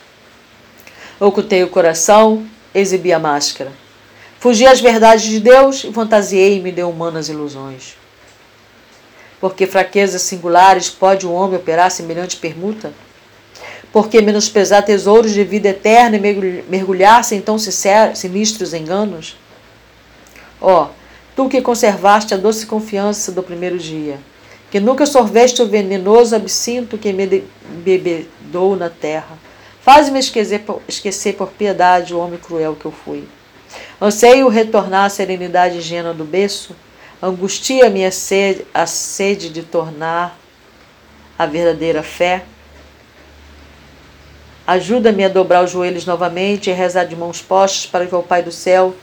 Ocultei 1.18 1.62
o 1.62 1.68
coração, 1.68 2.46
exibi 2.74 3.12
a 3.12 3.18
máscara. 3.18 3.72
Fugi 4.38 4.66
às 4.66 4.80
verdades 4.80 5.24
de 5.24 5.38
Deus 5.38 5.84
e 5.84 5.92
fantasiei-me 5.92 6.72
de 6.72 6.82
humanas 6.82 7.28
ilusões. 7.28 7.94
Porque 9.38 9.66
fraquezas 9.66 10.22
singulares 10.22 10.88
pode 10.88 11.26
o 11.26 11.32
homem 11.32 11.58
operar 11.58 11.90
semelhante 11.90 12.36
permuta? 12.36 12.92
Porque 13.92 14.22
menosprezar 14.22 14.84
tesouros 14.84 15.32
de 15.32 15.44
vida 15.44 15.68
eterna 15.68 16.16
e 16.16 16.62
mergulhar-se 16.68 17.34
em 17.34 17.40
tão 17.40 17.58
sinistros 17.58 18.72
enganos? 18.72 19.36
Ó, 20.60 20.84
oh, 20.84 20.88
tu 21.34 21.48
que 21.48 21.60
conservaste 21.60 22.32
a 22.32 22.36
doce 22.36 22.66
confiança 22.66 23.32
do 23.32 23.42
primeiro 23.42 23.78
dia, 23.78 24.18
que 24.70 24.80
nunca 24.80 25.06
sorveste 25.06 25.62
o 25.62 25.66
venenoso 25.66 26.36
absinto 26.36 26.96
que 26.96 27.12
me 27.12 27.44
bebedou 27.84 28.76
na 28.76 28.88
terra, 28.88 29.38
Faz-me 29.82 30.18
esquecer, 30.18 30.62
esquecer 30.86 31.34
por 31.34 31.48
piedade 31.48 32.14
o 32.14 32.18
homem 32.18 32.38
cruel 32.38 32.76
que 32.76 32.84
eu 32.84 32.92
fui. 32.92 33.24
Anseio 34.00 34.46
retornar 34.48 35.06
à 35.06 35.08
serenidade 35.08 35.78
ingênua 35.78 36.12
do 36.12 36.24
berço, 36.24 36.76
angustia-me 37.22 38.04
a 38.04 38.10
sede, 38.10 38.66
a 38.74 38.86
sede 38.86 39.48
de 39.48 39.62
tornar 39.62 40.38
a 41.38 41.46
verdadeira 41.46 42.02
fé, 42.02 42.44
Ajuda-me 44.66 45.24
a 45.24 45.28
dobrar 45.28 45.64
os 45.64 45.72
joelhos 45.72 46.06
novamente 46.06 46.70
e 46.70 46.72
rezar 46.72 47.04
de 47.04 47.16
mãos 47.16 47.42
postas 47.42 47.86
para 47.86 48.06
que 48.06 48.14
o 48.14 48.22
Pai 48.22 48.40
do 48.40 48.52
céu 48.52 48.94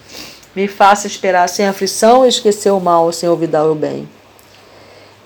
me 0.55 0.65
faça 0.65 1.07
esperar 1.07 1.49
sem 1.49 1.68
aflição 1.68 2.26
e 2.26 2.30
esquecer 2.30 2.72
o 2.72 2.80
mal 2.80 3.11
sem 3.11 3.28
olvidar 3.28 3.65
o 3.65 3.76
bem. 3.76 4.07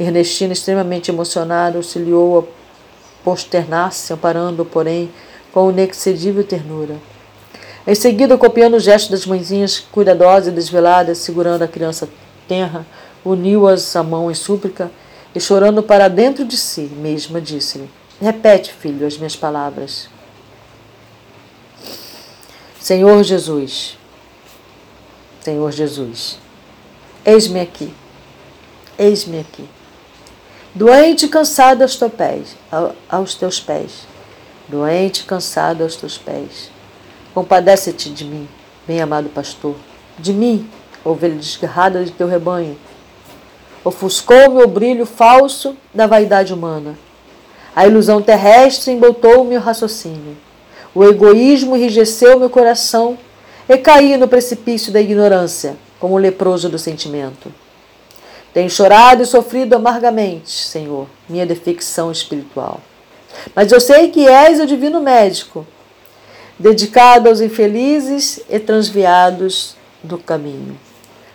Ernestina, 0.02 0.54
extremamente 0.54 1.12
emocionada, 1.12 1.78
auxiliou 1.78 2.40
a 2.40 3.24
posternar-se, 3.24 4.12
amparando, 4.14 4.66
porém, 4.66 5.12
com 5.54 5.70
inexcedível 5.70 6.44
ternura. 6.44 6.96
Em 7.86 7.96
seguida, 7.96 8.38
copiando 8.38 8.76
o 8.76 8.80
gesto 8.80 9.12
das 9.12 9.26
mãezinhas 9.26 9.80
cuidadosas 9.80 10.48
e 10.48 10.52
desveladas, 10.52 11.18
segurando 11.18 11.64
a 11.64 11.68
criança 11.68 12.08
tenra, 12.48 12.86
uniu-as 13.26 13.96
a 13.96 14.04
mão 14.04 14.30
em 14.30 14.36
súplica 14.36 14.92
e, 15.34 15.40
chorando 15.40 15.82
para 15.82 16.08
dentro 16.08 16.46
de 16.46 16.58
si 16.58 16.82
mesma, 16.82 17.42
disse-lhe: 17.42 17.90
Repete, 18.20 18.72
filho, 18.74 19.08
as 19.08 19.18
minhas 19.18 19.36
palavras. 19.36 20.10
Senhor 22.80 23.24
Jesus, 23.24 23.98
Senhor 25.40 25.72
Jesus, 25.72 26.40
eis-me 27.26 27.60
aqui, 27.60 27.94
eis-me 28.98 29.40
aqui, 29.40 29.68
doente 30.74 31.26
e 31.26 31.30
cansado 31.30 31.82
aos 31.82 31.98
teus 31.98 32.14
pés, 32.14 32.56
aos 33.10 33.36
teus 33.36 33.60
pés, 33.60 34.08
doente 34.70 35.20
e 35.20 35.24
cansado 35.24 35.84
aos 35.84 35.98
teus 35.98 36.18
pés. 36.18 36.72
Compadece-te 37.34 38.10
de 38.10 38.24
mim, 38.24 38.48
bem-amado 38.88 39.30
pastor, 39.30 39.76
de 40.18 40.32
mim, 40.32 40.70
ovelha 41.04 41.36
desgarrada 41.36 42.06
de 42.06 42.12
teu 42.12 42.28
rebanho. 42.28 42.78
Ofuscou-me 43.84 44.64
o 44.64 44.68
brilho 44.68 45.06
falso 45.06 45.76
da 45.94 46.08
vaidade 46.08 46.54
humana. 46.54 46.98
A 47.76 47.86
ilusão 47.88 48.22
terrestre 48.22 48.94
emboltou 48.94 49.44
meu 49.44 49.60
raciocínio. 49.60 50.38
O 50.94 51.04
egoísmo 51.04 51.76
enrijeceu 51.76 52.40
meu 52.40 52.50
coração 52.50 53.18
e 53.68 53.78
caí 53.78 54.18
no 54.18 54.28
precipício 54.28 54.92
da 54.92 55.02
ignorância, 55.02 55.76
como 56.00 56.16
o 56.16 56.18
leproso 56.18 56.70
do 56.70 56.78
sentimento. 56.78 57.52
Tenho 58.54 58.70
chorado 58.70 59.24
e 59.24 59.26
sofrido 59.26 59.76
amargamente, 59.76 60.52
Senhor, 60.52 61.08
minha 61.30 61.46
defecção 61.46 62.12
espiritual. 62.12 62.82
Mas 63.56 63.72
eu 63.72 63.80
sei 63.80 64.10
que 64.10 64.28
és 64.28 64.60
o 64.60 64.66
divino 64.66 65.02
médico, 65.02 65.66
dedicado 66.60 67.30
aos 67.30 67.40
infelizes 67.40 68.42
e 68.50 68.60
transviados 68.60 69.76
do 70.04 70.18
caminho. 70.18 70.78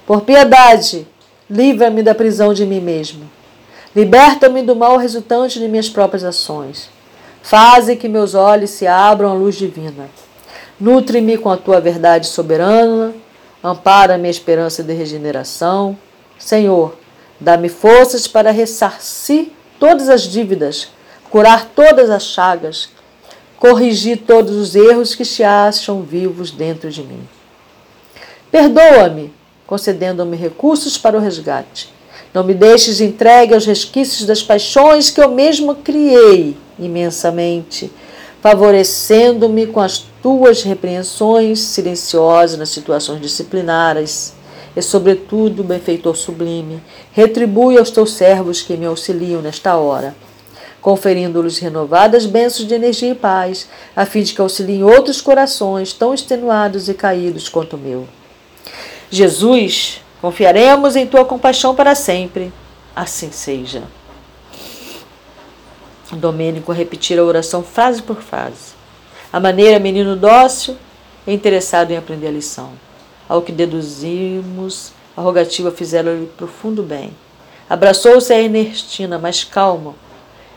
Por 0.06 0.20
piedade, 0.22 1.06
livra-me 1.48 2.02
da 2.02 2.14
prisão 2.14 2.52
de 2.52 2.66
mim 2.66 2.80
mesmo. 2.80 3.28
Liberta-me 3.94 4.62
do 4.62 4.76
mal 4.76 4.98
resultante 4.98 5.58
de 5.58 5.66
minhas 5.68 5.88
próprias 5.88 6.22
ações. 6.22 6.90
Faze 7.42 7.96
que 7.96 8.08
meus 8.08 8.34
olhos 8.34 8.70
se 8.70 8.86
abram 8.86 9.30
à 9.30 9.34
luz 9.34 9.54
divina. 9.54 10.10
Nutre-me 10.78 11.38
com 11.38 11.50
a 11.50 11.56
tua 11.56 11.80
verdade 11.80 12.26
soberana, 12.26 13.14
ampara 13.64 14.18
minha 14.18 14.30
esperança 14.30 14.82
de 14.82 14.92
regeneração. 14.92 15.96
Senhor, 16.38 16.94
dá-me 17.40 17.68
forças 17.68 18.26
para 18.26 18.50
ressarcir 18.50 19.48
todas 19.78 20.08
as 20.08 20.22
dívidas, 20.22 20.88
curar 21.30 21.66
todas 21.74 22.10
as 22.10 22.24
chagas, 22.24 22.88
corrigir 23.58 24.22
todos 24.26 24.54
os 24.54 24.74
erros 24.74 25.14
que 25.14 25.24
se 25.24 25.42
acham 25.42 26.02
vivos 26.02 26.50
dentro 26.50 26.90
de 26.90 27.02
mim. 27.02 27.26
Perdoa-me, 28.50 29.32
concedendo-me 29.66 30.36
recursos 30.36 30.96
para 30.96 31.16
o 31.16 31.20
resgate. 31.20 31.92
Não 32.32 32.44
me 32.44 32.54
deixes 32.54 33.00
entregue 33.00 33.54
aos 33.54 33.66
resquícios 33.66 34.26
das 34.26 34.42
paixões 34.42 35.10
que 35.10 35.20
eu 35.20 35.30
mesmo 35.30 35.74
criei 35.76 36.56
imensamente 36.78 37.90
favorecendo-me 38.46 39.66
com 39.66 39.80
as 39.80 40.04
tuas 40.22 40.62
repreensões 40.62 41.58
silenciosas 41.58 42.56
nas 42.56 42.68
situações 42.68 43.20
disciplinares. 43.20 44.34
E, 44.76 44.82
sobretudo, 44.82 45.64
benfeitor 45.64 46.14
sublime, 46.14 46.82
retribui 47.12 47.78
aos 47.78 47.90
teus 47.90 48.12
servos 48.12 48.60
que 48.60 48.76
me 48.76 48.84
auxiliam 48.84 49.40
nesta 49.40 49.74
hora, 49.76 50.14
conferindo-lhes 50.82 51.58
renovadas 51.58 52.26
bênçãos 52.26 52.68
de 52.68 52.74
energia 52.74 53.12
e 53.12 53.14
paz, 53.14 53.68
a 53.96 54.04
fim 54.04 54.22
de 54.22 54.34
que 54.34 54.40
auxiliem 54.40 54.84
outros 54.84 55.22
corações 55.22 55.94
tão 55.94 56.12
extenuados 56.12 56.90
e 56.90 56.94
caídos 56.94 57.48
quanto 57.48 57.76
o 57.76 57.78
meu. 57.78 58.06
Jesus, 59.10 60.02
confiaremos 60.20 60.94
em 60.94 61.06
tua 61.06 61.24
compaixão 61.24 61.74
para 61.74 61.94
sempre. 61.94 62.52
Assim 62.94 63.30
seja. 63.30 63.82
Domênico 66.12 66.70
repetir 66.70 67.18
a 67.18 67.24
oração 67.24 67.62
frase 67.62 68.02
por 68.02 68.22
frase. 68.22 68.76
A 69.32 69.40
maneira 69.40 69.78
menino 69.78 70.16
dócil 70.16 70.76
e 71.26 71.32
interessado 71.32 71.90
em 71.90 71.96
aprender 71.96 72.28
a 72.28 72.32
lição. 72.32 72.85
Ao 73.28 73.42
que 73.42 73.52
deduzimos, 73.52 74.92
a 75.16 75.20
rogativa 75.20 75.70
fizeram-lhe 75.70 76.26
profundo 76.26 76.82
bem. 76.82 77.10
Abraçou-se 77.68 78.32
a 78.32 78.40
Ernestina, 78.40 79.18
mais 79.18 79.42
calmo, 79.42 79.96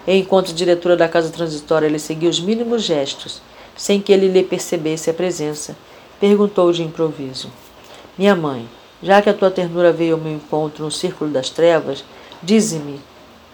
enquanto 0.07 0.53
diretora 0.53 0.95
da 0.95 1.07
casa 1.07 1.29
transitória 1.29 1.87
ele 1.87 1.97
seguia 1.97 2.29
os 2.29 2.39
mínimos 2.39 2.83
gestos, 2.83 3.41
sem 3.75 3.99
que 3.99 4.11
ele 4.11 4.27
lhe 4.27 4.43
percebesse 4.43 5.09
a 5.09 5.13
presença, 5.13 5.75
perguntou 6.19 6.71
de 6.71 6.83
improviso: 6.83 7.49
Minha 8.17 8.35
mãe, 8.35 8.67
já 9.01 9.21
que 9.21 9.29
a 9.29 9.33
tua 9.33 9.49
ternura 9.49 9.91
veio 9.91 10.15
ao 10.15 10.21
meu 10.21 10.33
encontro 10.33 10.83
no 10.83 10.91
círculo 10.91 11.31
das 11.31 11.49
trevas, 11.49 12.03
dize-me, 12.43 12.99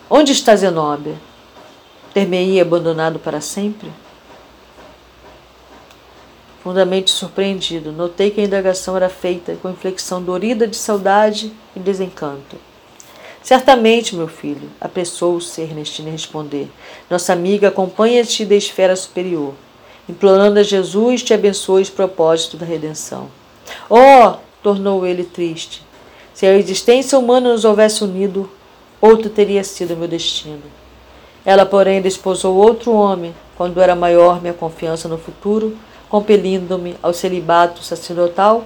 onde 0.09 0.31
está 0.31 0.55
Zenóbia? 0.55 1.15
Ter-me-ia 2.13 2.61
abandonado 2.61 3.19
para 3.19 3.39
sempre? 3.39 3.89
Fundamente 6.65 7.11
surpreendido, 7.11 7.91
notei 7.91 8.31
que 8.31 8.41
a 8.41 8.43
indagação 8.43 8.97
era 8.97 9.07
feita 9.07 9.55
com 9.61 9.69
inflexão 9.69 10.19
dorida 10.19 10.67
de 10.67 10.75
saudade 10.75 11.53
e 11.75 11.79
desencanto. 11.79 12.57
Certamente, 13.43 14.15
meu 14.15 14.27
filho, 14.27 14.67
apressou-se 14.81 15.61
Ernestina 15.61 16.09
a 16.09 16.11
responder. 16.11 16.67
Nossa 17.07 17.33
amiga 17.33 17.67
acompanha-te 17.67 18.43
da 18.43 18.55
esfera 18.55 18.95
superior, 18.95 19.53
implorando 20.09 20.59
a 20.59 20.63
Jesus 20.63 21.21
te 21.21 21.35
abençoe 21.35 21.83
os 21.83 21.91
propósitos 21.91 22.59
da 22.59 22.65
redenção. 22.65 23.29
Oh! 23.87 24.39
tornou 24.63 25.05
ele 25.05 25.23
triste. 25.23 25.83
Se 26.33 26.47
a 26.47 26.57
existência 26.57 27.19
humana 27.19 27.51
nos 27.51 27.63
houvesse 27.63 28.03
unido, 28.03 28.49
outro 28.99 29.29
teria 29.29 29.63
sido 29.63 29.95
meu 29.95 30.07
destino. 30.07 30.63
Ela, 31.45 31.63
porém, 31.63 32.01
desposou 32.01 32.55
outro 32.55 32.91
homem, 32.91 33.35
quando 33.55 33.79
era 33.79 33.95
maior 33.95 34.41
minha 34.41 34.51
confiança 34.51 35.07
no 35.07 35.19
futuro, 35.19 35.77
compelindo-me 36.15 36.95
ao 37.03 37.11
celibato 37.11 37.83
sacerdotal, 37.83 38.63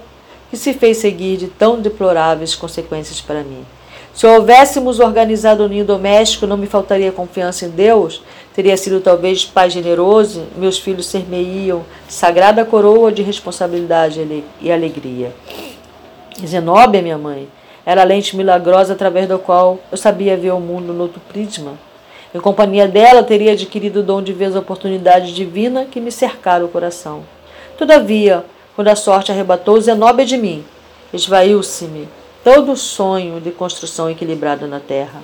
que 0.48 0.56
se 0.56 0.72
fez 0.72 0.98
seguir 0.98 1.36
de 1.36 1.48
tão 1.48 1.80
deploráveis 1.80 2.54
consequências 2.54 3.20
para 3.20 3.42
mim. 3.42 3.66
Se 4.14 4.24
houvéssemos 4.24 5.00
organizado 5.00 5.64
o 5.64 5.68
ninho 5.68 5.84
doméstico, 5.84 6.46
não 6.46 6.56
me 6.56 6.68
faltaria 6.68 7.10
confiança 7.10 7.66
em 7.66 7.70
Deus, 7.70 8.22
teria 8.54 8.76
sido 8.76 9.00
talvez 9.00 9.44
pai 9.44 9.68
generoso, 9.68 10.44
meus 10.56 10.78
filhos 10.78 11.06
ser-me-iam 11.06 11.82
sagrada 12.08 12.64
coroa 12.64 13.10
de 13.10 13.20
responsabilidade 13.20 14.44
e 14.60 14.70
alegria. 14.70 15.32
Zenóbia, 16.46 17.02
minha 17.02 17.18
mãe, 17.18 17.48
era 17.84 18.02
a 18.02 18.04
lente 18.04 18.36
milagrosa 18.36 18.92
através 18.92 19.26
da 19.26 19.38
qual 19.38 19.80
eu 19.90 19.98
sabia 19.98 20.36
ver 20.36 20.52
o 20.52 20.60
mundo 20.60 20.92
no 20.92 21.02
outro 21.02 21.20
prisma. 21.28 21.72
Em 22.32 22.38
companhia 22.38 22.86
dela, 22.86 23.24
teria 23.24 23.54
adquirido 23.54 23.96
o 23.96 24.02
dom 24.04 24.22
de 24.22 24.32
ver 24.32 24.54
a 24.54 24.60
oportunidade 24.60 25.34
divina 25.34 25.84
que 25.84 26.00
me 26.00 26.12
cercara 26.12 26.64
o 26.64 26.68
coração. 26.68 27.24
Todavia, 27.80 28.44
quando 28.76 28.88
a 28.88 28.94
sorte 28.94 29.32
arrebatou 29.32 29.80
Zenóbia 29.80 30.26
de 30.26 30.36
mim, 30.36 30.62
esvaiu-se-me 31.14 32.06
todo 32.44 32.72
o 32.72 32.76
sonho 32.76 33.40
de 33.40 33.50
construção 33.50 34.10
equilibrada 34.10 34.66
na 34.66 34.78
terra. 34.78 35.22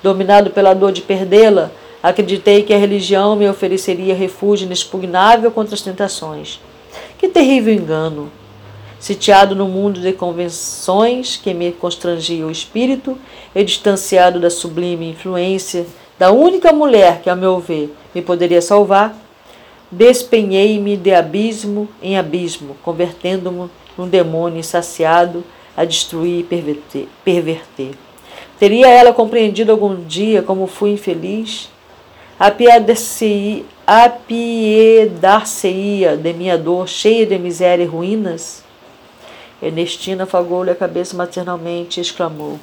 Dominado 0.00 0.50
pela 0.50 0.74
dor 0.74 0.92
de 0.92 1.02
perdê-la, 1.02 1.72
acreditei 2.00 2.62
que 2.62 2.72
a 2.72 2.78
religião 2.78 3.34
me 3.34 3.48
ofereceria 3.48 4.14
refúgio 4.14 4.64
inexpugnável 4.64 5.50
contra 5.50 5.74
as 5.74 5.80
tentações. 5.80 6.60
Que 7.18 7.26
terrível 7.26 7.74
engano! 7.74 8.30
Sitiado 9.00 9.56
no 9.56 9.66
mundo 9.66 10.00
de 10.00 10.12
convenções 10.12 11.36
que 11.36 11.52
me 11.52 11.72
constrangia 11.72 12.46
o 12.46 12.50
espírito 12.52 13.18
e 13.52 13.64
distanciado 13.64 14.38
da 14.38 14.50
sublime 14.50 15.10
influência 15.10 15.84
da 16.16 16.30
única 16.30 16.72
mulher 16.72 17.22
que, 17.22 17.28
a 17.28 17.34
meu 17.34 17.58
ver, 17.58 17.92
me 18.14 18.22
poderia 18.22 18.62
salvar, 18.62 19.16
despenhei-me 19.92 20.96
de 20.96 21.12
abismo 21.12 21.86
em 22.02 22.16
abismo, 22.16 22.74
convertendo-me 22.82 23.70
num 23.96 24.08
demônio 24.08 24.58
insaciado 24.58 25.44
a 25.76 25.84
destruir 25.84 26.46
e 26.50 27.08
perverter. 27.22 27.90
Teria 28.58 28.88
ela 28.88 29.12
compreendido 29.12 29.70
algum 29.70 30.02
dia 30.02 30.40
como 30.40 30.66
fui 30.66 30.92
infeliz? 30.92 31.68
Apiedar-se-ia 32.38 33.66
de 36.16 36.32
minha 36.32 36.56
dor 36.56 36.88
cheia 36.88 37.26
de 37.26 37.38
miséria 37.38 37.84
e 37.84 37.86
ruínas? 37.86 38.64
Ernestina 39.62 40.24
afagou-lhe 40.24 40.70
a 40.70 40.74
cabeça 40.74 41.16
maternalmente 41.16 42.00
e 42.00 42.02
exclamou: 42.02 42.58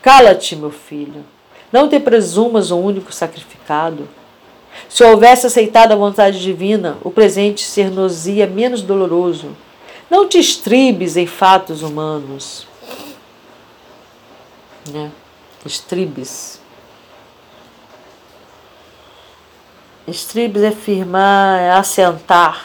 Cala-te, 0.00 0.54
meu 0.54 0.70
filho. 0.70 1.24
Não 1.72 1.88
te 1.88 1.98
presumas 1.98 2.70
o 2.70 2.78
único 2.78 3.12
sacrificado. 3.12 4.08
Se 4.88 5.04
houvesse 5.04 5.46
aceitado 5.46 5.92
a 5.92 5.96
vontade 5.96 6.40
divina, 6.40 6.96
o 7.02 7.10
presente 7.10 7.62
ser-nos-ia 7.62 8.46
menos 8.46 8.82
doloroso. 8.82 9.56
Não 10.08 10.28
te 10.28 10.38
estribes 10.38 11.16
em 11.16 11.26
fatos 11.26 11.82
humanos. 11.82 12.66
Né? 14.90 15.10
Estribes. 15.64 16.60
Estribes 20.06 20.62
é 20.62 20.70
firmar, 20.70 21.58
é 21.58 21.70
assentar, 21.72 22.64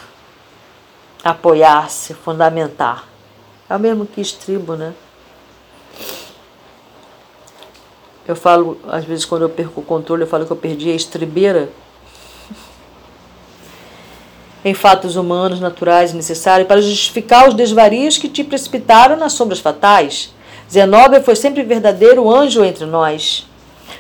apoiar-se, 1.24 2.14
fundamentar. 2.14 3.08
É 3.68 3.76
o 3.76 3.80
mesmo 3.80 4.06
que 4.06 4.22
estribo, 4.22 4.76
né? 4.76 4.94
Eu 8.28 8.36
falo, 8.36 8.80
às 8.88 9.04
vezes, 9.04 9.26
quando 9.26 9.42
eu 9.42 9.50
perco 9.50 9.82
o 9.82 9.84
controle, 9.84 10.24
eu 10.24 10.28
falo 10.28 10.46
que 10.46 10.52
eu 10.52 10.58
perdi 10.58 10.92
a 10.92 10.96
estribeira. 10.96 11.70
Em 14.64 14.74
fatos 14.76 15.16
humanos, 15.16 15.60
naturais 15.60 16.12
e 16.12 16.16
necessários 16.16 16.68
para 16.68 16.82
justificar 16.82 17.48
os 17.48 17.56
desvarios 17.56 18.18
que 18.18 18.30
te 18.30 18.44
precipitaram 18.44 19.16
nas 19.18 19.34
sombras 19.34 19.60
fatais. 19.60 20.34
Zenóbia 20.72 21.22
foi 21.22 21.36
sempre 21.36 21.64
verdadeiro 21.64 22.30
anjo 22.30 22.64
entre 22.64 22.86
nós. 22.86 23.48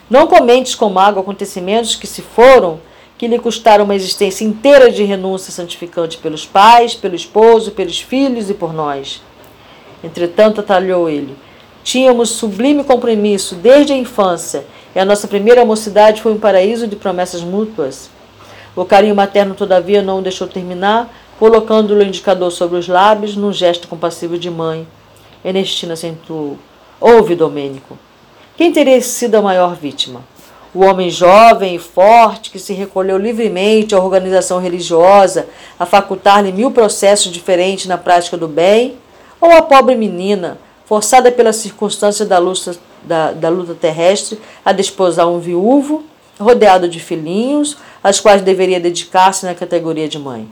Não 0.10 0.28
comentes 0.28 0.76
como 0.76 1.00
água 1.00 1.22
acontecimentos 1.22 1.96
que 1.96 2.06
se 2.06 2.22
foram, 2.22 2.80
que 3.18 3.28
lhe 3.28 3.40
custaram 3.40 3.86
uma 3.86 3.96
existência 3.96 4.46
inteira 4.46 4.92
de 4.92 5.04
renúncia 5.04 5.52
santificante 5.52 6.18
pelos 6.18 6.46
pais, 6.46 6.94
pelo 6.94 7.16
esposo, 7.16 7.72
pelos 7.72 8.00
filhos 8.00 8.50
e 8.50 8.54
por 8.54 8.74
nós. 8.74 9.22
Entretanto, 10.04 10.62
atalhou 10.62 11.10
ele. 11.10 11.36
Tínhamos 11.84 12.30
sublime 12.30 12.84
compromisso 12.84 13.56
desde 13.56 13.94
a 13.94 13.98
infância, 13.98 14.66
e 14.96 15.00
a 15.00 15.06
nossa 15.06 15.28
primeira 15.28 15.66
mocidade 15.66 16.22
foi 16.22 16.34
um 16.34 16.40
paraíso 16.40 16.88
de 16.88 16.96
promessas 16.96 17.42
mútuas. 17.42 18.10
O 18.76 18.86
carinho 18.86 19.16
materno, 19.16 19.54
todavia, 19.54 20.02
não 20.02 20.20
o 20.20 20.22
deixou 20.22 20.48
terminar, 20.48 21.12
colocando-lhe 21.38 22.04
o 22.04 22.08
indicador 22.08 22.52
sobre 22.52 22.78
os 22.78 22.88
lábios 22.88 23.36
num 23.36 23.52
gesto 23.52 23.88
compassivo 23.88 24.38
de 24.38 24.50
mãe. 24.50 24.88
Ernestina 25.44 25.94
acentuou. 25.94 26.58
Ouve, 27.00 27.36
Domênico. 27.36 27.98
Quem 28.56 28.72
teria 28.72 29.02
sido 29.02 29.36
a 29.36 29.42
maior 29.42 29.76
vítima? 29.76 30.22
O 30.74 30.86
homem 30.86 31.10
jovem 31.10 31.76
e 31.76 31.80
forte 31.80 32.50
que 32.50 32.60
se 32.60 32.72
recolheu 32.74 33.18
livremente 33.18 33.94
à 33.94 34.00
organização 34.00 34.60
religiosa, 34.60 35.48
a 35.78 35.86
facultar-lhe 35.86 36.52
mil 36.52 36.72
processos 36.72 37.32
diferentes 37.32 37.88
na 37.88 37.98
prática 37.98 38.38
do 38.38 38.48
bem? 38.48 38.96
Ou 39.42 39.52
a 39.52 39.62
pobre 39.64 39.96
menina, 39.96 40.58
forçada 40.86 41.32
pela 41.32 41.52
circunstância 41.52 42.26
da 42.26 42.38
luta, 42.38 42.76
da, 43.04 43.32
da 43.32 43.50
luta 43.50 43.74
terrestre 43.74 44.40
a 44.64 44.72
desposar 44.72 45.28
um 45.28 45.40
viúvo, 45.40 46.06
rodeado 46.42 46.88
de 46.88 47.00
filhinhos, 47.00 47.78
às 48.04 48.20
quais 48.20 48.42
deveria 48.42 48.80
dedicar-se 48.80 49.46
na 49.46 49.56
categoria 49.56 50.08
de 50.08 50.20
mãe. 50.20 50.48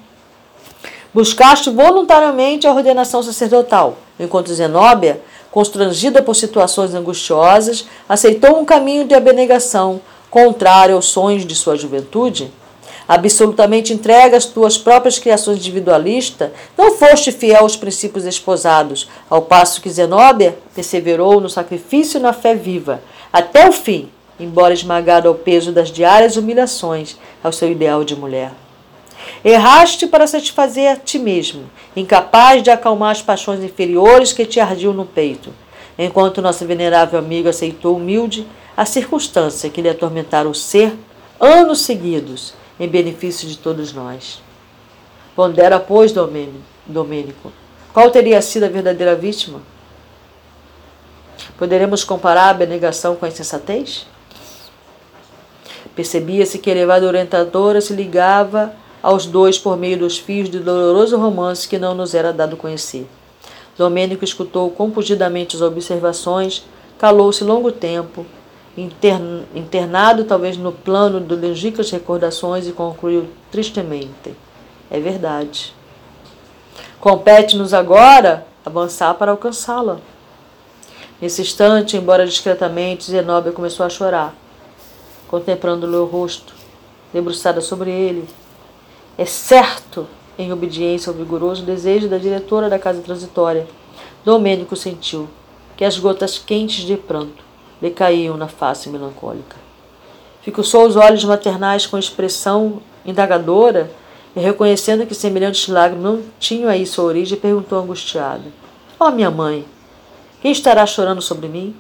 Buscaste 1.14 1.70
voluntariamente 1.70 2.68
a 2.68 2.74
ordenação 2.74 3.24
sacerdotal, 3.24 3.98
enquanto 4.20 4.54
Zenóbia, 4.54 5.22
constrangida 5.52 6.22
por 6.22 6.36
situações 6.36 6.94
angustiosas, 6.94 7.88
aceitou 8.08 8.60
um 8.60 8.66
caminho 8.66 9.06
de 9.06 9.16
abnegação 9.16 10.00
contrário 10.30 10.96
aos 10.96 11.06
sonhos 11.06 11.46
de 11.46 11.56
sua 11.56 11.76
juventude? 11.76 12.52
absolutamente 13.10 13.92
entregue 13.92 14.36
às 14.36 14.46
tuas 14.46 14.78
próprias 14.78 15.18
criações 15.18 15.58
individualistas, 15.58 16.52
não 16.78 16.92
foste 16.92 17.32
fiel 17.32 17.64
aos 17.64 17.76
princípios 17.76 18.24
esposados, 18.24 19.10
ao 19.28 19.42
passo 19.42 19.82
que 19.82 19.90
Zenóbia 19.90 20.56
perseverou 20.76 21.42
no 21.42 21.50
sacrifício 21.50 22.20
e 22.20 22.22
na 22.22 22.34
fé 22.34 22.54
viva, 22.54 23.02
até 23.34 23.68
o 23.68 23.72
fim, 23.72 24.12
embora 24.40 24.74
esmagado 24.74 25.28
ao 25.28 25.36
peso 25.36 25.72
das 25.72 25.92
diárias 25.92 26.38
humilhações 26.38 27.18
ao 27.44 27.52
seu 27.52 27.72
ideal 27.72 28.04
de 28.04 28.16
mulher. 28.16 28.52
Erraste 29.44 30.08
para 30.08 30.28
satisfazer 30.28 30.92
a 30.92 30.96
ti 30.96 31.20
mesmo, 31.20 31.70
incapaz 31.96 32.64
de 32.64 32.70
acalmar 32.70 33.12
as 33.12 33.22
paixões 33.22 33.64
inferiores 33.64 34.34
que 34.34 34.46
te 34.46 34.60
ardiam 34.60 34.94
no 34.94 35.06
peito, 35.06 35.54
enquanto 35.98 36.42
nosso 36.42 36.66
venerável 36.66 37.20
amigo 37.20 37.50
aceitou 37.50 37.98
humilde 37.98 38.48
a 38.76 38.86
circunstância 38.86 39.70
que 39.70 39.82
lhe 39.82 39.90
atormentara 39.90 40.48
o 40.48 40.56
ser 40.56 40.94
anos 41.40 41.82
seguidos, 41.82 42.54
em 42.80 42.88
benefício 42.88 43.48
de 43.48 43.58
todos 43.58 43.92
nós. 43.92 44.42
Pondera, 45.36 45.80
pois, 45.80 46.14
Domênico, 46.14 47.52
qual 47.94 48.10
teria 48.10 48.42
sido 48.42 48.64
a 48.64 48.70
verdadeira 48.70 49.16
vítima? 49.16 49.62
Poderemos 51.58 52.04
comparar 52.04 52.44
a 52.44 52.50
abnegação 52.50 53.16
com 53.16 53.26
a 53.26 53.28
insensatez? 53.30 54.08
Percebia-se 56.00 56.60
que 56.60 56.70
a 56.70 56.74
elevada 56.74 57.06
orientadora 57.06 57.82
se 57.82 57.92
ligava 57.92 58.74
aos 59.04 59.26
dois 59.26 59.60
por 59.60 59.76
meio 59.76 60.00
dos 60.00 60.18
fios 60.18 60.50
de 60.50 60.58
doloroso 60.58 61.18
romance 61.18 61.68
que 61.68 61.78
não 61.78 61.94
nos 61.94 62.16
era 62.16 62.32
dado 62.32 62.56
conhecer. 62.56 63.06
Domênico 63.78 64.24
escutou 64.24 64.70
compungidamente 64.72 65.58
as 65.58 65.62
observações, 65.62 66.64
calou-se 66.98 67.44
longo 67.44 67.70
tempo, 67.70 68.26
internado 69.54 70.24
talvez 70.24 70.56
no 70.56 70.72
plano 70.72 71.20
de 71.20 71.36
longínquas 71.36 71.92
recordações 71.92 72.66
e 72.66 72.72
concluiu 72.72 73.28
tristemente: 73.52 74.34
É 74.90 75.02
verdade. 75.02 75.76
Compete-nos 77.02 77.74
agora 77.74 78.48
avançar 78.66 79.16
para 79.16 79.32
alcançá-la. 79.32 80.00
Nesse 81.22 81.42
instante, 81.42 81.98
embora 81.98 82.26
discretamente, 82.26 83.12
Zenóbia 83.12 83.52
começou 83.52 83.86
a 83.86 83.90
chorar, 83.90 84.34
contemplando-lhe 85.30 85.96
o 85.96 86.06
rosto, 86.06 86.54
debruçada 87.14 87.62
sobre 87.62 87.92
ele. 87.92 88.28
É 89.18 89.26
certo, 89.26 90.08
em 90.38 90.52
obediência 90.52 91.10
ao 91.10 91.16
vigoroso 91.16 91.64
desejo 91.64 92.10
da 92.10 92.18
diretora 92.18 92.70
da 92.70 92.80
casa 92.80 93.02
transitória, 93.02 93.68
Domênico 94.26 94.76
sentiu 94.76 95.30
que 95.78 95.86
as 95.86 95.98
gotas 95.98 96.38
quentes 96.38 96.84
de 96.84 96.98
pranto 96.98 97.44
lhe 97.82 97.90
caíam 97.90 98.36
na 98.36 98.48
face 98.48 98.90
melancólica. 98.90 99.56
Fixou 100.42 100.86
os 100.86 100.96
olhos 100.96 101.24
maternais 101.24 101.86
com 101.86 101.98
expressão 101.98 102.82
indagadora 103.06 103.90
e, 104.36 104.40
reconhecendo 104.40 105.06
que 105.06 105.16
semelhantes 105.16 105.68
lágrimas 105.68 106.04
não 106.04 106.24
tinham 106.40 106.70
aí 106.70 106.86
sua 106.86 107.06
origem, 107.06 107.38
perguntou 107.38 107.80
angustiada: 107.80 108.44
Ó 109.00 109.08
oh, 109.08 109.12
minha 109.12 109.32
mãe, 109.32 109.66
quem 110.42 110.52
estará 110.52 110.86
chorando 110.86 111.22
sobre 111.22 111.48
mim? 111.48 111.76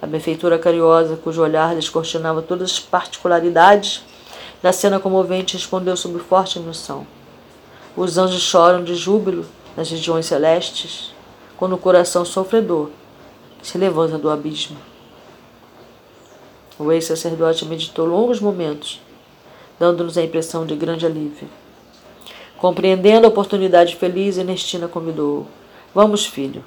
A 0.00 0.06
benfeitora 0.06 0.58
cariosa, 0.58 1.16
cujo 1.16 1.42
olhar 1.42 1.74
descortinava 1.74 2.40
todas 2.40 2.70
as 2.70 2.80
particularidades 2.80 4.02
da 4.62 4.72
cena 4.72 5.00
comovente, 5.00 5.56
respondeu 5.56 5.96
sob 5.96 6.18
forte 6.20 6.58
emoção: 6.58 7.06
Os 7.96 8.16
anjos 8.16 8.42
choram 8.42 8.84
de 8.84 8.94
júbilo 8.94 9.44
nas 9.76 9.90
regiões 9.90 10.26
celestes, 10.26 11.12
quando 11.56 11.74
o 11.74 11.78
coração 11.78 12.24
sofredor 12.24 12.90
se 13.60 13.76
levanta 13.76 14.16
do 14.16 14.30
abismo. 14.30 14.76
O 16.78 16.92
ex-sacerdote 16.92 17.64
meditou 17.64 18.06
longos 18.06 18.40
momentos, 18.40 19.00
dando-nos 19.80 20.16
a 20.16 20.22
impressão 20.22 20.64
de 20.64 20.76
grande 20.76 21.06
alívio. 21.06 21.48
Compreendendo 22.56 23.26
a 23.26 23.30
oportunidade 23.30 23.96
feliz, 23.96 24.38
Ernestina 24.38 24.86
convidou: 24.86 25.48
Vamos, 25.92 26.24
filho. 26.24 26.64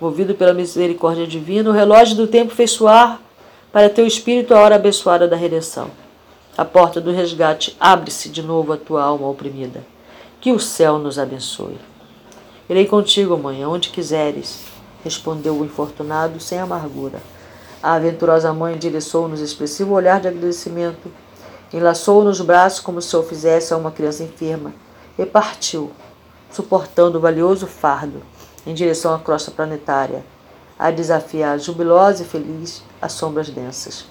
Movido 0.00 0.34
pela 0.34 0.54
misericórdia 0.54 1.26
divina, 1.26 1.68
o 1.68 1.72
relógio 1.72 2.16
do 2.16 2.28
tempo 2.28 2.54
fez 2.54 2.70
soar 2.70 3.20
para 3.72 3.90
teu 3.90 4.06
espírito 4.06 4.54
a 4.54 4.60
hora 4.60 4.76
abençoada 4.76 5.26
da 5.26 5.34
redenção. 5.34 5.90
A 6.56 6.64
porta 6.64 7.00
do 7.00 7.10
resgate 7.10 7.76
abre-se 7.80 8.28
de 8.28 8.40
novo 8.42 8.72
à 8.72 8.76
tua 8.76 9.02
alma 9.02 9.28
oprimida. 9.28 9.84
Que 10.40 10.52
o 10.52 10.60
céu 10.60 10.98
nos 10.98 11.18
abençoe. 11.18 11.78
Irei 12.70 12.86
contigo, 12.86 13.36
mãe, 13.36 13.62
aonde 13.62 13.88
quiseres, 13.88 14.60
respondeu 15.02 15.58
o 15.58 15.64
infortunado 15.64 16.38
sem 16.38 16.60
amargura. 16.60 17.20
A 17.82 17.94
aventurosa 17.94 18.52
mãe 18.52 18.74
endereçou-nos 18.74 19.40
expressivo 19.40 19.94
olhar 19.94 20.20
de 20.20 20.28
agradecimento, 20.28 21.10
enlaçou-o 21.72 22.24
nos 22.24 22.40
braços 22.40 22.78
como 22.80 23.02
se 23.02 23.16
o 23.16 23.22
fizesse 23.22 23.74
a 23.74 23.76
uma 23.76 23.90
criança 23.90 24.22
enferma 24.22 24.72
e 25.18 25.26
partiu, 25.26 25.90
suportando 26.52 27.18
o 27.18 27.20
valioso 27.20 27.66
fardo, 27.66 28.22
em 28.68 28.74
direção 28.74 29.14
à 29.14 29.18
crosta 29.18 29.50
planetária, 29.50 30.22
a 30.78 30.90
desafiar 30.90 31.58
jubilosa 31.58 32.22
e 32.22 32.26
feliz 32.26 32.82
as 33.00 33.12
sombras 33.12 33.48
densas. 33.48 34.04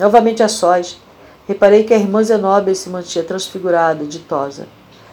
Novamente 0.00 0.42
a 0.42 0.48
sós, 0.48 0.98
reparei 1.46 1.84
que 1.84 1.92
a 1.92 1.98
irmã 1.98 2.24
Zenóbia 2.24 2.74
se 2.74 2.88
mantinha 2.88 3.22
transfigurada 3.22 4.06
ditosa. 4.06 4.66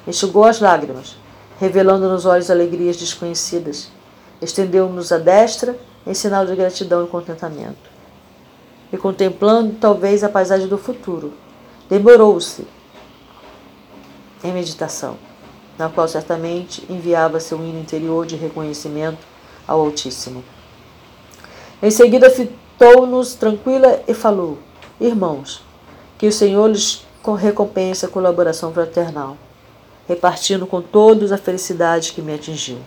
Enxugou 0.08 0.46
as 0.46 0.62
lágrimas, 0.62 1.18
revelando 1.60 2.08
nos 2.08 2.26
olhos 2.26 2.50
alegrias 2.50 2.96
desconhecidas. 2.96 3.90
Estendeu-nos 4.42 5.12
a 5.12 5.18
destra 5.18 5.78
em 6.08 6.14
sinal 6.14 6.46
de 6.46 6.56
gratidão 6.56 7.04
e 7.04 7.08
contentamento. 7.08 7.90
E 8.94 8.98
contemplando 8.98 9.76
talvez 9.76 10.24
a 10.24 10.30
paisagem 10.30 10.70
do 10.70 10.78
futuro, 10.78 11.34
demorou-se 11.90 12.66
em 14.42 14.54
meditação, 14.54 15.18
na 15.80 15.88
qual 15.88 16.10
certamente 16.10 16.84
enviava 16.90 17.40
seu 17.40 17.58
hino 17.60 17.80
interior 17.80 18.26
de 18.26 18.36
reconhecimento 18.36 19.26
ao 19.66 19.80
Altíssimo. 19.80 20.44
Em 21.82 21.90
seguida 21.90 22.30
fitou-nos 22.30 23.34
tranquila 23.34 24.02
e 24.06 24.14
falou: 24.14 24.58
Irmãos, 25.00 25.64
que 26.18 26.28
o 26.28 26.34
Senhor 26.34 26.68
lhes 26.68 27.08
com 27.24 27.34
recompensa 27.34 28.08
e 28.08 28.10
colaboração 28.10 28.74
fraternal, 28.74 29.38
repartindo 30.06 30.68
com 30.68 30.82
todos 30.82 31.32
a 31.32 31.38
felicidade 31.38 32.12
que 32.12 32.22
me 32.22 32.34
atingiu. 32.34 32.80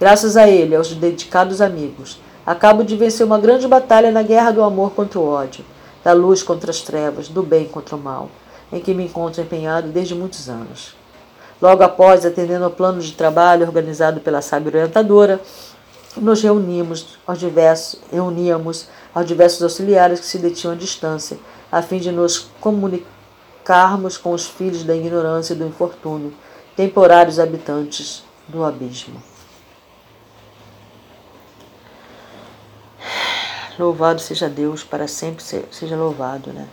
Graças 0.00 0.36
a 0.36 0.48
ele, 0.48 0.74
aos 0.74 0.94
dedicados 0.94 1.60
amigos, 1.60 2.18
acabo 2.46 2.82
de 2.82 2.96
vencer 2.96 3.26
uma 3.26 3.38
grande 3.38 3.68
batalha 3.68 4.10
na 4.10 4.22
guerra 4.22 4.50
do 4.50 4.62
amor 4.62 4.92
contra 4.92 5.20
o 5.20 5.28
ódio, 5.28 5.64
da 6.02 6.12
luz 6.12 6.42
contra 6.42 6.70
as 6.70 6.80
trevas, 6.80 7.28
do 7.28 7.42
bem 7.42 7.66
contra 7.66 7.96
o 7.96 8.00
mal, 8.00 8.30
em 8.72 8.80
que 8.80 8.94
me 8.94 9.04
encontro 9.04 9.42
empenhado 9.42 9.88
desde 9.88 10.14
muitos 10.14 10.48
anos. 10.48 11.03
Logo 11.64 11.82
após, 11.82 12.26
atendendo 12.26 12.66
ao 12.66 12.70
plano 12.70 13.00
de 13.00 13.12
trabalho 13.12 13.64
organizado 13.64 14.20
pela 14.20 14.42
sábia 14.42 14.68
orientadora, 14.68 15.40
nos 16.14 16.42
reunimos 16.42 17.16
aos 17.26 17.38
diversos, 17.38 18.02
reuníamos 18.12 18.86
aos 19.14 19.24
diversos 19.24 19.62
auxiliares 19.62 20.20
que 20.20 20.26
se 20.26 20.36
detinham 20.36 20.74
à 20.74 20.76
distância, 20.76 21.38
a 21.72 21.80
fim 21.80 21.98
de 21.98 22.12
nos 22.12 22.50
comunicarmos 22.60 24.18
com 24.18 24.32
os 24.32 24.46
filhos 24.46 24.84
da 24.84 24.94
ignorância 24.94 25.54
e 25.54 25.56
do 25.56 25.66
infortúnio, 25.66 26.34
temporários 26.76 27.38
habitantes 27.38 28.22
do 28.46 28.62
abismo. 28.62 29.22
Louvado 33.78 34.20
seja 34.20 34.50
Deus, 34.50 34.84
para 34.84 35.08
sempre 35.08 35.42
seja 35.42 35.96
louvado, 35.96 36.52
né? 36.52 36.68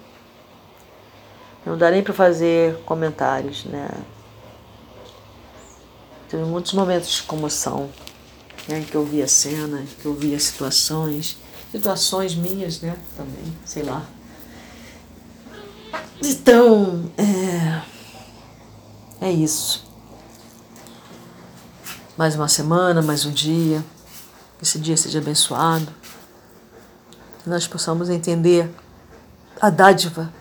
Não 1.65 1.77
dá 1.77 1.89
nem 1.89 2.03
para 2.03 2.13
fazer 2.13 2.75
comentários, 2.83 3.63
né? 3.63 3.87
Teve 6.31 6.45
muitos 6.45 6.71
momentos 6.71 7.09
de 7.09 7.23
comoção, 7.23 7.89
né? 8.65 8.85
Que 8.89 8.95
eu 8.95 9.05
vi 9.05 9.21
a 9.21 9.27
cena, 9.27 9.83
que 10.01 10.05
eu 10.05 10.13
vi 10.13 10.33
as 10.33 10.43
situações, 10.43 11.37
situações 11.69 12.33
minhas, 12.35 12.79
né? 12.79 12.97
Também, 13.17 13.53
sei 13.65 13.83
lá. 13.83 14.05
Então, 16.23 17.11
é, 17.17 17.81
é 19.19 19.29
isso. 19.29 19.83
Mais 22.15 22.33
uma 22.33 22.47
semana, 22.47 23.01
mais 23.01 23.25
um 23.25 23.31
dia. 23.31 23.83
Esse 24.63 24.79
dia 24.79 24.95
seja 24.95 25.19
abençoado 25.19 25.91
que 27.43 27.49
nós 27.49 27.67
possamos 27.67 28.09
entender 28.09 28.73
a 29.59 29.69
dádiva, 29.69 30.31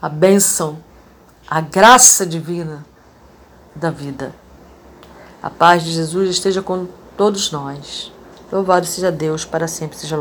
a 0.00 0.08
bênção, 0.08 0.82
a 1.46 1.60
graça 1.60 2.26
divina 2.26 2.84
da 3.76 3.88
vida. 3.88 4.41
A 5.42 5.50
paz 5.50 5.82
de 5.82 5.90
Jesus 5.90 6.30
esteja 6.30 6.62
com 6.62 6.86
todos 7.16 7.50
nós. 7.50 8.12
Louvado 8.52 8.86
seja 8.86 9.10
Deus, 9.10 9.44
para 9.44 9.66
sempre 9.66 9.98
seja 9.98 10.16